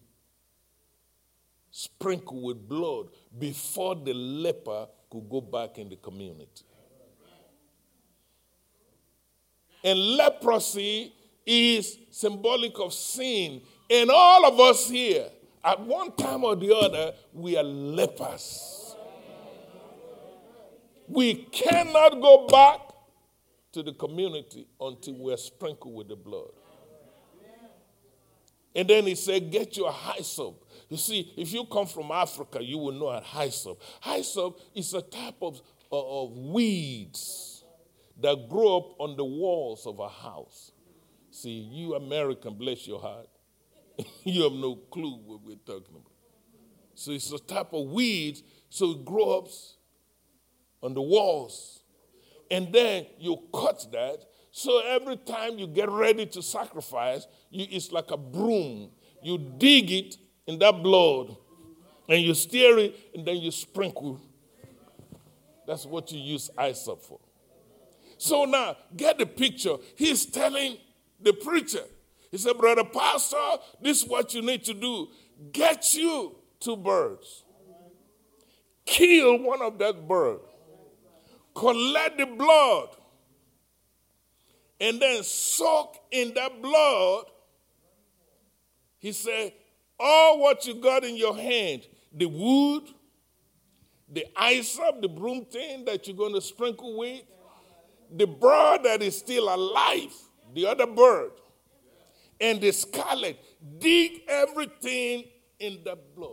sprinkled 1.70 2.42
with 2.42 2.68
blood 2.68 3.08
before 3.38 3.94
the 3.94 4.14
leper 4.14 4.86
could 5.10 5.28
go 5.28 5.40
back 5.40 5.78
in 5.78 5.88
the 5.88 5.96
community. 5.96 6.64
And 9.84 9.98
leprosy 10.16 11.12
is 11.44 11.98
symbolic 12.10 12.78
of 12.80 12.92
sin. 12.92 13.62
And 13.88 14.10
all 14.10 14.46
of 14.46 14.58
us 14.58 14.88
here, 14.88 15.28
at 15.62 15.80
one 15.80 16.12
time 16.16 16.44
or 16.44 16.56
the 16.56 16.74
other, 16.74 17.14
we 17.32 17.56
are 17.56 17.62
lepers. 17.62 18.85
We 21.08 21.34
cannot 21.34 22.20
go 22.20 22.46
back 22.46 22.80
to 23.72 23.82
the 23.82 23.92
community 23.92 24.66
until 24.80 25.14
we're 25.14 25.36
sprinkled 25.36 25.94
with 25.94 26.08
the 26.08 26.16
blood. 26.16 26.50
And 28.74 28.88
then 28.88 29.06
he 29.06 29.14
said, 29.14 29.50
Get 29.50 29.76
your 29.76 29.92
hyssop. 29.92 30.64
You 30.88 30.96
see, 30.96 31.32
if 31.36 31.52
you 31.52 31.64
come 31.64 31.86
from 31.86 32.10
Africa, 32.10 32.62
you 32.62 32.78
will 32.78 32.92
know 32.92 33.08
a 33.08 33.20
hyssop. 33.22 33.80
Hyssop 34.02 34.60
is 34.74 34.92
a 34.94 35.02
type 35.02 35.36
of, 35.40 35.60
uh, 35.90 36.22
of 36.22 36.32
weeds 36.36 37.64
that 38.20 38.48
grow 38.48 38.76
up 38.76 39.00
on 39.00 39.16
the 39.16 39.24
walls 39.24 39.86
of 39.86 39.98
a 39.98 40.08
house. 40.08 40.72
See, 41.30 41.50
you 41.50 41.94
American, 41.94 42.54
bless 42.54 42.86
your 42.86 43.00
heart. 43.00 43.28
you 44.24 44.42
have 44.42 44.52
no 44.52 44.76
clue 44.76 45.20
what 45.24 45.42
we're 45.42 45.56
talking 45.56 45.94
about. 45.94 46.12
So 46.94 47.12
it's 47.12 47.30
a 47.30 47.38
type 47.38 47.72
of 47.72 47.86
weeds, 47.88 48.42
so 48.70 48.92
it 48.92 49.04
grows 49.04 49.75
on 50.86 50.94
the 50.94 51.02
walls. 51.02 51.80
And 52.50 52.72
then 52.72 53.06
you 53.18 53.42
cut 53.52 53.86
that. 53.92 54.24
So 54.52 54.80
every 54.86 55.16
time 55.16 55.58
you 55.58 55.66
get 55.66 55.90
ready 55.90 56.24
to 56.26 56.40
sacrifice, 56.40 57.26
you, 57.50 57.66
it's 57.68 57.92
like 57.92 58.10
a 58.10 58.16
broom. 58.16 58.90
You 59.22 59.36
dig 59.36 59.90
it 59.90 60.16
in 60.46 60.58
that 60.60 60.82
blood 60.82 61.36
and 62.08 62.22
you 62.22 62.32
stir 62.34 62.78
it 62.78 62.96
and 63.14 63.26
then 63.26 63.36
you 63.38 63.50
sprinkle. 63.50 64.20
That's 65.66 65.84
what 65.84 66.12
you 66.12 66.20
use 66.20 66.48
hyssop 66.58 67.02
for. 67.02 67.18
So 68.16 68.44
now, 68.44 68.76
get 68.96 69.18
the 69.18 69.26
picture. 69.26 69.76
He's 69.96 70.24
telling 70.24 70.78
the 71.20 71.32
preacher, 71.32 71.82
he 72.30 72.38
said, 72.38 72.56
Brother 72.56 72.84
Pastor, 72.84 73.36
this 73.82 74.02
is 74.02 74.08
what 74.08 74.32
you 74.32 74.42
need 74.42 74.64
to 74.64 74.74
do. 74.74 75.08
Get 75.52 75.94
you 75.94 76.36
two 76.60 76.76
birds. 76.76 77.44
Kill 78.86 79.38
one 79.38 79.60
of 79.60 79.78
that 79.78 80.06
bird. 80.06 80.38
Collect 81.56 82.18
the 82.18 82.26
blood. 82.26 82.88
And 84.78 85.00
then 85.00 85.22
soak 85.22 85.96
in 86.10 86.34
that 86.34 86.60
blood. 86.60 87.24
He 88.98 89.12
said, 89.12 89.54
all 89.98 90.38
what 90.40 90.66
you 90.66 90.74
got 90.74 91.02
in 91.02 91.16
your 91.16 91.34
hand, 91.34 91.86
the 92.12 92.26
wood, 92.26 92.82
the 94.12 94.26
ice 94.36 94.76
hyssop, 94.76 95.00
the 95.00 95.08
broom 95.08 95.46
thing 95.46 95.86
that 95.86 96.06
you're 96.06 96.16
going 96.16 96.34
to 96.34 96.42
sprinkle 96.42 96.98
with, 96.98 97.22
the 98.14 98.26
bird 98.26 98.82
that 98.84 99.00
is 99.00 99.16
still 99.16 99.52
alive, 99.52 100.12
the 100.54 100.66
other 100.66 100.86
bird, 100.86 101.30
and 102.38 102.60
the 102.60 102.70
scarlet. 102.70 103.42
Dig 103.78 104.20
everything 104.28 105.24
in 105.58 105.78
the 105.84 105.96
blood. 106.14 106.32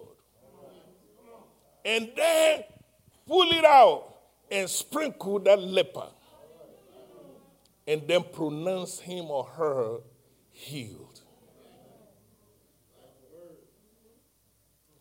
And 1.85 2.11
then 2.15 2.63
pull 3.25 3.49
it 3.51 3.63
out 3.63 4.12
and 4.53 4.69
sprinkle 4.69 5.39
that 5.39 5.59
leper. 5.59 6.07
And 7.85 8.07
then 8.07 8.23
pronounce 8.31 8.99
him 8.99 9.25
or 9.25 9.43
her 9.43 9.97
healed. 10.51 11.21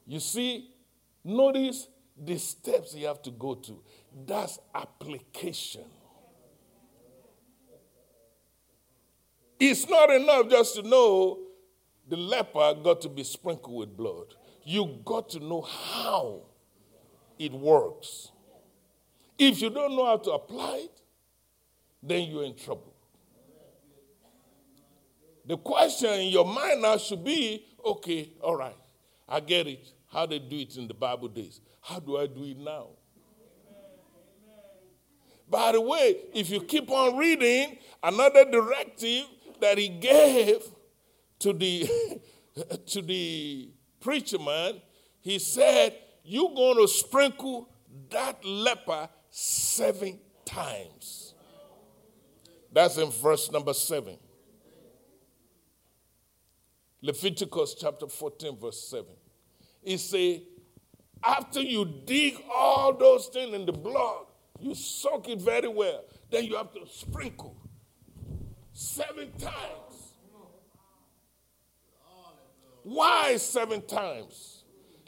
You 0.06 0.18
see, 0.18 0.70
notice 1.22 1.86
the 2.16 2.38
steps 2.38 2.94
you 2.94 3.06
have 3.06 3.22
to 3.22 3.30
go 3.30 3.54
to. 3.54 3.80
That's 4.26 4.58
application. 4.74 5.84
It's 9.60 9.88
not 9.88 10.10
enough 10.10 10.50
just 10.50 10.74
to 10.74 10.82
know 10.82 11.38
the 12.08 12.16
leper 12.16 12.74
got 12.82 13.00
to 13.02 13.08
be 13.08 13.22
sprinkled 13.22 13.76
with 13.76 13.96
blood. 13.96 14.34
You 14.64 14.98
got 15.04 15.28
to 15.30 15.40
know 15.40 15.60
how 15.60 16.42
it 17.38 17.52
works. 17.52 18.31
If 19.38 19.60
you 19.60 19.70
don't 19.70 19.96
know 19.96 20.06
how 20.06 20.18
to 20.18 20.30
apply 20.32 20.82
it, 20.84 21.00
then 22.02 22.28
you're 22.28 22.44
in 22.44 22.56
trouble. 22.56 22.94
The 25.44 25.56
question 25.56 26.10
in 26.12 26.28
your 26.28 26.44
mind 26.44 26.82
now 26.82 26.96
should 26.96 27.24
be 27.24 27.64
okay, 27.84 28.30
all 28.40 28.56
right, 28.56 28.76
I 29.28 29.40
get 29.40 29.66
it, 29.66 29.92
how 30.12 30.26
they 30.26 30.38
do 30.38 30.58
it 30.58 30.76
in 30.76 30.86
the 30.86 30.94
Bible 30.94 31.28
days. 31.28 31.60
How 31.80 31.98
do 31.98 32.16
I 32.16 32.26
do 32.26 32.44
it 32.44 32.58
now? 32.58 32.88
By 35.50 35.72
the 35.72 35.80
way, 35.80 36.16
if 36.32 36.48
you 36.48 36.62
keep 36.62 36.90
on 36.90 37.18
reading, 37.18 37.76
another 38.02 38.50
directive 38.50 39.24
that 39.60 39.78
he 39.78 39.88
gave 39.88 40.62
to 41.40 41.52
the 41.52 41.88
to 42.86 43.02
the 43.02 43.70
preacher 44.00 44.38
man, 44.38 44.80
he 45.20 45.38
said, 45.38 45.96
You're 46.24 46.54
going 46.54 46.78
to 46.78 46.88
sprinkle 46.88 47.68
that 48.10 48.44
leper 48.44 49.08
seven 49.32 50.20
times. 50.44 51.34
That's 52.70 52.98
in 52.98 53.10
verse 53.10 53.50
number 53.50 53.72
seven. 53.72 54.18
Leviticus 57.00 57.74
chapter 57.74 58.06
14, 58.06 58.56
verse 58.58 58.80
7. 58.88 59.06
He 59.82 59.96
say, 59.96 60.44
after 61.24 61.60
you 61.60 61.84
dig 62.04 62.40
all 62.54 62.92
those 62.92 63.26
things 63.26 63.54
in 63.54 63.66
the 63.66 63.72
blood, 63.72 64.26
you 64.60 64.74
soak 64.74 65.28
it 65.28 65.40
very 65.40 65.66
well. 65.66 66.04
Then 66.30 66.44
you 66.44 66.56
have 66.56 66.72
to 66.74 66.86
sprinkle 66.88 67.56
seven 68.72 69.32
times. 69.32 70.12
Why 72.84 73.36
seven 73.36 73.82
times? 73.82 74.51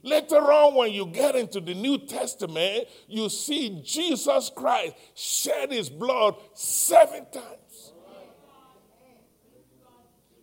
Later 0.05 0.37
on, 0.37 0.75
when 0.75 0.93
you 0.93 1.07
get 1.07 1.35
into 1.35 1.63
the 1.63 1.73
New 1.73 1.97
Testament, 1.97 2.89
you 3.09 3.31
see 3.31 3.81
Jesus 3.83 4.51
Christ 4.55 4.95
shed 5.15 5.73
his 5.73 5.89
blood 5.89 6.35
seven 6.53 7.25
times. 7.33 7.93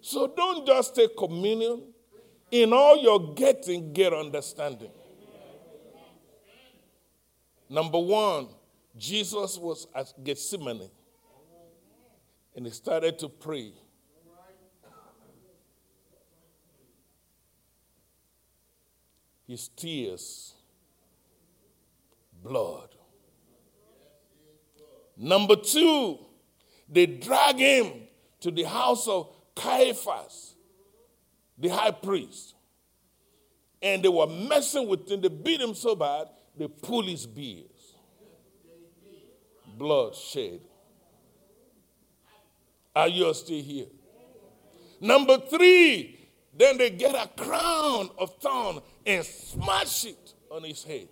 So 0.02 0.34
don't 0.36 0.66
just 0.66 0.96
take 0.96 1.16
communion. 1.16 1.84
In 2.50 2.74
all 2.74 2.98
you're 2.98 3.36
getting, 3.36 3.94
get 3.94 4.14
understanding. 4.14 4.90
Number 7.70 8.00
one, 8.00 8.48
Jesus 8.98 9.60
was 9.60 9.88
at 9.94 10.12
Gethsemane 10.24 10.90
and 12.56 12.66
he 12.66 12.72
started 12.72 13.20
to 13.20 13.30
pray. 13.30 13.74
His 19.52 19.68
tears, 19.68 20.54
blood. 22.42 22.88
Number 25.18 25.58
two, 25.58 26.20
they 26.88 27.06
drag 27.06 27.58
him 27.58 27.92
to 28.40 28.50
the 28.50 28.64
house 28.64 29.10
of 29.10 29.28
Caiaphas, 29.54 30.56
the 31.58 31.68
high 31.68 31.92
priest. 31.92 32.56
And 33.82 34.02
they 34.02 34.08
were 34.08 34.26
messing 34.26 34.88
with 34.88 35.12
him. 35.12 35.20
They 35.20 35.28
beat 35.28 35.60
him 35.60 35.76
so 35.76 35.98
bad, 35.98 36.30
they 36.58 36.70
pulled 36.70 37.10
his 37.10 37.26
beard. 37.26 37.66
Blood 39.78 40.16
shed. 40.16 40.62
Are 42.96 43.10
you 43.10 43.34
still 43.34 43.62
here? 43.62 43.88
Number 45.02 45.40
three, 45.40 46.30
then 46.58 46.78
they 46.78 46.92
get 46.92 47.16
a 47.16 47.28
crown 47.36 48.12
of 48.18 48.34
thorn 48.40 48.80
and 49.06 49.26
smash 49.26 50.06
it 50.06 50.34
on 50.50 50.64
his 50.64 50.84
head. 50.84 51.08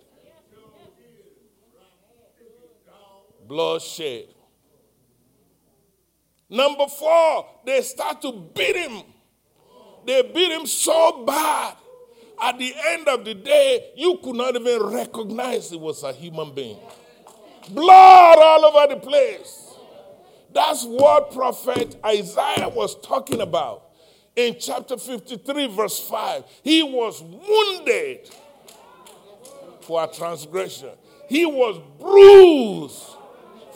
Blood 3.46 3.82
shed. 3.82 4.26
Number 6.48 6.86
four, 6.86 7.46
they 7.64 7.80
start 7.82 8.22
to 8.22 8.32
beat 8.32 8.76
him. 8.76 9.02
They 10.06 10.22
beat 10.22 10.52
him 10.52 10.66
so 10.66 11.24
bad. 11.24 11.76
At 12.42 12.58
the 12.58 12.72
end 12.88 13.06
of 13.08 13.24
the 13.24 13.34
day, 13.34 13.92
you 13.96 14.18
could 14.22 14.34
not 14.34 14.56
even 14.56 14.82
recognize 14.82 15.70
he 15.70 15.76
was 15.76 16.02
a 16.02 16.12
human 16.12 16.54
being. 16.54 16.78
Blood 17.70 18.38
all 18.38 18.64
over 18.64 18.94
the 18.94 19.00
place. 19.00 19.74
That's 20.52 20.84
what 20.84 21.32
prophet 21.32 21.96
Isaiah 22.04 22.68
was 22.68 23.00
talking 23.00 23.40
about 23.40 23.89
in 24.36 24.56
chapter 24.58 24.96
53, 24.96 25.66
verse 25.68 26.00
5. 26.08 26.44
He 26.62 26.82
was 26.82 27.22
wounded 27.22 28.30
for 29.82 30.00
our 30.00 30.08
transgression, 30.08 30.90
he 31.28 31.46
was 31.46 31.80
bruised 31.98 33.16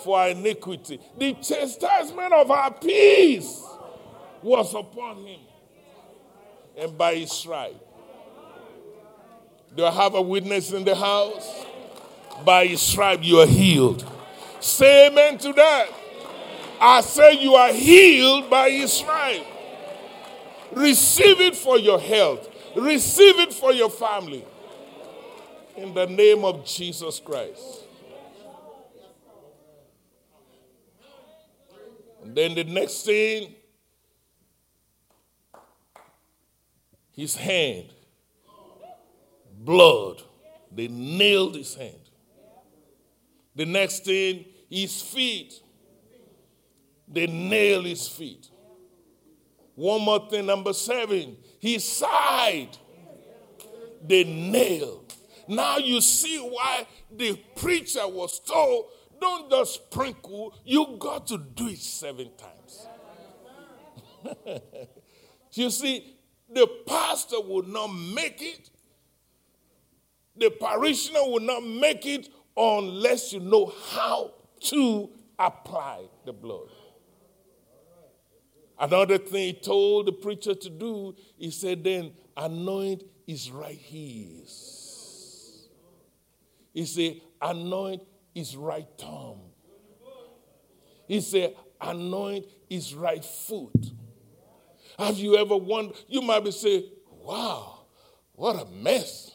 for 0.02 0.18
our 0.18 0.28
iniquity. 0.28 1.00
The 1.18 1.34
chastisement 1.34 2.32
of 2.32 2.50
our 2.50 2.72
peace 2.72 3.62
was 4.42 4.74
upon 4.74 5.24
him, 5.24 5.40
and 6.76 6.96
by 6.96 7.14
his 7.16 7.32
stripe. 7.32 7.80
Do 9.74 9.84
I 9.84 9.90
have 9.90 10.14
a 10.14 10.22
witness 10.22 10.72
in 10.72 10.84
the 10.84 10.94
house? 10.94 11.66
By 12.44 12.66
his 12.66 12.82
stripe, 12.82 13.20
you 13.22 13.38
are 13.38 13.46
healed. 13.46 14.04
Say 14.60 15.08
amen 15.08 15.38
to 15.38 15.52
that. 15.52 15.88
I 16.80 17.00
say 17.00 17.40
you 17.40 17.54
are 17.54 17.72
healed 17.72 18.50
by 18.50 18.70
his 18.70 18.92
stripe. 18.92 19.46
Receive 20.76 21.40
it 21.40 21.56
for 21.56 21.78
your 21.78 22.00
health. 22.00 22.48
Receive 22.76 23.38
it 23.38 23.52
for 23.52 23.72
your 23.72 23.90
family. 23.90 24.44
In 25.76 25.94
the 25.94 26.06
name 26.06 26.44
of 26.44 26.64
Jesus 26.64 27.20
Christ. 27.20 27.84
And 32.22 32.34
then 32.34 32.54
the 32.54 32.64
next 32.64 33.04
thing, 33.04 33.54
his 37.12 37.36
hand, 37.36 37.90
blood. 39.58 40.22
They 40.72 40.88
nailed 40.88 41.54
his 41.54 41.74
hand. 41.74 42.00
The 43.54 43.66
next 43.66 44.04
thing, 44.04 44.46
his 44.68 45.00
feet. 45.02 45.60
They 47.06 47.26
nailed 47.26 47.84
his 47.84 48.08
feet. 48.08 48.48
One 49.74 50.02
more 50.02 50.28
thing, 50.28 50.46
number 50.46 50.72
seven, 50.72 51.36
he 51.58 51.78
sighed. 51.78 52.76
They 54.06 54.24
nailed. 54.24 55.14
Now 55.48 55.78
you 55.78 56.00
see 56.00 56.38
why 56.38 56.86
the 57.10 57.38
preacher 57.56 58.06
was 58.06 58.40
told, 58.40 58.86
don't 59.20 59.50
just 59.50 59.74
sprinkle, 59.74 60.54
you 60.64 60.96
got 60.98 61.26
to 61.28 61.38
do 61.38 61.68
it 61.68 61.78
seven 61.78 62.30
times. 62.36 62.86
you 65.52 65.70
see, 65.70 66.16
the 66.52 66.66
pastor 66.86 67.40
would 67.40 67.68
not 67.68 67.88
make 67.88 68.40
it, 68.40 68.70
the 70.36 70.50
parishioner 70.50 71.22
will 71.24 71.40
not 71.40 71.64
make 71.64 72.06
it 72.06 72.28
unless 72.56 73.32
you 73.32 73.40
know 73.40 73.72
how 73.90 74.32
to 74.60 75.10
apply 75.38 76.04
the 76.24 76.32
blood. 76.32 76.68
Another 78.78 79.18
thing 79.18 79.54
he 79.54 79.60
told 79.60 80.06
the 80.06 80.12
preacher 80.12 80.54
to 80.54 80.70
do, 80.70 81.14
he 81.36 81.50
said, 81.50 81.84
then 81.84 82.12
anoint 82.36 83.04
his 83.26 83.50
right 83.50 83.80
ears. 83.90 85.68
He 86.72 86.84
said, 86.84 87.20
anoint 87.40 88.02
his 88.34 88.56
right 88.56 88.86
thumb. 88.98 89.38
He 91.06 91.20
said, 91.20 91.54
anoint 91.80 92.46
his 92.68 92.94
right 92.94 93.24
foot. 93.24 93.92
Have 94.98 95.18
you 95.18 95.36
ever 95.36 95.56
wondered? 95.56 95.96
You 96.08 96.22
might 96.22 96.42
be 96.42 96.50
saying, 96.50 96.90
wow, 97.08 97.86
what 98.32 98.60
a 98.60 98.64
mess. 98.66 99.33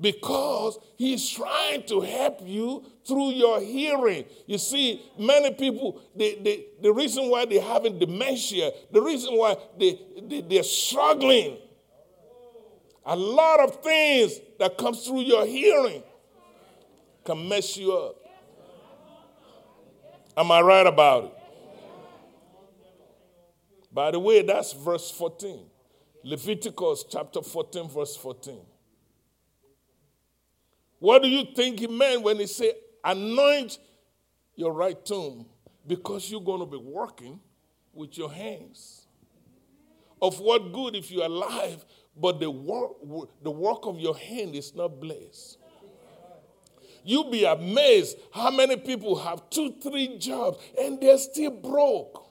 Because 0.00 0.78
he's 0.96 1.28
trying 1.28 1.82
to 1.84 2.00
help 2.00 2.40
you 2.44 2.84
through 3.06 3.30
your 3.30 3.60
hearing. 3.60 4.24
You 4.46 4.58
see, 4.58 5.02
many 5.18 5.54
people, 5.54 6.00
they, 6.14 6.36
they, 6.36 6.66
the 6.80 6.92
reason 6.92 7.28
why 7.28 7.46
they're 7.46 7.62
having 7.62 7.98
dementia, 7.98 8.70
the 8.92 9.02
reason 9.02 9.36
why 9.36 9.56
they, 9.78 9.98
they, 10.22 10.40
they're 10.42 10.62
struggling, 10.62 11.58
a 13.04 13.16
lot 13.16 13.60
of 13.60 13.82
things 13.82 14.38
that 14.58 14.76
comes 14.76 15.04
through 15.04 15.22
your 15.22 15.46
hearing 15.46 16.02
can 17.24 17.48
mess 17.48 17.76
you 17.76 17.92
up. 17.92 18.16
Am 20.36 20.52
I 20.52 20.60
right 20.60 20.86
about 20.86 21.24
it? 21.24 21.32
By 23.92 24.12
the 24.12 24.18
way, 24.20 24.42
that's 24.42 24.72
verse 24.72 25.10
14. 25.10 25.66
Leviticus 26.22 27.04
chapter 27.10 27.42
14, 27.42 27.88
verse 27.88 28.16
14. 28.16 28.60
What 30.98 31.22
do 31.22 31.28
you 31.28 31.44
think 31.54 31.80
he 31.80 31.86
meant 31.86 32.22
when 32.22 32.38
he 32.38 32.46
said, 32.46 32.72
anoint 33.04 33.78
your 34.56 34.72
right 34.72 35.04
tomb? 35.04 35.46
Because 35.86 36.30
you're 36.30 36.40
going 36.40 36.60
to 36.60 36.66
be 36.66 36.76
working 36.76 37.40
with 37.92 38.18
your 38.18 38.30
hands. 38.30 39.06
Of 40.20 40.40
what 40.40 40.72
good 40.72 40.96
if 40.96 41.10
you're 41.10 41.26
alive, 41.26 41.84
but 42.16 42.40
the 42.40 42.50
work, 42.50 42.92
the 43.42 43.50
work 43.50 43.86
of 43.86 44.00
your 44.00 44.16
hand 44.16 44.54
is 44.56 44.74
not 44.74 45.00
blessed? 45.00 45.58
You'll 47.04 47.30
be 47.30 47.44
amazed 47.44 48.18
how 48.32 48.50
many 48.50 48.76
people 48.76 49.16
have 49.16 49.48
two, 49.50 49.74
three 49.80 50.18
jobs 50.18 50.58
and 50.78 51.00
they're 51.00 51.16
still 51.16 51.52
broke. 51.52 52.26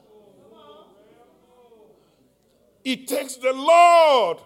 It 2.84 3.08
takes 3.08 3.38
the 3.38 3.54
Lord 3.54 4.38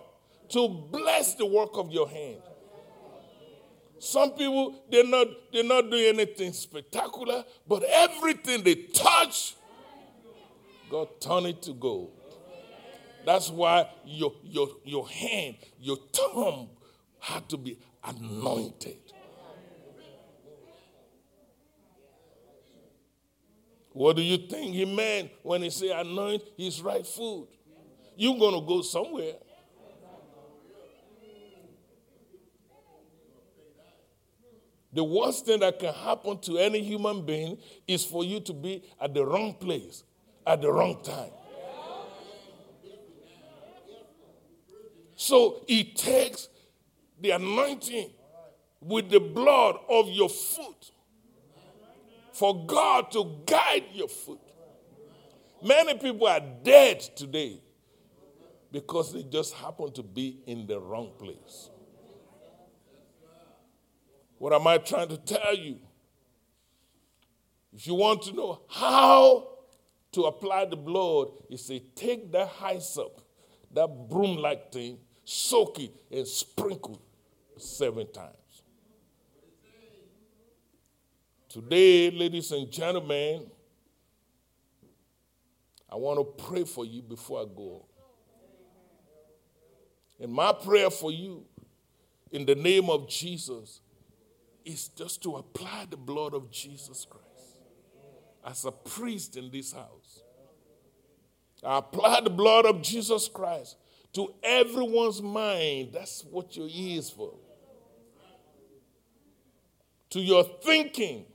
to 0.49 0.67
bless 0.67 1.35
the 1.35 1.45
work 1.45 1.71
of 1.73 1.91
your 1.91 2.07
hand. 2.07 2.41
Some 4.01 4.31
people, 4.31 4.83
they're 4.89 5.05
not, 5.05 5.27
they're 5.53 5.63
not 5.63 5.91
doing 5.91 6.07
anything 6.07 6.53
spectacular, 6.53 7.45
but 7.67 7.83
everything 7.83 8.63
they 8.63 8.73
touch, 8.73 9.55
God 10.89 11.21
turn 11.21 11.45
it 11.45 11.61
to 11.61 11.73
gold. 11.73 12.11
That's 13.23 13.51
why 13.51 13.87
your, 14.03 14.33
your, 14.43 14.69
your 14.83 15.07
hand, 15.07 15.57
your 15.79 15.97
thumb 16.11 16.69
had 17.19 17.47
to 17.49 17.57
be 17.57 17.77
anointed. 18.03 18.97
What 23.93 24.15
do 24.15 24.23
you 24.23 24.37
think 24.47 24.73
he 24.73 24.85
meant 24.85 25.29
when 25.43 25.61
he 25.61 25.69
said 25.69 25.91
anoint 25.91 26.41
his 26.57 26.81
right 26.81 27.05
foot? 27.05 27.49
You're 28.15 28.39
going 28.39 28.59
to 28.59 28.65
go 28.65 28.81
somewhere. 28.81 29.35
The 34.93 35.03
worst 35.03 35.45
thing 35.45 35.61
that 35.61 35.79
can 35.79 35.93
happen 35.93 36.39
to 36.39 36.57
any 36.57 36.83
human 36.83 37.25
being 37.25 37.57
is 37.87 38.03
for 38.03 38.23
you 38.23 38.39
to 38.41 38.53
be 38.53 38.83
at 38.99 39.13
the 39.13 39.25
wrong 39.25 39.53
place 39.53 40.03
at 40.45 40.61
the 40.61 40.71
wrong 40.71 41.01
time. 41.03 41.31
So 45.15 45.63
it 45.67 45.95
takes 45.95 46.49
the 47.19 47.31
anointing 47.31 48.09
with 48.81 49.09
the 49.09 49.19
blood 49.19 49.77
of 49.87 50.09
your 50.09 50.29
foot 50.29 50.91
for 52.33 52.65
God 52.65 53.11
to 53.11 53.39
guide 53.45 53.85
your 53.93 54.07
foot. 54.07 54.39
Many 55.63 55.93
people 55.99 56.27
are 56.27 56.41
dead 56.63 57.01
today 57.01 57.61
because 58.71 59.13
they 59.13 59.23
just 59.23 59.53
happen 59.53 59.91
to 59.93 60.01
be 60.01 60.39
in 60.47 60.65
the 60.65 60.79
wrong 60.79 61.11
place. 61.19 61.70
What 64.41 64.53
am 64.53 64.65
I 64.65 64.79
trying 64.79 65.09
to 65.09 65.17
tell 65.17 65.55
you? 65.55 65.77
If 67.71 67.85
you 67.85 67.93
want 67.93 68.23
to 68.23 68.33
know 68.33 68.63
how 68.67 69.49
to 70.13 70.23
apply 70.23 70.65
the 70.65 70.75
blood, 70.75 71.27
you 71.47 71.57
say, 71.57 71.83
take 71.93 72.31
that 72.31 72.49
hyssop, 72.49 73.21
that 73.71 74.09
broom 74.09 74.37
like 74.37 74.71
thing, 74.71 74.97
soak 75.25 75.79
it, 75.81 75.91
and 76.11 76.27
sprinkle 76.27 76.99
seven 77.55 78.11
times. 78.11 78.63
Today, 81.47 82.09
ladies 82.09 82.51
and 82.51 82.71
gentlemen, 82.71 83.45
I 85.87 85.97
want 85.97 86.17
to 86.17 86.43
pray 86.45 86.63
for 86.63 86.83
you 86.83 87.03
before 87.03 87.41
I 87.41 87.45
go. 87.45 87.85
And 90.19 90.33
my 90.33 90.51
prayer 90.51 90.89
for 90.89 91.11
you, 91.11 91.45
in 92.31 92.47
the 92.47 92.55
name 92.55 92.89
of 92.89 93.07
Jesus, 93.07 93.81
is 94.65 94.87
just 94.89 95.23
to 95.23 95.35
apply 95.35 95.87
the 95.89 95.97
blood 95.97 96.33
of 96.33 96.51
Jesus 96.51 97.05
Christ 97.09 97.57
as 98.45 98.65
a 98.65 98.71
priest 98.71 99.37
in 99.37 99.51
this 99.51 99.73
house. 99.73 100.23
I 101.63 101.77
apply 101.77 102.21
the 102.21 102.29
blood 102.29 102.65
of 102.65 102.81
Jesus 102.81 103.27
Christ 103.27 103.77
to 104.13 104.33
everyone's 104.41 105.21
mind. 105.21 105.89
That's 105.93 106.23
what 106.23 106.55
your 106.57 106.67
ears 106.69 107.09
for. 107.09 107.33
To 110.11 110.19
your 110.19 110.43
thinking, 110.43 111.25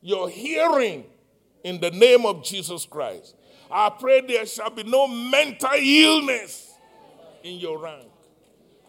your 0.00 0.28
hearing 0.28 1.04
in 1.64 1.80
the 1.80 1.90
name 1.90 2.24
of 2.24 2.44
Jesus 2.44 2.86
Christ. 2.86 3.36
I 3.70 3.90
pray 3.90 4.20
there 4.20 4.46
shall 4.46 4.70
be 4.70 4.84
no 4.84 5.06
mental 5.06 5.70
illness 5.74 6.74
in 7.42 7.56
your 7.56 7.78
rank, 7.78 8.06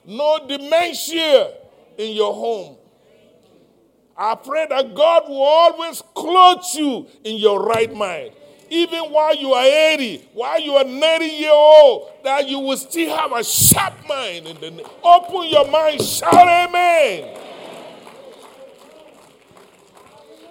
no 0.05 0.45
dementia 0.47 1.53
in 1.97 2.13
your 2.13 2.33
home, 2.33 2.77
I 4.17 4.35
pray 4.35 4.67
that 4.69 4.93
God 4.93 5.27
will 5.27 5.41
always 5.41 6.01
clothe 6.13 6.63
you 6.75 7.07
in 7.23 7.37
your 7.37 7.63
right 7.63 7.93
mind. 7.93 8.31
Even 8.69 9.11
while 9.11 9.35
you 9.35 9.53
are 9.53 9.65
80, 9.65 10.29
while 10.33 10.59
you 10.59 10.73
are 10.73 10.83
90 10.83 11.25
year 11.25 11.51
old, 11.51 12.09
that 12.23 12.47
you 12.47 12.59
will 12.59 12.77
still 12.77 13.15
have 13.15 13.31
a 13.31 13.43
sharp 13.43 13.93
mind. 14.07 14.47
In 14.47 14.59
the, 14.59 14.89
open 15.03 15.49
your 15.49 15.69
mind, 15.69 16.01
shout 16.01 16.33
amen. 16.33 17.39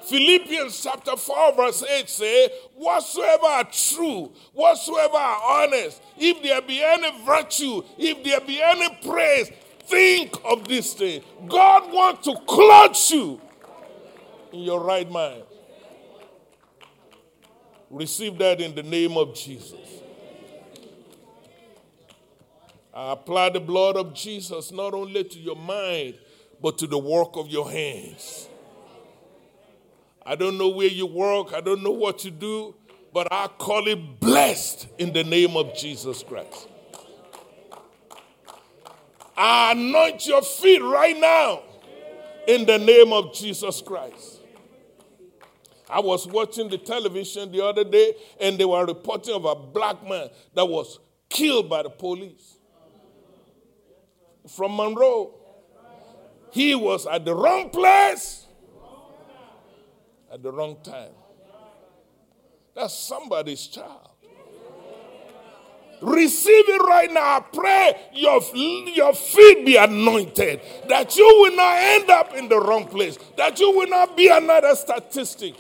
Philippians 0.05 0.83
chapter 0.83 1.17
4, 1.17 1.55
verse 1.55 1.83
8 1.85 2.09
say, 2.09 2.49
Whatsoever 2.75 3.47
are 3.47 3.65
true, 3.65 4.33
whatsoever 4.53 5.17
are 5.17 5.63
honest, 5.65 6.03
if 6.19 6.43
there 6.43 6.61
be 6.61 6.83
any 6.83 7.25
virtue, 7.25 7.83
if 7.97 8.23
there 8.23 8.41
be 8.41 8.61
any 8.61 8.89
praise, 9.07 9.51
think 9.87 10.37
of 10.45 10.69
this 10.69 10.95
thing. 10.95 11.23
God 11.47 11.93
wants 11.93 12.25
to 12.27 12.37
clothe 12.47 12.97
you 13.11 13.41
in 14.53 14.61
your 14.61 14.81
right 14.81 15.11
mind. 15.11 15.43
Receive 17.91 18.39
that 18.39 18.61
in 18.61 18.74
the 18.74 18.83
name 18.83 19.16
of 19.16 19.35
Jesus. 19.35 20.03
I 22.95 23.12
apply 23.12 23.51
the 23.51 23.61
blood 23.61 23.97
of 23.97 24.15
Jesus 24.15 24.70
not 24.70 24.95
only 24.95 25.24
to 25.24 25.39
your 25.39 25.57
mind, 25.57 26.15
but 26.61 26.79
to 26.79 26.87
the 26.87 26.99
work 26.99 27.37
of 27.37 27.49
your 27.49 27.70
hands. 27.70 28.49
I 30.24 30.37
don't 30.37 30.57
know 30.57 30.69
where 30.69 30.89
you 30.89 31.07
work, 31.07 31.53
I 31.53 31.61
don't 31.61 31.83
know 31.83 31.91
what 31.91 32.24
you 32.24 32.31
do, 32.31 32.74
but 33.12 33.29
I 33.31 33.49
call 33.49 33.89
it 33.89 34.20
blessed 34.20 34.89
in 34.99 35.12
the 35.12 35.24
name 35.24 35.57
of 35.57 35.74
Jesus 35.77 36.23
Christ. 36.23 36.69
I 39.37 39.73
anoint 39.73 40.27
your 40.27 40.43
feet 40.43 40.83
right 40.83 41.19
now 41.19 41.62
in 42.47 42.66
the 42.66 42.79
name 42.79 43.12
of 43.12 43.35
Jesus 43.35 43.81
Christ. 43.81 44.41
I 45.93 46.01
was 46.01 46.27
watching 46.27 46.70
the 46.70 46.78
television 46.78 47.52
the 47.52 47.62
other 47.62 47.85
day 47.85 48.14
and 48.40 48.56
they 48.56 48.64
were 48.64 48.86
reporting 48.86 49.35
of 49.35 49.44
a 49.44 49.55
black 49.55 50.02
man 50.09 50.31
that 50.55 50.64
was 50.64 50.98
killed 51.28 51.69
by 51.69 51.82
the 51.82 51.90
police 51.90 52.56
from 54.48 54.77
Monroe. 54.77 55.35
He 56.51 56.74
was 56.74 57.06
at 57.06 57.27
the 57.27 57.35
wrong 57.35 57.69
place 57.69 58.47
at 60.32 60.43
the 60.43 60.51
wrong 60.51 60.78
time. 60.82 61.12
That's 62.74 62.94
somebody's 62.94 63.66
child. 63.66 64.09
Receive 66.01 66.69
it 66.69 66.82
right 66.82 67.12
now. 67.12 67.20
I 67.20 67.40
pray 67.40 68.09
your, 68.14 68.40
your 68.94 69.12
feet 69.12 69.64
be 69.64 69.77
anointed. 69.77 70.60
That 70.89 71.14
you 71.16 71.24
will 71.24 71.55
not 71.55 71.77
end 71.78 72.10
up 72.10 72.35
in 72.35 72.48
the 72.48 72.59
wrong 72.59 72.89
place. 72.89 73.19
That 73.36 73.60
you 73.60 73.70
will 73.70 73.89
not 73.89 74.16
be 74.16 74.28
another 74.28 74.74
statistic 74.74 75.55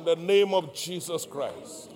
in 0.00 0.04
the 0.06 0.16
name 0.16 0.54
of 0.54 0.74
Jesus 0.74 1.26
Christ. 1.26 1.90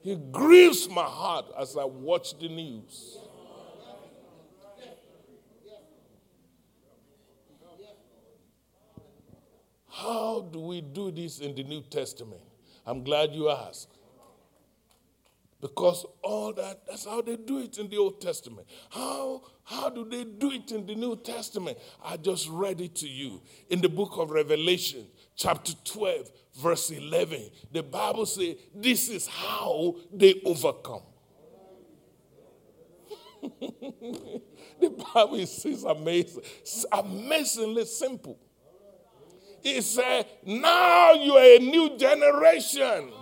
He 0.00 0.14
grieves 0.16 0.88
my 0.88 1.02
heart 1.02 1.46
as 1.58 1.76
I 1.76 1.84
watch 1.84 2.38
the 2.38 2.48
news. 2.48 3.18
How 9.88 10.48
do 10.52 10.60
we 10.60 10.80
do 10.80 11.10
this 11.10 11.40
in 11.40 11.56
the 11.56 11.64
New 11.64 11.82
Testament? 11.82 12.40
I'm 12.86 13.02
glad 13.02 13.32
you 13.32 13.50
asked. 13.50 13.98
Because 15.60 16.06
all 16.22 16.52
that, 16.52 16.86
that's 16.86 17.04
how 17.04 17.20
they 17.20 17.34
do 17.34 17.58
it 17.58 17.78
in 17.78 17.88
the 17.88 17.96
Old 17.96 18.20
Testament. 18.20 18.68
How, 18.90 19.42
how 19.64 19.90
do 19.90 20.04
they 20.04 20.22
do 20.22 20.52
it 20.52 20.70
in 20.70 20.86
the 20.86 20.94
New 20.94 21.16
Testament? 21.16 21.78
I 22.04 22.16
just 22.16 22.48
read 22.48 22.80
it 22.80 22.94
to 22.96 23.08
you 23.08 23.42
in 23.68 23.80
the 23.80 23.88
book 23.88 24.12
of 24.18 24.30
Revelation, 24.30 25.04
chapter 25.34 25.72
12, 25.84 26.30
verse 26.58 26.90
11. 26.90 27.50
The 27.72 27.82
Bible 27.82 28.26
says 28.26 28.56
this 28.74 29.08
is 29.08 29.26
how 29.26 29.96
they 30.12 30.40
overcome. 30.44 31.02
the 34.80 35.04
Bible 35.14 35.46
says 35.46 35.84
amazing, 35.84 36.42
amazingly 36.92 37.84
simple. 37.84 38.38
It 39.62 39.82
said, 39.82 40.26
now 40.44 41.12
you 41.12 41.32
are 41.34 41.56
a 41.56 41.58
new 41.58 41.96
generation. 41.96 43.12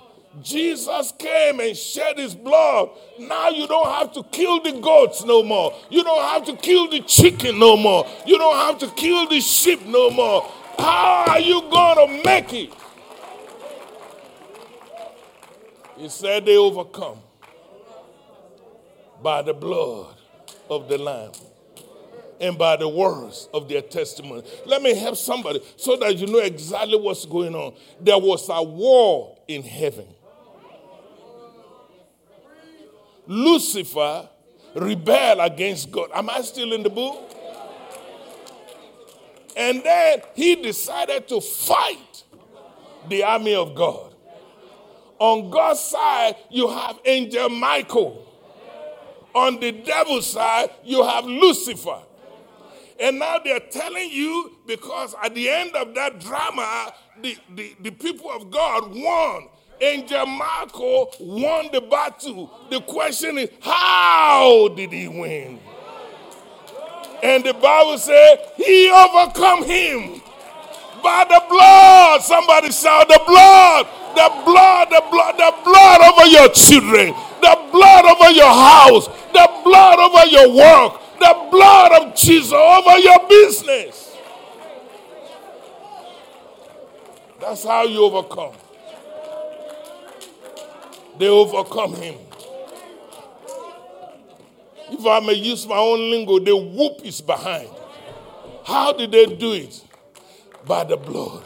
Jesus 0.43 1.13
came 1.19 1.61
and 1.61 1.77
shed 1.77 2.19
his 2.19 2.35
blood. 2.35 2.91
Now 3.19 3.49
you 3.49 3.67
don't 3.67 3.91
have 3.91 4.13
to 4.13 4.23
kill 4.25 4.63
the 4.63 4.73
goats 4.73 5.25
no 5.25 5.43
more. 5.43 5.75
You 5.91 6.05
don't 6.05 6.23
have 6.23 6.45
to 6.47 6.57
kill 6.57 6.91
the 6.91 7.01
chicken 7.01 7.59
no 7.59 7.77
more. 7.77 8.07
You 8.27 8.37
don't 8.37 8.57
have 8.57 8.79
to 8.81 8.95
kill 8.95 9.29
the 9.29 9.41
sheep 9.41 9.87
no 9.87 10.11
more. 10.11 10.43
How 10.79 11.25
are 11.29 11.41
you 11.41 11.63
going 11.63 11.97
to 11.97 12.25
make 12.25 12.53
it? 12.53 12.71
He 15.97 16.09
said 16.09 16.45
they 16.45 16.57
overcome 16.57 17.19
by 19.23 19.43
the 19.43 19.55
blood 19.55 20.15
of 20.69 20.89
the 20.89 20.99
Lamb 20.99 21.33
and 22.41 22.59
by 22.59 22.77
the 22.77 22.89
words 22.89 23.49
of 23.55 23.69
their 23.69 23.83
testimony. 23.83 24.43
Let 24.67 24.83
me 24.83 24.95
help 24.95 25.17
somebody 25.17 25.63
so 25.77 25.97
that 25.97 26.17
you 26.19 26.27
know 26.27 26.39
exactly 26.39 26.99
what's 26.99 27.25
going 27.25 27.55
on. 27.55 27.75
There 28.01 28.19
was 28.19 28.49
a 28.51 28.63
war 28.63 29.39
in 29.49 29.63
heaven. 29.63 30.07
Lucifer 33.27 34.29
rebelled 34.75 35.39
against 35.41 35.91
God. 35.91 36.11
Am 36.15 36.31
I 36.31 36.43
still 36.43 36.73
in 36.73 36.83
the 36.83 36.91
book? 36.91 37.33
And 39.57 39.83
then 39.83 40.21
he 40.35 40.57
decided 40.57 41.27
to 41.29 41.41
fight 41.41 42.25
the 43.09 43.25
army 43.25 43.55
of 43.55 43.75
God. 43.75 44.06
On 45.19 45.51
God's 45.51 45.81
side, 45.81 46.37
you 46.51 46.69
have 46.69 46.99
angel 47.05 47.49
Michael. 47.49 48.23
On 49.35 49.61
the 49.61 49.73
devil's 49.73 50.27
side, 50.27 50.71
you 50.85 51.03
have 51.03 51.25
Lucifer. 51.25 51.99
And 52.99 53.19
now 53.19 53.39
they're 53.39 53.61
telling 53.61 54.11
you 54.11 54.57
because 54.67 55.15
at 55.23 55.35
the 55.35 55.49
end 55.49 55.75
of 55.77 55.95
that 55.95 56.21
drama, 56.21 56.93
the, 57.21 57.37
the, 57.55 57.77
the 57.81 57.91
people 57.91 58.31
of 58.31 58.51
God 58.51 58.95
won. 58.95 59.49
Angel 59.79 60.25
Michael 60.25 61.13
won 61.21 61.69
the 61.71 61.83
battle. 61.83 62.51
The 62.71 62.81
question 62.81 63.37
is, 63.37 63.51
how 63.61 64.69
did 64.75 64.91
he 64.91 65.07
win? 65.07 65.61
And 67.23 67.45
the 67.45 67.53
Bible 67.53 67.99
said 67.99 68.53
he 68.57 68.91
overcome 68.91 69.65
him 69.65 70.23
by 71.03 71.25
the 71.29 71.43
blood. 71.49 72.23
Somebody 72.23 72.71
shout 72.71 73.09
the 73.09 73.21
blood, 73.27 73.87
the 74.15 74.29
blood, 74.45 74.91
the 74.91 75.03
blood, 75.11 75.37
the 75.37 75.53
blood 75.65 76.01
over 76.03 76.27
your 76.27 76.49
children, 76.51 77.15
the 77.41 77.69
blood 77.73 78.05
over 78.05 78.31
your 78.31 78.53
house, 78.53 79.07
the 79.33 79.49
blood 79.65 79.99
over 79.99 80.27
your 80.27 80.55
work, 80.55 81.01
the 81.19 81.49
blood 81.51 82.03
of 82.03 82.15
Jesus 82.17 82.53
over 82.53 82.99
your 82.99 83.29
business. 83.29 84.17
That's 87.41 87.65
how 87.65 87.85
you 87.85 88.03
overcome. 88.03 88.55
They 91.19 91.29
overcome 91.29 91.95
him. 91.95 92.17
If 94.89 95.05
I 95.05 95.21
may 95.21 95.35
use 95.35 95.67
my 95.67 95.77
own 95.77 96.11
lingo, 96.11 96.39
the 96.39 96.57
whoop 96.57 97.05
is 97.05 97.21
behind. 97.21 97.69
How 98.65 98.93
did 98.93 99.11
they 99.13 99.27
do 99.27 99.53
it? 99.53 99.86
By 100.67 100.83
the 100.83 100.97
blood. 100.97 101.45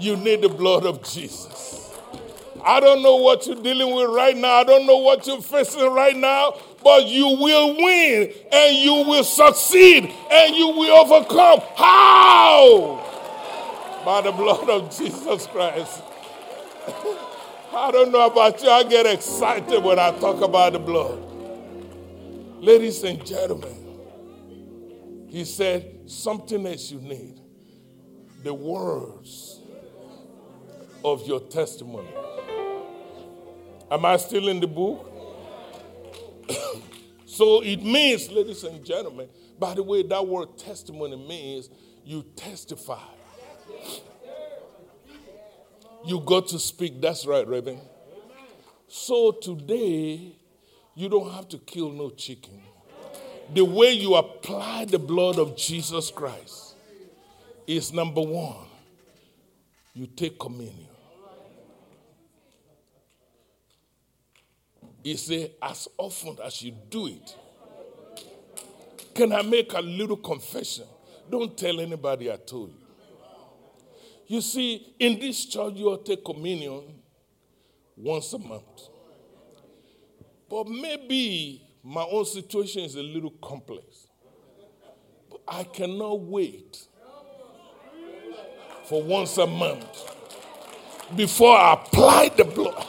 You 0.00 0.16
need 0.16 0.42
the 0.42 0.48
blood 0.48 0.84
of 0.84 1.04
Jesus. 1.04 1.96
I 2.64 2.80
don't 2.80 3.02
know 3.02 3.16
what 3.16 3.46
you're 3.46 3.56
dealing 3.56 3.94
with 3.94 4.10
right 4.10 4.36
now. 4.36 4.54
I 4.54 4.64
don't 4.64 4.86
know 4.86 4.98
what 4.98 5.26
you're 5.26 5.40
facing 5.40 5.88
right 5.92 6.16
now, 6.16 6.56
but 6.82 7.06
you 7.06 7.26
will 7.26 7.76
win 7.76 8.32
and 8.52 8.76
you 8.76 8.94
will 9.08 9.24
succeed 9.24 10.12
and 10.30 10.56
you 10.56 10.68
will 10.68 10.96
overcome. 10.96 11.60
How? 11.76 12.98
By 14.04 14.20
the 14.22 14.32
blood 14.32 14.68
of 14.68 14.96
Jesus 14.96 15.46
Christ. 15.46 16.02
I 17.74 17.90
don't 17.90 18.12
know 18.12 18.26
about 18.26 18.62
you, 18.62 18.68
I 18.68 18.82
get 18.84 19.06
excited 19.06 19.82
when 19.82 19.98
I 19.98 20.10
talk 20.18 20.40
about 20.42 20.74
the 20.74 20.78
blood. 20.78 21.18
Ladies 22.60 23.02
and 23.02 23.24
gentlemen, 23.24 23.76
he 25.28 25.44
said, 25.44 26.00
something 26.06 26.66
else 26.66 26.90
you 26.90 27.00
need 27.00 27.41
the 28.42 28.52
words 28.52 29.60
of 31.04 31.26
your 31.26 31.40
testimony. 31.40 32.08
Am 33.90 34.04
I 34.04 34.16
still 34.16 34.48
in 34.48 34.60
the 34.60 34.66
book? 34.66 35.08
so 37.26 37.62
it 37.62 37.82
means, 37.82 38.30
ladies 38.30 38.64
and 38.64 38.84
gentlemen, 38.84 39.28
by 39.58 39.74
the 39.74 39.82
way, 39.82 40.02
that 40.02 40.26
word 40.26 40.58
testimony 40.58 41.16
means 41.16 41.68
you 42.04 42.24
testify. 42.34 43.02
You 46.04 46.20
got 46.20 46.48
to 46.48 46.58
speak. 46.58 47.00
That's 47.00 47.26
right, 47.26 47.46
Reverend. 47.46 47.80
So 48.88 49.32
today, 49.32 50.36
you 50.94 51.08
don't 51.08 51.30
have 51.32 51.48
to 51.50 51.58
kill 51.58 51.90
no 51.90 52.10
chicken. 52.10 52.60
The 53.54 53.64
way 53.64 53.92
you 53.92 54.14
apply 54.14 54.86
the 54.86 54.98
blood 54.98 55.38
of 55.38 55.56
Jesus 55.56 56.10
Christ 56.10 56.71
is 57.66 57.92
number 57.92 58.20
one, 58.20 58.66
you 59.94 60.06
take 60.06 60.38
communion. 60.38 60.88
He 65.02 65.16
said, 65.16 65.52
as 65.60 65.88
often 65.98 66.36
as 66.44 66.62
you 66.62 66.72
do 66.88 67.08
it, 67.08 67.36
can 69.14 69.32
I 69.32 69.42
make 69.42 69.72
a 69.72 69.80
little 69.80 70.16
confession? 70.16 70.86
Don't 71.28 71.56
tell 71.56 71.80
anybody 71.80 72.30
I 72.30 72.36
told 72.36 72.70
you. 72.70 72.76
You 74.26 74.40
see, 74.40 74.94
in 74.98 75.18
this 75.18 75.44
church, 75.46 75.74
you 75.74 76.00
take 76.04 76.24
communion 76.24 76.82
once 77.96 78.32
a 78.32 78.38
month. 78.38 78.88
But 80.48 80.68
maybe 80.68 81.62
my 81.82 82.04
own 82.04 82.24
situation 82.24 82.84
is 82.84 82.94
a 82.94 83.02
little 83.02 83.32
complex. 83.42 84.06
But 85.30 85.40
I 85.48 85.64
cannot 85.64 86.20
wait 86.20 86.86
for 88.92 89.02
once 89.02 89.38
a 89.38 89.46
month 89.46 90.14
before 91.16 91.56
I 91.56 91.72
apply 91.72 92.30
the 92.36 92.44
blood. 92.44 92.86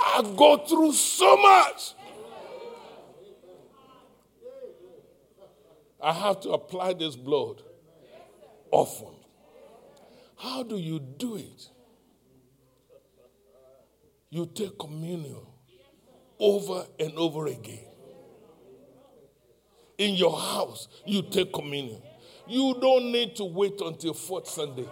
I 0.00 0.22
go 0.36 0.58
through 0.58 0.92
so 0.92 1.36
much. 1.36 1.94
I 6.00 6.12
have 6.12 6.38
to 6.42 6.50
apply 6.50 6.92
this 6.92 7.16
blood 7.16 7.60
often. 8.70 9.16
How 10.36 10.62
do 10.62 10.76
you 10.76 11.00
do 11.00 11.38
it? 11.38 11.70
You 14.30 14.46
take 14.46 14.78
communion 14.78 15.44
over 16.38 16.86
and 17.00 17.14
over 17.18 17.48
again. 17.48 17.86
In 19.98 20.14
your 20.14 20.38
house, 20.38 20.86
you 21.04 21.22
take 21.22 21.52
communion. 21.52 22.00
You 22.48 22.76
don't 22.80 23.12
need 23.12 23.36
to 23.36 23.44
wait 23.44 23.80
until 23.80 24.14
fourth 24.14 24.48
Sunday. 24.48 24.88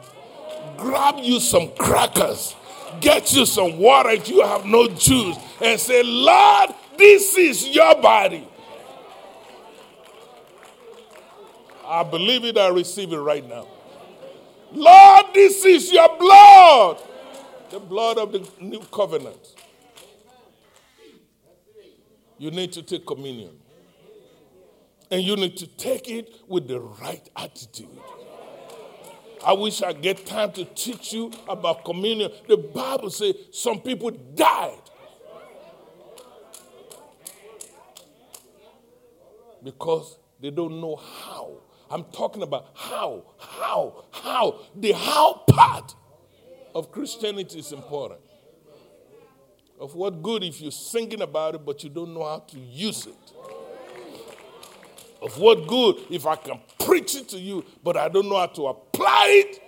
Grab 0.76 1.16
you 1.18 1.40
some 1.40 1.70
crackers, 1.76 2.54
get 3.00 3.32
you 3.32 3.46
some 3.46 3.78
water 3.78 4.10
if 4.10 4.28
you 4.28 4.42
have 4.42 4.64
no 4.66 4.88
juice, 4.88 5.36
and 5.62 5.80
say, 5.80 6.02
Lord, 6.02 6.70
this 6.98 7.36
is 7.36 7.68
your 7.68 8.00
body. 8.00 8.46
I 11.86 12.02
believe 12.02 12.44
it, 12.44 12.58
I 12.58 12.68
receive 12.68 13.12
it 13.12 13.18
right 13.18 13.46
now. 13.48 13.66
Lord, 14.72 15.26
this 15.32 15.64
is 15.64 15.92
your 15.92 16.18
blood, 16.18 16.98
the 17.70 17.78
blood 17.78 18.18
of 18.18 18.32
the 18.32 18.46
new 18.60 18.80
covenant. 18.92 19.54
You 22.38 22.50
need 22.50 22.72
to 22.72 22.82
take 22.82 23.06
communion. 23.06 23.56
And 25.10 25.22
you 25.22 25.36
need 25.36 25.56
to 25.58 25.66
take 25.66 26.08
it 26.08 26.34
with 26.48 26.68
the 26.68 26.80
right 26.80 27.28
attitude. 27.36 27.88
I 29.44 29.52
wish 29.52 29.82
I 29.82 29.92
get 29.92 30.26
time 30.26 30.52
to 30.52 30.64
teach 30.64 31.12
you 31.12 31.32
about 31.48 31.84
communion. 31.84 32.32
The 32.48 32.56
Bible 32.56 33.10
says 33.10 33.34
some 33.52 33.80
people 33.80 34.10
died 34.10 34.80
because 39.62 40.18
they 40.40 40.50
don't 40.50 40.80
know 40.80 40.96
how 40.96 41.60
I'm 41.90 42.04
talking 42.04 42.42
about 42.42 42.68
how, 42.74 43.24
how, 43.38 44.04
how, 44.10 44.60
the 44.74 44.92
how 44.92 45.44
part 45.46 45.94
of 46.74 46.90
Christianity 46.90 47.58
is 47.58 47.72
important. 47.72 48.20
Of 49.78 49.94
what 49.94 50.22
good 50.22 50.42
if 50.42 50.60
you're 50.60 50.70
singing 50.72 51.20
about 51.20 51.54
it, 51.54 51.64
but 51.64 51.84
you 51.84 51.90
don't 51.90 52.14
know 52.14 52.24
how 52.24 52.38
to 52.38 52.58
use 52.58 53.06
it? 53.06 53.32
Of 55.22 55.38
what 55.38 55.66
good 55.66 55.96
if 56.10 56.26
I 56.26 56.36
can 56.36 56.60
preach 56.84 57.16
it 57.16 57.28
to 57.30 57.38
you, 57.38 57.64
but 57.82 57.96
I 57.96 58.08
don't 58.08 58.28
know 58.28 58.36
how 58.36 58.46
to 58.46 58.66
apply 58.66 59.44
it 59.46 59.62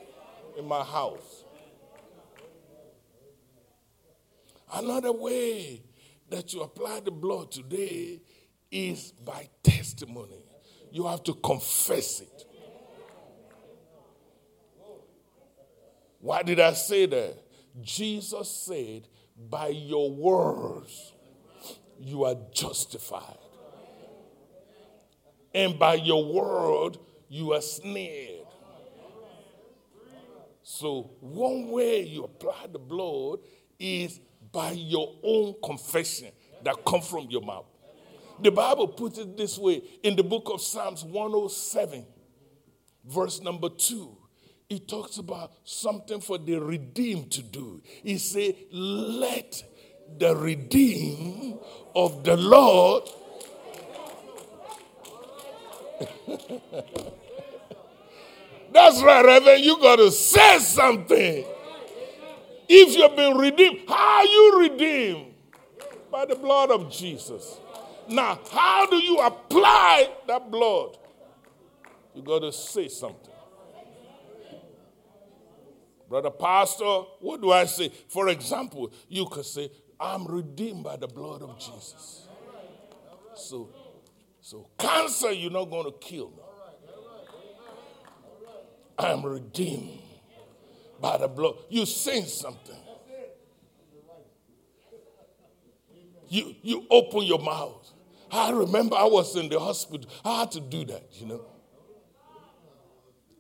in 0.59 0.67
my 0.67 0.83
house? 0.83 1.45
Another 4.75 5.13
way 5.13 5.83
that 6.29 6.53
you 6.53 6.61
apply 6.61 7.01
the 7.01 7.11
blood 7.11 7.51
today 7.51 8.21
is 8.71 9.13
by 9.13 9.49
testimony. 9.63 10.45
You 10.91 11.07
have 11.07 11.23
to 11.25 11.35
confess 11.35 12.21
it. 12.21 12.45
Why 16.21 16.43
did 16.43 16.61
I 16.61 16.73
say 16.73 17.07
that? 17.07 17.37
Jesus 17.81 18.51
said, 18.51 19.07
By 19.49 19.69
your 19.69 20.11
words, 20.11 21.13
you 22.01 22.25
are 22.25 22.37
justified. 22.53 23.39
And 25.59 25.77
by 25.77 25.95
your 25.95 26.25
word, 26.25 26.99
you 27.29 27.53
are 27.53 27.61
snared. 27.61 28.47
So, 30.63 31.11
one 31.19 31.73
way 31.73 32.03
you 32.03 32.23
apply 32.23 32.69
the 32.71 32.79
blood 32.79 33.41
is 33.77 34.21
by 34.53 34.71
your 34.71 35.17
own 35.25 35.57
confession 35.61 36.31
that 36.63 36.85
come 36.87 37.01
from 37.01 37.27
your 37.29 37.43
mouth. 37.43 37.65
The 38.41 38.53
Bible 38.53 38.87
puts 38.87 39.19
it 39.19 39.37
this 39.37 39.59
way 39.59 39.83
in 40.05 40.15
the 40.15 40.23
book 40.23 40.49
of 40.49 40.61
Psalms 40.61 41.03
107, 41.03 42.07
verse 43.05 43.41
number 43.43 43.69
2. 43.69 44.17
It 44.71 44.87
talks 44.87 45.19
about 45.19 45.51
something 45.65 46.21
for 46.21 46.39
the 46.39 46.61
redeemed 46.61 47.33
to 47.33 47.43
do. 47.43 47.83
He 48.05 48.19
said, 48.19 48.55
Let 48.71 49.65
the 50.19 50.37
redeemed 50.37 51.59
of 51.97 52.23
the 52.23 52.37
Lord 52.37 53.09
That's 58.73 59.03
right, 59.03 59.25
Reverend. 59.25 59.65
You 59.65 59.81
got 59.81 59.97
to 59.97 60.11
say 60.11 60.59
something. 60.59 61.45
If 62.69 62.97
you've 62.97 63.17
been 63.17 63.37
redeemed, 63.37 63.81
how 63.89 64.19
are 64.19 64.27
you 64.27 64.61
redeemed? 64.61 65.35
By 66.11 66.27
the 66.27 66.35
blood 66.35 66.71
of 66.71 66.91
Jesus. 66.91 67.59
Now, 68.09 68.39
how 68.51 68.87
do 68.87 68.97
you 68.97 69.19
apply 69.19 70.11
that 70.27 70.51
blood? 70.51 70.97
You 72.15 72.23
got 72.23 72.41
to 72.41 72.53
say 72.53 72.89
something. 72.89 73.33
Brother 76.09 76.31
Pastor, 76.31 77.03
what 77.21 77.41
do 77.41 77.53
I 77.53 77.67
say? 77.67 77.91
For 78.09 78.29
example, 78.29 78.93
you 79.09 79.27
could 79.27 79.45
say, 79.45 79.71
I'm 80.01 80.27
redeemed 80.27 80.85
by 80.85 80.97
the 80.97 81.07
blood 81.07 81.43
of 81.43 81.59
Jesus. 81.59 82.27
So, 83.35 83.69
so 84.49 84.67
cancer, 84.79 85.31
you're 85.31 85.51
not 85.51 85.67
going 85.67 85.85
to 85.85 85.93
kill 85.99 86.31
me. 86.31 86.43
I'm 88.99 89.23
redeemed 89.23 90.01
by 90.99 91.19
the 91.19 91.29
blood. 91.29 91.57
You 91.69 91.85
saying 91.85 92.25
something. 92.25 92.75
You, 96.31 96.55
you 96.63 96.87
open 96.91 97.25
your 97.25 97.41
mouth. 97.41 97.93
I 98.33 98.51
remember 98.53 98.97
I 98.97 99.05
was 99.05 99.37
in 99.37 99.51
the 99.51 99.61
hospital. 99.61 100.11
I 100.25 100.41
had 100.41 100.53
to 100.53 100.61
do 100.61 100.87
that, 100.87 101.05
you 101.13 101.27
know. 101.27 101.45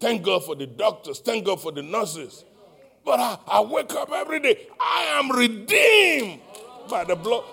Thank 0.01 0.22
God 0.22 0.44
for 0.44 0.56
the 0.56 0.66
doctors. 0.66 1.20
Thank 1.20 1.47
God 1.47 1.62
for 1.62 1.72
the 1.72 1.82
nurses. 1.82 2.44
But 3.02 3.18
I, 3.18 3.39
I 3.47 3.60
wake 3.62 3.94
up 3.94 4.12
every 4.12 4.40
day. 4.40 4.66
I 4.78 5.18
am 5.18 5.30
redeemed 5.30 6.43
by 6.90 7.05
the 7.05 7.16
blood. 7.16 7.44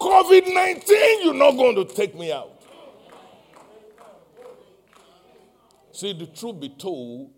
COVID 0.00 0.52
19, 0.52 1.22
you're 1.22 1.34
not 1.34 1.52
going 1.52 1.76
to 1.76 1.84
take 1.84 2.18
me 2.18 2.32
out. 2.32 2.59
See, 6.00 6.14
the 6.14 6.24
truth 6.24 6.58
be 6.58 6.70
told, 6.70 7.30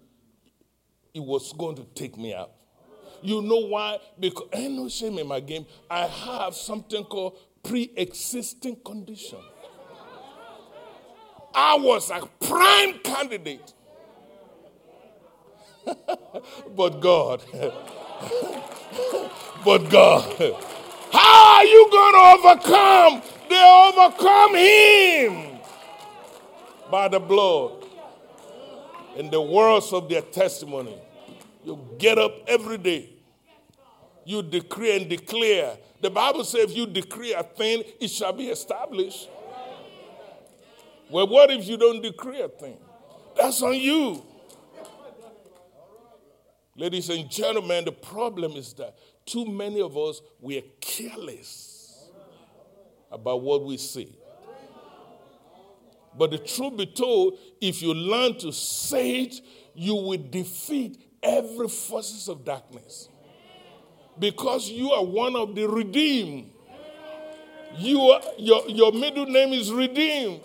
it 1.13 1.19
was 1.19 1.53
going 1.53 1.75
to 1.75 1.85
take 1.97 2.17
me 2.17 2.33
out. 2.33 2.53
You 3.21 3.43
know 3.43 3.67
why? 3.67 3.99
Because 4.21 4.47
ain't 4.53 4.75
no 4.75 4.89
shame 4.89 5.19
in 5.19 5.27
my 5.27 5.41
game. 5.41 5.67
I 5.91 6.07
have 6.07 6.55
something 6.55 7.03
called 7.03 7.39
pre-existing 7.65 8.77
condition. 8.85 9.41
I 11.53 11.75
was 11.75 12.09
a 12.11 12.21
prime 12.39 13.01
candidate. 13.01 13.75
but 16.77 17.01
God. 17.01 17.43
but 19.65 19.91
God. 19.91 20.55
How 21.13 21.57
are 21.57 21.65
you 21.65 21.89
going 21.91 22.15
to 22.15 22.21
overcome? 22.39 23.23
They 23.49 23.91
overcome 23.91 24.55
him 24.55 25.59
by 26.93 27.09
the 27.09 27.19
blood 27.19 27.82
and 29.17 29.31
the 29.31 29.41
words 29.41 29.93
of 29.93 30.09
their 30.09 30.23
testimony. 30.23 30.99
You 31.65 31.79
get 31.99 32.19
up 32.19 32.33
every 32.47 32.79
day. 32.79 33.11
You 34.25 34.43
decree 34.43 34.97
and 34.97 35.09
declare. 35.09 35.77
The 36.01 36.11
Bible 36.11 36.45
says 36.45 36.71
if 36.71 36.77
you 36.77 36.87
decree 36.87 37.35
a 37.35 37.43
thing, 37.43 37.83
it 38.01 38.09
shall 38.09 38.33
be 38.33 38.49
established. 38.49 39.29
Well, 41.11 41.27
what 41.29 41.51
if 41.51 41.67
you 41.67 41.77
don't 41.77 42.03
decree 42.03 42.41
a 42.41 42.49
thing? 42.49 42.79
That's 43.37 43.63
on 43.63 43.75
you. 43.75 44.25
Ladies 46.75 47.11
and 47.11 47.31
gentlemen, 47.31 47.85
the 47.85 47.93
problem 47.93 48.53
is 48.53 48.73
that 48.75 48.97
too 49.27 49.45
many 49.45 49.81
of 49.81 49.97
us, 49.97 50.23
we 50.41 50.59
are 50.59 50.63
careless 50.81 52.09
about 53.11 53.43
what 53.43 53.65
we 53.65 53.77
see. 53.77 54.17
But 56.17 56.31
the 56.31 56.39
truth 56.39 56.77
be 56.77 56.87
told, 56.87 57.39
if 57.61 57.83
you 57.83 57.95
learn 57.95 58.39
to 58.39 58.53
say 58.53 59.23
it, 59.23 59.37
you 59.75 59.95
will 59.95 60.23
defeat 60.31 61.01
every 61.23 61.69
forces 61.69 62.29
of 62.29 62.45
darkness. 62.45 63.09
Because 64.19 64.69
you 64.69 64.93
are 64.93 65.05
one 65.05 65.37
of 65.37 65.55
the 65.55 65.67
redeemed. 65.67 66.51
You 67.79 68.01
are, 68.01 68.21
your, 68.39 68.69
your 68.69 68.93
middle 68.93 69.27
name 69.27 69.55
is 69.55 69.73
redeemed. 69.73 70.43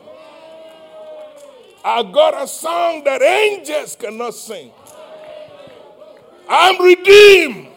I 1.84 2.04
got 2.04 2.42
a 2.42 2.48
song 2.48 3.04
that 3.04 3.22
angels 3.22 3.96
cannot 3.96 4.34
sing. 4.34 4.72
I'm 6.50 6.82
redeemed. 6.82 7.68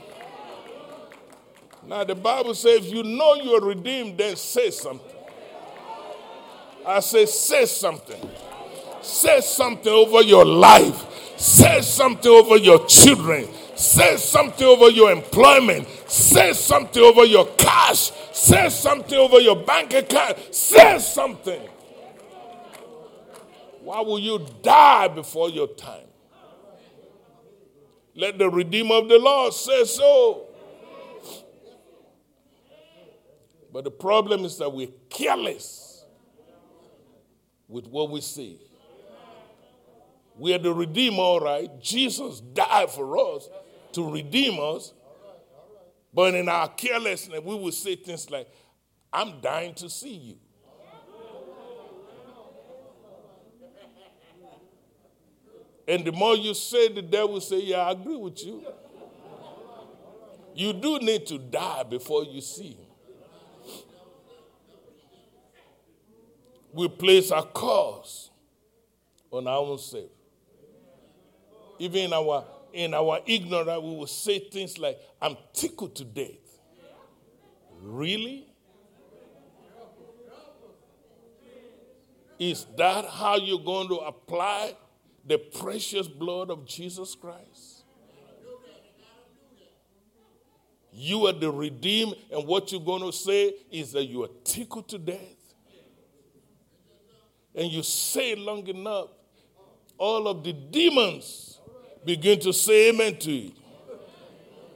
Now 1.86 2.04
the 2.04 2.14
Bible 2.14 2.54
says 2.54 2.86
if 2.86 2.92
you 2.92 3.02
know 3.02 3.34
you're 3.34 3.60
redeemed, 3.60 4.16
then 4.18 4.36
say 4.36 4.70
something. 4.70 5.19
I 6.86 7.00
say, 7.00 7.26
say 7.26 7.66
something. 7.66 8.30
Say 9.02 9.40
something 9.40 9.92
over 9.92 10.22
your 10.22 10.44
life. 10.44 11.38
Say 11.38 11.80
something 11.82 12.30
over 12.30 12.56
your 12.56 12.86
children. 12.86 13.48
Say 13.76 14.16
something 14.16 14.66
over 14.66 14.90
your 14.90 15.10
employment. 15.10 15.88
Say 16.06 16.52
something 16.52 17.02
over 17.02 17.24
your 17.24 17.46
cash. 17.56 18.12
Say 18.32 18.68
something 18.68 19.18
over 19.18 19.40
your 19.40 19.56
bank 19.56 19.94
account. 19.94 20.54
Say 20.54 20.98
something. 20.98 21.60
Why 23.82 24.00
will 24.00 24.18
you 24.18 24.46
die 24.62 25.08
before 25.08 25.50
your 25.50 25.68
time? 25.68 26.06
Let 28.14 28.38
the 28.38 28.50
Redeemer 28.50 28.96
of 28.96 29.08
the 29.08 29.18
Lord 29.18 29.52
say 29.52 29.84
so. 29.84 30.46
But 33.72 33.84
the 33.84 33.90
problem 33.90 34.44
is 34.44 34.58
that 34.58 34.70
we're 34.70 34.88
careless 35.08 35.89
with 37.70 37.86
what 37.86 38.10
we 38.10 38.20
see. 38.20 38.60
We 40.36 40.54
are 40.54 40.58
the 40.58 40.72
Redeemer, 40.72 41.18
all 41.18 41.40
right. 41.40 41.70
Jesus 41.80 42.40
died 42.40 42.90
for 42.90 43.36
us 43.36 43.48
to 43.92 44.10
redeem 44.10 44.58
us. 44.58 44.92
But 46.12 46.34
in 46.34 46.48
our 46.48 46.68
carelessness, 46.68 47.40
we 47.40 47.54
will 47.54 47.72
say 47.72 47.94
things 47.96 48.30
like, 48.30 48.48
I'm 49.12 49.40
dying 49.40 49.74
to 49.74 49.88
see 49.88 50.14
you. 50.14 50.36
And 55.86 56.04
the 56.04 56.12
more 56.12 56.36
you 56.36 56.54
say, 56.54 56.92
the 56.92 57.02
devil 57.02 57.40
say, 57.40 57.62
Yeah, 57.62 57.78
I 57.78 57.90
agree 57.92 58.16
with 58.16 58.44
you. 58.44 58.64
You 60.54 60.72
do 60.72 60.98
need 61.00 61.26
to 61.26 61.38
die 61.38 61.82
before 61.82 62.24
you 62.24 62.40
see 62.40 62.74
him. 62.74 62.89
We 66.72 66.88
place 66.88 67.30
our 67.30 67.44
cause 67.44 68.30
on 69.30 69.46
our 69.46 69.58
own 69.58 69.78
self. 69.78 70.10
Even 71.78 72.04
in 72.04 72.12
our 72.12 72.44
in 72.72 72.94
our 72.94 73.20
ignorance, 73.26 73.82
we 73.82 73.96
will 73.96 74.06
say 74.06 74.38
things 74.38 74.78
like, 74.78 74.98
I'm 75.20 75.36
tickled 75.52 75.96
to 75.96 76.04
death. 76.04 76.28
Really? 77.82 78.46
Is 82.38 82.66
that 82.78 83.04
how 83.06 83.36
you're 83.36 83.58
going 83.58 83.88
to 83.88 83.96
apply 83.96 84.74
the 85.26 85.38
precious 85.38 86.08
blood 86.08 86.50
of 86.50 86.64
Jesus 86.64 87.14
Christ? 87.14 87.84
You 90.92 91.26
are 91.26 91.32
the 91.32 91.50
redeemed, 91.50 92.14
and 92.32 92.46
what 92.46 92.72
you're 92.72 92.80
going 92.80 93.02
to 93.02 93.12
say 93.12 93.54
is 93.70 93.92
that 93.92 94.06
you 94.06 94.24
are 94.24 94.30
tickled 94.44 94.88
to 94.88 94.98
death. 94.98 95.39
And 97.54 97.70
you 97.70 97.82
say 97.82 98.32
it 98.32 98.38
long 98.38 98.66
enough, 98.68 99.08
all 99.98 100.28
of 100.28 100.44
the 100.44 100.52
demons 100.52 101.60
begin 102.04 102.38
to 102.40 102.52
say 102.52 102.90
amen 102.90 103.18
to 103.18 103.32
it. 103.32 103.52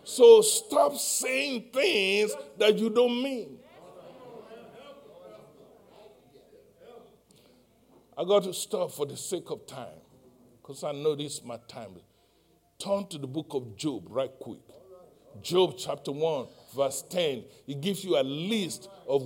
So 0.05 0.43
stop 0.43 0.97
saying 0.97 1.71
things 1.73 2.33
that 2.59 2.79
you 2.79 2.91
don't 2.91 3.23
mean. 3.23 3.59
I 8.17 8.25
got 8.25 8.45
to 8.45 8.53
stop 8.53 8.93
for 8.93 9.07
the 9.07 9.17
sake 9.17 9.51
of 9.51 9.67
time 9.67 9.99
because 10.61 10.85
I 10.85 10.93
know 10.93 11.17
this 11.17 11.39
is 11.39 11.45
my 11.45 11.59
time. 11.67 11.97
Turn 12.79 13.07
to 13.09 13.19
the 13.19 13.27
book 13.27 13.49
of 13.51 13.77
Job 13.77 14.07
right 14.09 14.31
quick. 14.39 14.61
Job 15.43 15.75
chapter 15.77 16.13
1, 16.13 16.47
verse 16.77 17.03
10. 17.11 17.45
It 17.67 17.81
gives 17.81 18.05
you 18.05 18.17
a 18.19 18.23
list 18.23 18.89
of 19.09 19.23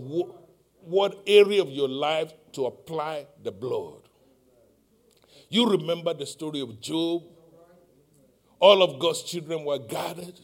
what, 0.89 1.23
area 1.27 1.61
of 1.61 1.69
your 1.69 1.89
life 1.89 2.33
to 2.53 2.67
apply 2.67 3.27
the 3.43 3.53
blood. 3.53 4.03
You 5.51 5.71
remember 5.71 6.15
the 6.15 6.27
story 6.27 6.61
of 6.61 6.81
Job? 6.81 7.23
All 8.59 8.83
of 8.83 8.99
God's 8.99 9.23
children 9.23 9.65
were 9.65 9.79
gathered. 9.79 10.41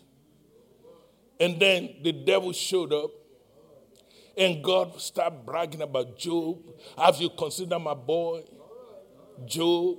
And 1.41 1.59
then 1.59 1.97
the 2.03 2.13
devil 2.13 2.53
showed 2.53 2.93
up. 2.93 3.11
And 4.37 4.63
God 4.63 5.01
started 5.01 5.47
bragging 5.47 5.83
about 5.83 6.19
Job. 6.19 6.59
Have 6.99 7.17
you 7.17 7.31
considered 7.31 7.79
my 7.79 7.95
boy, 7.95 8.43
Job? 9.47 9.99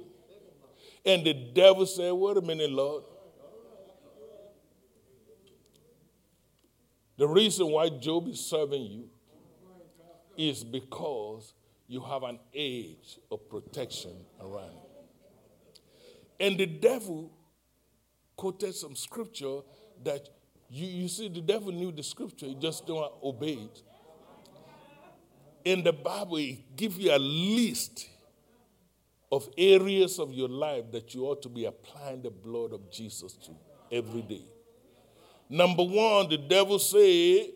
And 1.05 1.25
the 1.25 1.33
devil 1.33 1.85
said, 1.85 2.11
Wait 2.11 2.37
a 2.37 2.41
minute, 2.41 2.71
Lord. 2.71 3.03
The 7.17 7.27
reason 7.27 7.67
why 7.67 7.89
Job 7.89 8.27
is 8.27 8.45
serving 8.45 8.83
you 8.83 9.09
is 10.37 10.63
because 10.63 11.53
you 11.87 12.01
have 12.01 12.23
an 12.23 12.39
age 12.53 13.19
of 13.31 13.47
protection 13.49 14.13
around 14.41 14.71
you. 14.71 15.85
And 16.39 16.57
the 16.57 16.65
devil 16.65 17.31
quoted 18.35 18.73
some 18.75 18.95
scripture 18.95 19.59
that 20.03 20.29
you, 20.69 20.87
you 20.87 21.07
see, 21.07 21.29
the 21.29 21.41
devil 21.41 21.71
knew 21.71 21.91
the 21.91 22.03
scripture, 22.03 22.47
he 22.47 22.55
just 22.55 22.85
don't 22.85 23.11
obey 23.23 23.53
it. 23.53 23.81
In 25.63 25.83
the 25.83 25.93
Bible, 25.93 26.37
it 26.37 26.75
gives 26.75 26.97
you 26.97 27.15
a 27.15 27.17
list 27.17 28.07
of 29.31 29.49
areas 29.57 30.19
of 30.19 30.31
your 30.31 30.49
life 30.49 30.91
that 30.91 31.15
you 31.15 31.25
ought 31.25 31.41
to 31.41 31.49
be 31.49 31.65
applying 31.65 32.21
the 32.21 32.29
blood 32.29 32.71
of 32.71 32.91
Jesus 32.91 33.33
to 33.33 33.51
every 33.91 34.21
day. 34.21 34.45
Number 35.49 35.83
one, 35.83 36.29
the 36.29 36.37
devil 36.37 36.79
said, 36.79 37.47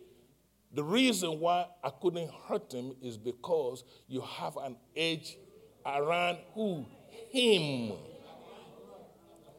the 0.73 0.83
reason 0.83 1.39
why 1.39 1.65
I 1.83 1.89
couldn't 1.89 2.29
hurt 2.47 2.71
him 2.71 2.95
is 3.01 3.17
because 3.17 3.83
you 4.07 4.21
have 4.21 4.57
an 4.57 4.77
edge 4.95 5.37
around 5.85 6.37
who? 6.53 6.85
Him. 7.31 7.93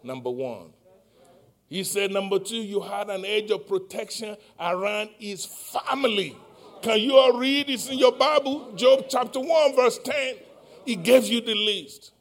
Number 0.03 0.31
one. 0.31 0.73
He 1.69 1.85
said, 1.85 2.11
number 2.11 2.39
two, 2.39 2.57
you 2.57 2.81
had 2.81 3.11
an 3.11 3.25
edge 3.25 3.51
of 3.51 3.69
protection 3.69 4.37
around 4.59 5.11
his 5.19 5.47
family. 5.47 6.37
Can 6.83 6.99
you 7.01 7.17
all 7.17 7.39
read 7.39 7.69
this 7.69 7.89
in 7.89 7.99
your 7.99 8.13
Bible? 8.13 8.73
Job 8.75 9.05
chapter 9.09 9.39
1, 9.39 9.77
verse 9.77 9.99
10. 10.03 10.37
He 10.85 10.97
gave 10.97 11.27
you 11.27 11.41
the 11.41 11.55
list. 11.55 12.13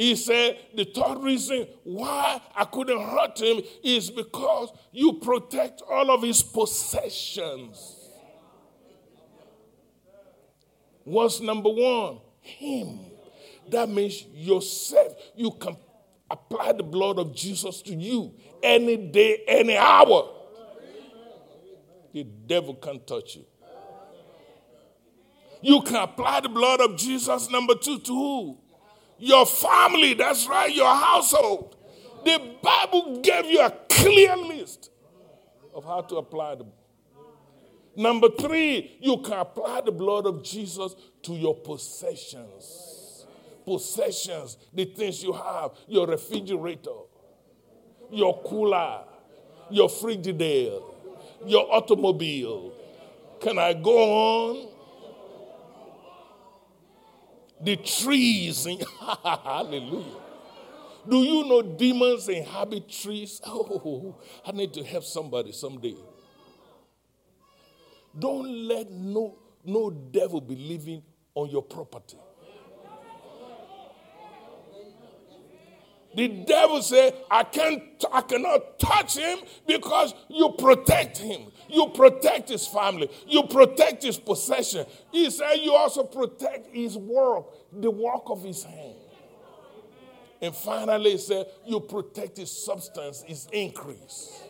He 0.00 0.16
said, 0.16 0.56
The 0.74 0.86
third 0.86 1.18
reason 1.18 1.66
why 1.84 2.40
I 2.56 2.64
couldn't 2.64 3.02
hurt 3.02 3.38
him 3.38 3.60
is 3.84 4.10
because 4.10 4.72
you 4.92 5.12
protect 5.20 5.82
all 5.82 6.10
of 6.10 6.22
his 6.22 6.42
possessions. 6.42 8.08
What's 11.04 11.42
number 11.42 11.68
one? 11.68 12.20
Him. 12.40 13.00
That 13.68 13.90
means 13.90 14.24
yourself. 14.32 15.12
You 15.36 15.50
can 15.50 15.76
apply 16.30 16.72
the 16.72 16.82
blood 16.82 17.18
of 17.18 17.34
Jesus 17.34 17.82
to 17.82 17.94
you 17.94 18.32
any 18.62 18.96
day, 18.96 19.44
any 19.46 19.76
hour. 19.76 20.30
The 22.14 22.24
devil 22.24 22.72
can't 22.72 23.06
touch 23.06 23.36
you. 23.36 23.44
You 25.60 25.82
can 25.82 25.96
apply 25.96 26.40
the 26.40 26.48
blood 26.48 26.80
of 26.80 26.96
Jesus, 26.96 27.50
number 27.50 27.74
two, 27.74 27.98
to 27.98 28.12
who? 28.14 28.58
Your 29.20 29.46
family, 29.46 30.14
that's 30.14 30.48
right, 30.48 30.74
your 30.74 30.94
household. 30.94 31.76
The 32.24 32.56
Bible 32.62 33.20
gave 33.20 33.46
you 33.46 33.60
a 33.60 33.70
clear 33.88 34.36
list 34.36 34.90
of 35.74 35.84
how 35.84 36.00
to 36.02 36.16
apply 36.16 36.56
them. 36.56 36.72
Number 37.96 38.28
three, 38.30 38.96
you 39.00 39.18
can 39.18 39.38
apply 39.38 39.82
the 39.82 39.92
blood 39.92 40.26
of 40.26 40.42
Jesus 40.42 40.94
to 41.22 41.32
your 41.32 41.54
possessions. 41.54 43.26
Possessions, 43.64 44.56
the 44.72 44.86
things 44.86 45.22
you 45.22 45.32
have, 45.32 45.72
your 45.86 46.06
refrigerator, 46.06 46.90
your 48.10 48.42
cooler, 48.42 49.04
your 49.70 49.88
frigidaire, 49.88 50.82
your 51.46 51.72
automobile. 51.72 52.72
Can 53.40 53.58
I 53.58 53.74
go 53.74 53.98
on? 53.98 54.68
The 57.62 57.76
trees. 57.76 58.66
hallelujah. 59.24 60.20
Do 61.08 61.22
you 61.22 61.46
know 61.46 61.62
demons 61.62 62.28
inhabit 62.28 62.88
trees? 62.88 63.40
Oh, 63.46 64.16
I 64.46 64.52
need 64.52 64.72
to 64.74 64.84
help 64.84 65.04
somebody 65.04 65.52
someday. 65.52 65.96
Don't 68.18 68.48
let 68.66 68.90
no, 68.90 69.38
no 69.64 69.90
devil 69.90 70.40
be 70.40 70.56
living 70.56 71.02
on 71.34 71.48
your 71.50 71.62
property. 71.62 72.18
The 76.14 76.26
devil 76.28 76.82
said, 76.82 77.14
I 77.30 77.44
can't 77.44 77.82
I 78.12 78.22
cannot 78.22 78.78
touch 78.80 79.16
him 79.16 79.38
because 79.66 80.12
you 80.28 80.54
protect 80.58 81.18
him. 81.18 81.42
You 81.72 81.88
protect 81.88 82.48
his 82.48 82.66
family. 82.66 83.10
You 83.26 83.44
protect 83.44 84.02
his 84.02 84.18
possession. 84.18 84.86
He 85.12 85.30
said 85.30 85.54
you 85.56 85.72
also 85.72 86.04
protect 86.04 86.74
his 86.74 86.96
work, 86.96 87.46
the 87.72 87.90
work 87.90 88.22
of 88.26 88.42
his 88.42 88.64
hand. 88.64 88.96
And 90.42 90.54
finally, 90.54 91.12
he 91.12 91.18
said 91.18 91.46
you 91.66 91.80
protect 91.80 92.38
his 92.38 92.50
substance, 92.50 93.22
his 93.22 93.46
increase. 93.52 94.42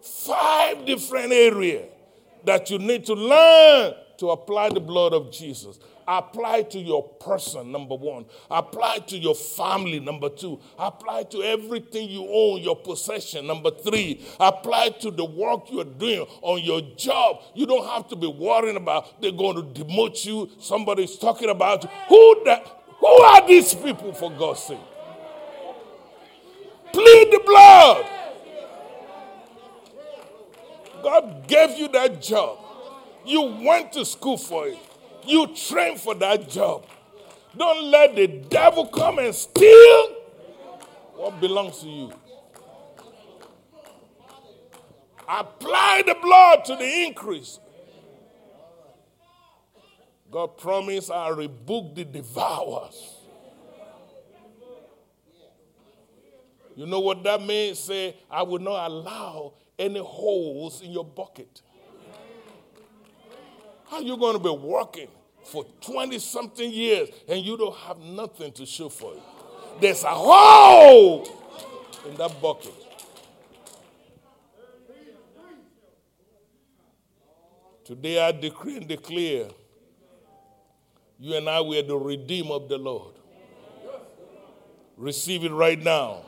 Five 0.00 0.86
different 0.86 1.32
areas 1.32 1.90
that 2.44 2.70
you 2.70 2.78
need 2.78 3.04
to 3.06 3.14
learn 3.14 3.94
to 4.18 4.30
apply 4.30 4.70
the 4.70 4.80
blood 4.80 5.12
of 5.12 5.30
Jesus. 5.30 5.78
Apply 6.10 6.62
to 6.62 6.78
your 6.78 7.06
person, 7.06 7.70
number 7.70 7.94
one. 7.94 8.24
Apply 8.50 9.00
to 9.08 9.18
your 9.18 9.34
family, 9.34 10.00
number 10.00 10.30
two. 10.30 10.58
Apply 10.78 11.24
to 11.24 11.42
everything 11.42 12.08
you 12.08 12.26
own, 12.26 12.62
your 12.62 12.76
possession, 12.76 13.46
number 13.46 13.70
three. 13.70 14.24
Apply 14.40 14.88
to 15.00 15.10
the 15.10 15.26
work 15.26 15.70
you're 15.70 15.84
doing 15.84 16.26
on 16.40 16.62
your 16.62 16.80
job. 16.96 17.42
You 17.54 17.66
don't 17.66 17.86
have 17.86 18.08
to 18.08 18.16
be 18.16 18.26
worrying 18.26 18.78
about 18.78 19.20
they're 19.20 19.32
going 19.32 19.56
to 19.56 19.84
demote 19.84 20.24
you. 20.24 20.48
Somebody's 20.58 21.16
talking 21.16 21.50
about 21.50 21.84
who 22.08 22.42
that 22.46 22.66
who 23.00 23.06
are 23.06 23.46
these 23.46 23.74
people 23.74 24.14
for 24.14 24.30
God's 24.30 24.60
sake? 24.60 24.78
Plead 26.90 27.32
the 27.32 27.42
blood. 27.44 28.06
God 31.02 31.46
gave 31.46 31.78
you 31.78 31.88
that 31.88 32.22
job. 32.22 32.58
You 33.26 33.42
went 33.62 33.92
to 33.92 34.06
school 34.06 34.38
for 34.38 34.68
it. 34.68 34.78
You 35.28 35.46
train 35.48 35.98
for 35.98 36.14
that 36.14 36.48
job. 36.48 36.86
Don't 37.54 37.90
let 37.90 38.16
the 38.16 38.26
devil 38.26 38.86
come 38.86 39.18
and 39.18 39.34
steal 39.34 40.16
what 41.16 41.38
belongs 41.38 41.80
to 41.80 41.86
you. 41.86 42.12
Apply 45.28 46.02
the 46.06 46.14
blood 46.14 46.64
to 46.64 46.76
the 46.76 47.04
increase. 47.04 47.60
God 50.30 50.56
promised 50.56 51.10
I'll 51.10 51.34
rebuke 51.34 51.94
the 51.94 52.06
devourers. 52.06 53.16
You 56.74 56.86
know 56.86 57.00
what 57.00 57.22
that 57.24 57.42
means? 57.42 57.78
Say, 57.80 58.16
I 58.30 58.44
will 58.44 58.60
not 58.60 58.90
allow 58.90 59.52
any 59.78 60.00
holes 60.00 60.80
in 60.80 60.90
your 60.90 61.04
bucket. 61.04 61.60
How 63.90 63.96
are 63.96 64.02
you 64.02 64.16
going 64.16 64.34
to 64.34 64.42
be 64.42 64.48
working 64.48 65.08
for 65.50 65.64
20 65.80 66.18
something 66.18 66.70
years 66.70 67.08
and 67.26 67.44
you 67.44 67.56
don't 67.56 67.76
have 67.76 67.98
nothing 67.98 68.52
to 68.52 68.66
show 68.66 68.88
for 68.88 69.14
it. 69.14 69.22
There's 69.80 70.04
a 70.04 70.10
hole 70.10 71.26
in 72.08 72.16
that 72.16 72.40
bucket. 72.42 72.74
Today 77.84 78.22
I 78.22 78.32
decree 78.32 78.76
and 78.76 78.86
declare 78.86 79.48
you 81.18 81.34
and 81.34 81.48
I 81.48 81.62
were 81.62 81.82
the 81.82 81.96
redeemer 81.96 82.54
of 82.54 82.68
the 82.68 82.76
Lord. 82.76 83.14
Receive 84.98 85.44
it 85.44 85.52
right 85.52 85.82
now. 85.82 86.22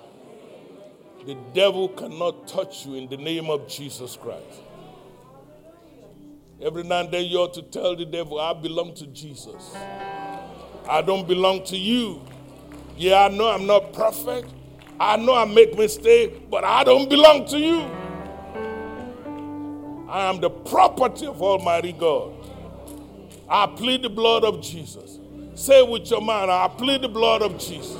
The 1.27 1.37
devil 1.53 1.89
cannot 1.89 2.49
touch 2.49 2.87
you 2.87 2.95
in 2.95 3.09
the 3.11 3.19
name 3.19 3.51
of 3.51 3.69
Jesus 3.69 4.17
Christ. 4.17 4.63
Every 6.63 6.83
now 6.83 7.01
and 7.01 7.11
then 7.11 7.25
you 7.25 7.39
ought 7.39 7.55
to 7.55 7.63
tell 7.63 7.97
the 7.97 8.05
devil, 8.05 8.39
I 8.39 8.53
belong 8.53 8.95
to 8.97 9.07
Jesus. 9.07 9.75
I 10.89 11.01
don't 11.01 11.27
belong 11.27 11.65
to 11.65 11.77
you. 11.77 12.21
Yeah, 12.97 13.25
I 13.25 13.29
know 13.29 13.49
I'm 13.49 13.67
not 13.67 13.95
perfect. 13.95 14.53
I 14.99 15.17
know 15.17 15.35
I 15.35 15.47
make 15.47 15.79
mistakes, 15.79 16.39
but 16.51 16.63
I 16.63 16.85
don't 16.85 17.09
belong 17.09 17.47
to 17.49 17.59
you. 17.59 17.81
I 20.11 20.29
am 20.29 20.41
the 20.41 20.51
property 20.51 21.27
of 21.27 21.41
Almighty 21.41 21.93
God. 21.93 22.35
I 23.49 23.67
plead 23.67 24.03
the 24.03 24.11
blood 24.11 24.45
of 24.45 24.61
Jesus. 24.61 25.19
Say 25.55 25.79
it 25.83 25.89
with 25.89 26.11
your 26.11 26.21
mind, 26.21 26.51
I 26.51 26.69
plead 26.69 27.01
the 27.03 27.09
blood 27.09 27.41
of 27.41 27.59
Jesus. 27.59 27.97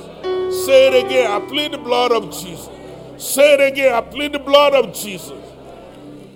Say 0.65 0.87
it 0.87 1.05
again, 1.05 1.31
I 1.31 1.39
plead 1.47 1.71
the 1.71 1.77
blood 1.79 2.11
of 2.11 2.31
Jesus. 2.31 2.69
Say 3.17 3.53
it 3.55 3.73
again, 3.73 3.93
I 3.93 4.01
plead 4.01 4.33
the 4.33 4.39
blood 4.39 4.73
of 4.75 4.93
Jesus. 4.93 5.39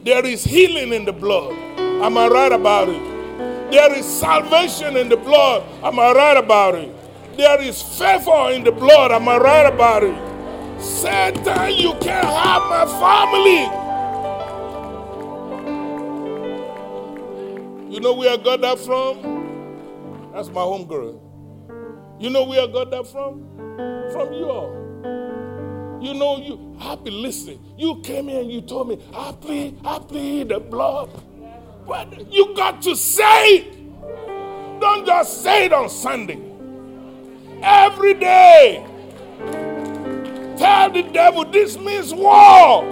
There 0.03 0.25
is 0.25 0.43
healing 0.43 0.91
in 0.93 1.05
the 1.05 1.13
blood. 1.13 1.64
Am 2.03 2.17
I 2.17 2.27
right 2.27 2.51
about 2.51 2.89
it? 2.89 3.71
There 3.71 3.93
is 3.97 4.05
salvation 4.05 4.95
in 4.97 5.09
the 5.09 5.17
blood. 5.17 5.63
Am 5.83 5.99
I 5.99 6.11
right 6.11 6.37
about 6.37 6.75
it? 6.75 6.91
There 7.37 7.61
is 7.61 7.81
favor 7.81 8.51
in 8.51 8.63
the 8.63 8.71
blood. 8.71 9.11
Am 9.11 9.27
I 9.27 9.37
right 9.37 9.65
about 9.65 10.03
it? 10.03 10.15
Satan, 10.81 11.73
you 11.73 11.93
can't 12.01 12.25
have 12.25 12.63
my 12.69 12.85
family. 12.99 13.63
You 17.93 17.99
know 18.01 18.13
where 18.13 18.33
I 18.33 18.37
got 18.37 18.61
that 18.61 18.77
from? 18.79 20.31
That's 20.33 20.49
my 20.49 20.61
home 20.61 20.85
girl. 20.85 21.21
You 22.19 22.29
know 22.29 22.43
where 22.43 22.61
I 22.61 22.67
got 22.67 22.91
that 22.91 23.07
from? 23.07 23.41
From 24.11 24.33
you 24.33 24.49
all. 24.49 24.85
You 26.01 26.13
know, 26.13 26.37
you 26.37 26.75
I've 26.79 27.03
been 27.03 27.21
listening. 27.21 27.59
You 27.77 28.01
came 28.01 28.27
here 28.27 28.41
and 28.41 28.51
you 28.51 28.61
told 28.61 28.89
me, 28.89 29.03
I 29.13 29.31
plead, 29.31 29.79
I 29.83 29.99
plead 29.99 30.49
the 30.49 30.59
blood. 30.59 31.09
But 31.87 32.31
you 32.31 32.53
got 32.55 32.81
to 32.83 32.95
say 32.95 33.57
it. 33.57 34.79
Don't 34.79 35.05
just 35.05 35.43
say 35.43 35.65
it 35.65 35.73
on 35.73 35.89
Sunday. 35.89 36.41
Every 37.61 38.13
day. 38.13 38.85
Tell 40.57 40.89
the 40.91 41.03
devil 41.13 41.45
this 41.45 41.77
means 41.77 42.13
war. 42.13 42.83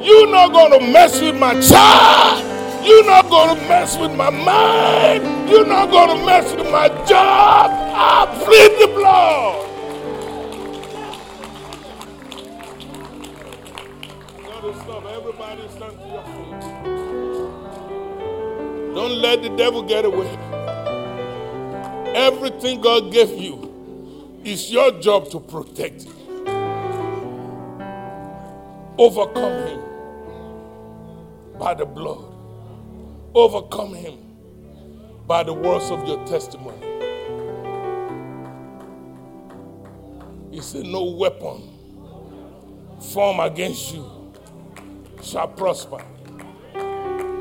You're 0.00 0.28
not 0.28 0.52
going 0.52 0.80
to 0.80 0.92
mess 0.92 1.20
with 1.20 1.38
my 1.38 1.58
child. 1.60 2.44
You're 2.84 3.04
not 3.04 3.28
going 3.28 3.56
to 3.56 3.68
mess 3.68 3.96
with 3.98 4.14
my 4.14 4.30
mind. 4.30 5.50
You're 5.50 5.66
not 5.66 5.90
going 5.90 6.18
to 6.18 6.24
mess 6.24 6.54
with 6.54 6.70
my 6.70 6.88
job. 7.04 7.70
I 7.72 8.26
plead 8.44 8.80
the 8.80 8.94
blood. 8.94 9.75
Don't 18.96 19.20
let 19.20 19.42
the 19.42 19.50
devil 19.50 19.82
get 19.82 20.06
away. 20.06 20.26
Everything 22.14 22.80
God 22.80 23.12
gave 23.12 23.28
you 23.30 24.40
is 24.42 24.72
your 24.72 24.90
job 25.02 25.28
to 25.32 25.38
protect 25.38 26.06
it. 26.06 26.14
Overcome 28.96 29.66
him 29.66 29.80
by 31.58 31.74
the 31.74 31.84
blood. 31.84 32.24
Overcome 33.34 33.92
him 33.92 34.14
by 35.26 35.42
the 35.42 35.52
words 35.52 35.90
of 35.90 36.08
your 36.08 36.24
testimony. 36.24 36.80
He 40.50 40.62
said, 40.62 40.86
No 40.86 41.04
weapon 41.04 41.68
formed 43.12 43.40
against 43.40 43.92
you 43.94 44.32
shall 45.22 45.48
prosper. 45.48 46.02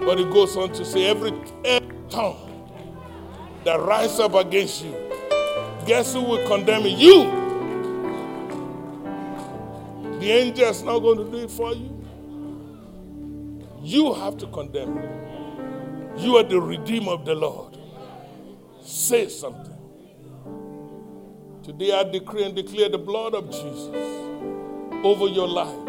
But 0.06 0.20
he 0.20 0.26
goes 0.26 0.56
on 0.56 0.72
to 0.74 0.86
say, 0.86 1.06
Every, 1.08 1.34
every 1.64 1.98
tongue 2.10 2.70
that 3.64 3.80
rises 3.82 4.20
up 4.20 4.36
against 4.36 4.84
you, 4.84 4.96
guess 5.86 6.14
who 6.14 6.22
will 6.22 6.48
condemn 6.48 6.86
it? 6.86 6.98
You. 6.98 7.24
The 10.20 10.32
angel 10.32 10.70
is 10.70 10.82
not 10.84 11.00
going 11.00 11.18
to 11.18 11.26
do 11.26 11.38
it 11.44 11.52
for 11.52 11.74
you. 11.74 12.06
You 13.82 14.14
have 14.14 14.38
to 14.38 14.48
condemn 14.48 14.98
it. 14.98 16.20
You 16.20 16.38
are 16.38 16.44
the 16.44 16.60
redeemer 16.62 17.12
of 17.12 17.26
the 17.26 17.36
Lord. 17.36 17.78
Say 18.82 19.28
something. 19.30 19.76
Today 21.64 21.92
I 21.92 22.04
decree 22.04 22.44
and 22.44 22.56
declare 22.56 22.90
the 22.90 22.98
blood 23.00 23.34
of 23.34 23.50
Jesus 23.50 23.90
over 25.04 25.28
your 25.28 25.48
life, 25.48 25.86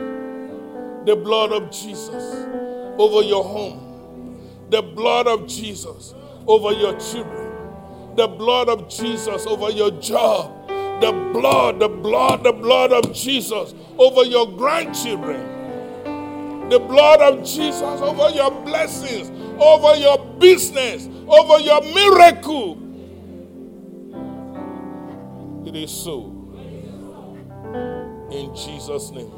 the 1.06 1.16
blood 1.16 1.52
of 1.52 1.70
Jesus 1.70 2.47
over 2.98 3.22
your 3.22 3.44
home, 3.44 3.86
the 4.70 4.82
blood 4.82 5.26
of 5.26 5.47
Jesus 5.47 6.14
over 6.47 6.72
your 6.72 6.98
children, 6.98 8.16
the 8.16 8.26
blood 8.26 8.68
of 8.68 8.88
Jesus 8.88 9.47
over 9.47 9.70
your 9.70 9.90
job, 9.93 10.68
the 11.01 11.12
blood, 11.32 11.78
the 11.78 11.88
blood, 11.88 12.44
the 12.44 12.52
blood 12.52 12.93
of 12.93 13.12
Jesus 13.12 13.74
over 13.98 14.24
your 14.24 14.51
grandchildren, 14.56 15.68
the 16.68 16.78
blood 16.78 17.20
of 17.20 17.44
Jesus 17.44 17.82
over 17.82 18.30
your 18.30 18.51
blessings, 18.64 19.30
over 19.60 19.94
your 19.97 20.18
business, 20.38 21.09
over 21.28 21.60
your 21.60 21.82
miracle. 21.82 22.82
It 25.66 25.76
is 25.76 25.90
so. 25.90 26.32
In 28.30 28.55
Jesus' 28.55 29.10
name. 29.10 29.32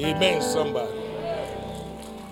Amen, 0.00 0.42
somebody. 0.42 1.09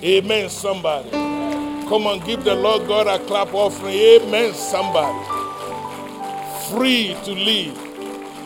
Amen, 0.03 0.49
somebody. 0.49 1.11
Come 1.11 2.07
on, 2.07 2.21
give 2.21 2.45
the 2.45 2.55
Lord 2.55 2.87
God 2.87 3.09
a 3.09 3.19
clap 3.27 3.53
offering. 3.53 3.95
Amen, 3.95 4.55
somebody. 4.55 5.27
Free 6.71 7.17
to 7.25 7.33
live 7.33 7.77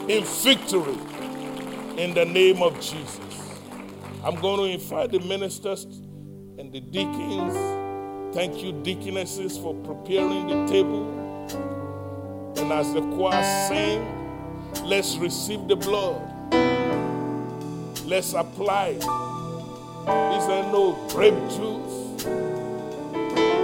in 0.08 0.24
victory 0.24 0.96
in 2.02 2.14
the 2.14 2.24
name 2.24 2.62
of 2.62 2.80
Jesus. 2.80 3.20
I'm 4.24 4.36
going 4.36 4.58
to 4.60 4.64
invite 4.74 5.10
the 5.10 5.20
ministers 5.20 5.84
and 5.84 6.72
the 6.72 6.80
deacons. 6.80 7.54
Thank 8.34 8.62
you, 8.62 8.72
deaconesses, 8.72 9.58
for 9.58 9.74
preparing 9.74 10.46
the 10.46 10.66
table. 10.72 11.06
And 12.56 12.72
as 12.72 12.94
the 12.94 13.02
choir 13.16 13.42
sing, 13.68 14.86
let's 14.86 15.16
receive 15.16 15.68
the 15.68 15.76
blood. 15.76 16.22
Let's 18.06 18.32
apply 18.32 18.98
These 20.02 20.48
are 20.48 20.64
no 20.72 20.98
grape 21.10 21.32
juice. 21.48 22.24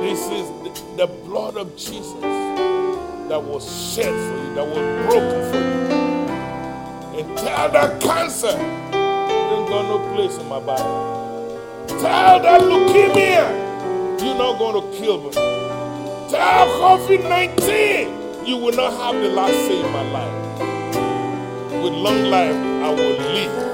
This 0.01 0.21
is 0.31 0.47
the, 0.63 0.71
the 0.97 1.07
blood 1.25 1.57
of 1.57 1.77
Jesus 1.77 2.13
that 3.29 3.43
was 3.43 3.65
shed 3.93 4.07
for 4.07 4.47
you, 4.47 4.55
that 4.55 4.65
was 4.65 5.07
broken 5.09 5.51
for 5.51 5.59
you. 5.59 7.19
And 7.19 7.39
tell 7.39 7.73
that 7.73 8.01
cancer, 8.01 8.47
ain't 8.47 9.69
got 9.69 9.83
no 9.83 10.15
place 10.15 10.39
in 10.39 10.49
my 10.49 10.61
body. 10.61 10.83
Tell 11.89 12.41
that 12.41 12.61
leukemia, 12.61 14.23
you're 14.23 14.39
not 14.39 14.61
going 14.61 14.81
to 14.81 14.97
kill 14.97 15.21
me. 15.25 15.33
Tell 15.33 16.69
COVID 16.69 17.29
19, 17.29 18.47
you 18.47 18.57
will 18.59 18.77
not 18.77 18.93
have 18.93 19.21
the 19.21 19.29
last 19.31 19.55
say 19.55 19.85
in 19.85 19.93
my 19.93 20.09
life. 20.13 21.83
With 21.83 21.93
long 21.95 22.23
life, 22.31 22.55
I 22.55 22.91
will 22.91 23.19
live 23.33 23.68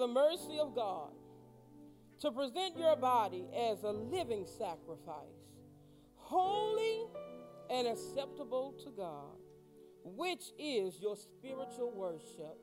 the 0.00 0.08
mercy 0.08 0.58
of 0.58 0.74
God, 0.74 1.10
to 2.20 2.32
present 2.32 2.76
your 2.78 2.96
body 2.96 3.44
as 3.54 3.82
a 3.82 3.90
living 3.90 4.46
sacrifice, 4.46 5.44
holy 6.16 7.04
and 7.68 7.86
acceptable 7.86 8.74
to 8.82 8.90
God, 8.96 9.36
which 10.02 10.52
is 10.58 10.98
your 11.02 11.16
spiritual 11.16 11.92
worship. 11.94 12.56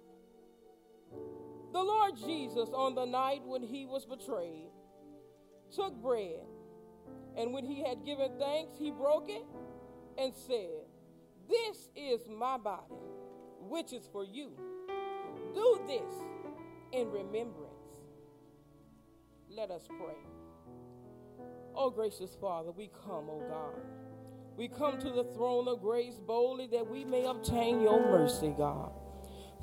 The 1.74 1.80
Lord 1.80 2.18
Jesus, 2.18 2.70
on 2.74 2.96
the 2.96 3.06
night 3.06 3.44
when 3.46 3.62
he 3.62 3.86
was 3.86 4.04
betrayed, 4.08 4.72
took 5.76 5.94
bread, 6.02 6.42
and 7.38 7.54
when 7.54 7.66
he 7.66 7.84
had 7.84 8.04
given 8.04 8.32
thanks, 8.40 8.74
he 8.80 8.90
broke 8.90 9.30
it 9.30 9.46
and 10.18 10.34
said, 10.34 10.88
This 11.48 11.90
is 11.96 12.22
my 12.28 12.58
body, 12.58 12.96
which 13.60 13.94
is 13.94 14.10
for 14.12 14.26
you. 14.26 14.54
Do 15.54 15.82
this 15.86 16.14
in 16.92 17.10
remembrance. 17.12 17.74
Let 19.50 19.72
us 19.72 19.88
pray. 19.88 20.16
Oh, 21.76 21.90
gracious 21.90 22.36
Father, 22.40 22.72
we 22.72 22.90
come, 23.06 23.30
oh 23.30 23.44
God. 23.48 23.82
We 24.58 24.68
come 24.68 24.98
to 25.00 25.10
the 25.12 25.24
throne 25.36 25.68
of 25.68 25.82
grace 25.82 26.16
boldly 26.16 26.68
that 26.72 26.90
we 26.90 27.06
may 27.06 27.26
obtain 27.26 27.82
your 27.82 28.00
mercy, 28.00 28.54
God. 28.58 28.92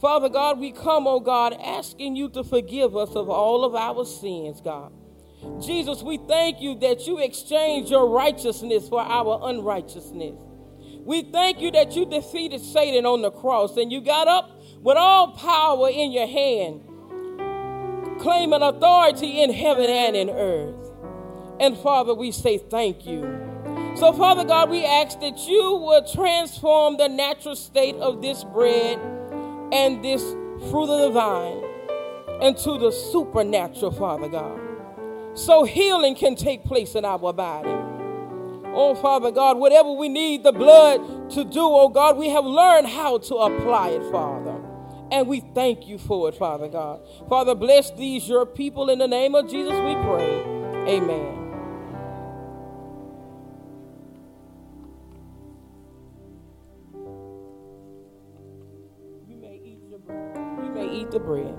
Father 0.00 0.28
God, 0.28 0.58
we 0.58 0.72
come, 0.72 1.06
oh 1.06 1.20
God, 1.20 1.56
asking 1.60 2.16
you 2.16 2.28
to 2.30 2.44
forgive 2.44 2.96
us 2.96 3.10
of 3.16 3.28
all 3.28 3.64
of 3.64 3.74
our 3.74 4.04
sins, 4.04 4.60
God. 4.60 4.92
Jesus, 5.60 6.02
we 6.02 6.18
thank 6.28 6.60
you 6.60 6.78
that 6.78 7.06
you 7.06 7.18
exchanged 7.18 7.90
your 7.90 8.08
righteousness 8.08 8.88
for 8.88 9.00
our 9.00 9.48
unrighteousness. 9.50 10.36
We 11.00 11.22
thank 11.22 11.60
you 11.60 11.70
that 11.72 11.94
you 11.94 12.06
defeated 12.06 12.60
Satan 12.60 13.04
on 13.04 13.22
the 13.22 13.30
cross 13.30 13.76
and 13.76 13.92
you 13.92 14.00
got 14.00 14.26
up 14.26 14.50
with 14.80 14.96
all 14.96 15.32
power 15.32 15.88
in 15.90 16.12
your 16.12 16.26
hand, 16.26 16.82
claiming 18.24 18.62
authority 18.62 19.42
in 19.42 19.52
heaven 19.52 19.84
and 19.84 20.16
in 20.16 20.30
earth. 20.30 20.90
And 21.60 21.76
Father, 21.76 22.14
we 22.14 22.32
say 22.32 22.56
thank 22.56 23.04
you. 23.04 23.20
So, 23.96 24.14
Father 24.14 24.44
God, 24.44 24.70
we 24.70 24.82
ask 24.82 25.20
that 25.20 25.46
you 25.46 25.76
will 25.76 26.02
transform 26.08 26.96
the 26.96 27.06
natural 27.06 27.54
state 27.54 27.96
of 27.96 28.22
this 28.22 28.42
bread 28.42 28.98
and 29.72 30.02
this 30.02 30.22
fruit 30.70 30.88
of 30.88 31.00
the 31.00 31.10
vine 31.10 31.62
into 32.40 32.78
the 32.78 32.90
supernatural, 32.90 33.92
Father 33.92 34.28
God. 34.28 34.58
So 35.34 35.64
healing 35.64 36.14
can 36.14 36.34
take 36.34 36.64
place 36.64 36.94
in 36.94 37.04
our 37.04 37.32
body. 37.32 37.68
Oh, 38.76 38.94
Father 39.02 39.32
God, 39.32 39.58
whatever 39.58 39.92
we 39.92 40.08
need 40.08 40.44
the 40.44 40.52
blood 40.52 41.30
to 41.32 41.44
do, 41.44 41.60
oh 41.60 41.90
God, 41.90 42.16
we 42.16 42.30
have 42.30 42.46
learned 42.46 42.86
how 42.86 43.18
to 43.18 43.34
apply 43.34 43.90
it, 43.90 44.10
Father. 44.10 44.53
And 45.14 45.28
we 45.28 45.38
thank 45.54 45.86
you 45.86 45.96
for 45.96 46.28
it, 46.28 46.34
Father 46.34 46.66
God. 46.66 47.00
Father, 47.28 47.54
bless 47.54 47.92
these 47.92 48.28
your 48.28 48.44
people 48.44 48.90
in 48.90 48.98
the 48.98 49.06
name 49.06 49.36
of 49.36 49.48
Jesus, 49.48 49.70
we 49.70 49.94
pray. 50.02 50.42
Amen. 50.88 51.40
You 59.28 59.36
may 59.36 59.60
eat 59.62 59.78
your 59.88 60.00
bread. 60.00 60.64
You 60.64 60.70
may 60.72 60.88
eat 60.92 61.12
the 61.12 61.20
bread. 61.20 61.54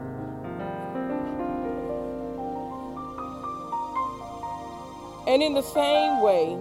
And 5.30 5.42
in 5.42 5.54
the 5.54 5.62
same 5.62 6.20
way, 6.20 6.58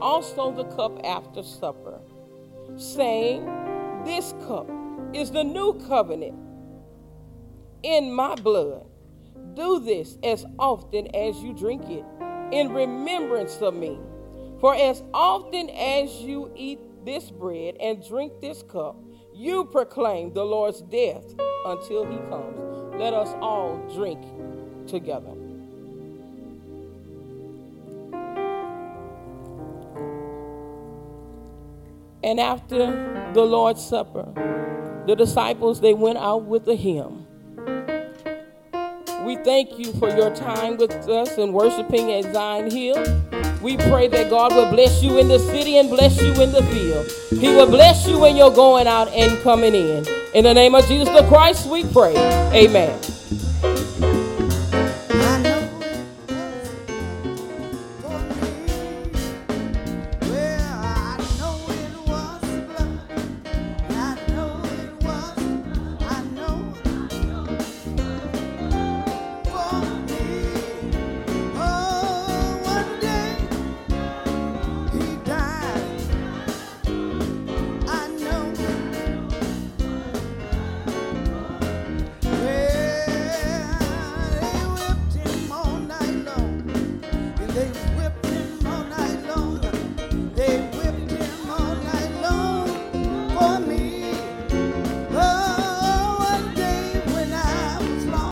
also 0.00 0.52
the 0.52 0.64
cup 0.74 1.04
after 1.04 1.42
supper, 1.42 2.00
saying, 2.78 3.44
This 4.06 4.32
cup 4.46 4.79
is 5.14 5.30
the 5.30 5.44
new 5.44 5.74
covenant 5.86 6.38
in 7.82 8.12
my 8.12 8.34
blood. 8.36 8.86
Do 9.54 9.80
this 9.80 10.18
as 10.22 10.46
often 10.58 11.14
as 11.14 11.42
you 11.42 11.52
drink 11.52 11.82
it 11.88 12.04
in 12.52 12.72
remembrance 12.72 13.56
of 13.62 13.74
me. 13.74 13.98
For 14.60 14.74
as 14.74 15.02
often 15.14 15.70
as 15.70 16.12
you 16.20 16.52
eat 16.54 16.78
this 17.04 17.30
bread 17.30 17.76
and 17.80 18.06
drink 18.06 18.40
this 18.40 18.62
cup, 18.62 18.96
you 19.34 19.64
proclaim 19.64 20.32
the 20.34 20.44
Lord's 20.44 20.82
death 20.82 21.24
until 21.64 22.04
he 22.04 22.18
comes. 22.28 22.98
Let 22.98 23.14
us 23.14 23.34
all 23.40 23.78
drink 23.94 24.20
together. 24.86 25.34
And 32.22 32.38
after 32.38 33.32
the 33.32 33.42
Lord's 33.42 33.82
Supper, 33.82 34.28
the 35.06 35.14
disciples 35.16 35.80
they 35.80 35.94
went 35.94 36.18
out 36.18 36.44
with 36.44 36.68
a 36.68 36.74
hymn. 36.74 37.26
We 39.24 39.36
thank 39.36 39.78
you 39.78 39.92
for 39.94 40.08
your 40.08 40.34
time 40.34 40.76
with 40.76 40.92
us 41.08 41.36
and 41.36 41.52
worshiping 41.52 42.12
at 42.12 42.32
Zion 42.32 42.70
Hill. 42.70 42.96
We 43.62 43.76
pray 43.76 44.08
that 44.08 44.30
God 44.30 44.54
will 44.54 44.70
bless 44.70 45.02
you 45.02 45.18
in 45.18 45.28
the 45.28 45.38
city 45.38 45.76
and 45.76 45.90
bless 45.90 46.20
you 46.20 46.32
in 46.32 46.52
the 46.52 46.62
field. 46.62 47.40
He 47.40 47.48
will 47.48 47.66
bless 47.66 48.08
you 48.08 48.18
when 48.18 48.36
you're 48.36 48.54
going 48.54 48.86
out 48.86 49.08
and 49.08 49.40
coming 49.42 49.74
in. 49.74 50.06
In 50.34 50.44
the 50.44 50.54
name 50.54 50.74
of 50.74 50.86
Jesus 50.86 51.08
the 51.08 51.26
Christ, 51.28 51.68
we 51.68 51.84
pray. 51.84 52.16
Amen. 52.54 52.98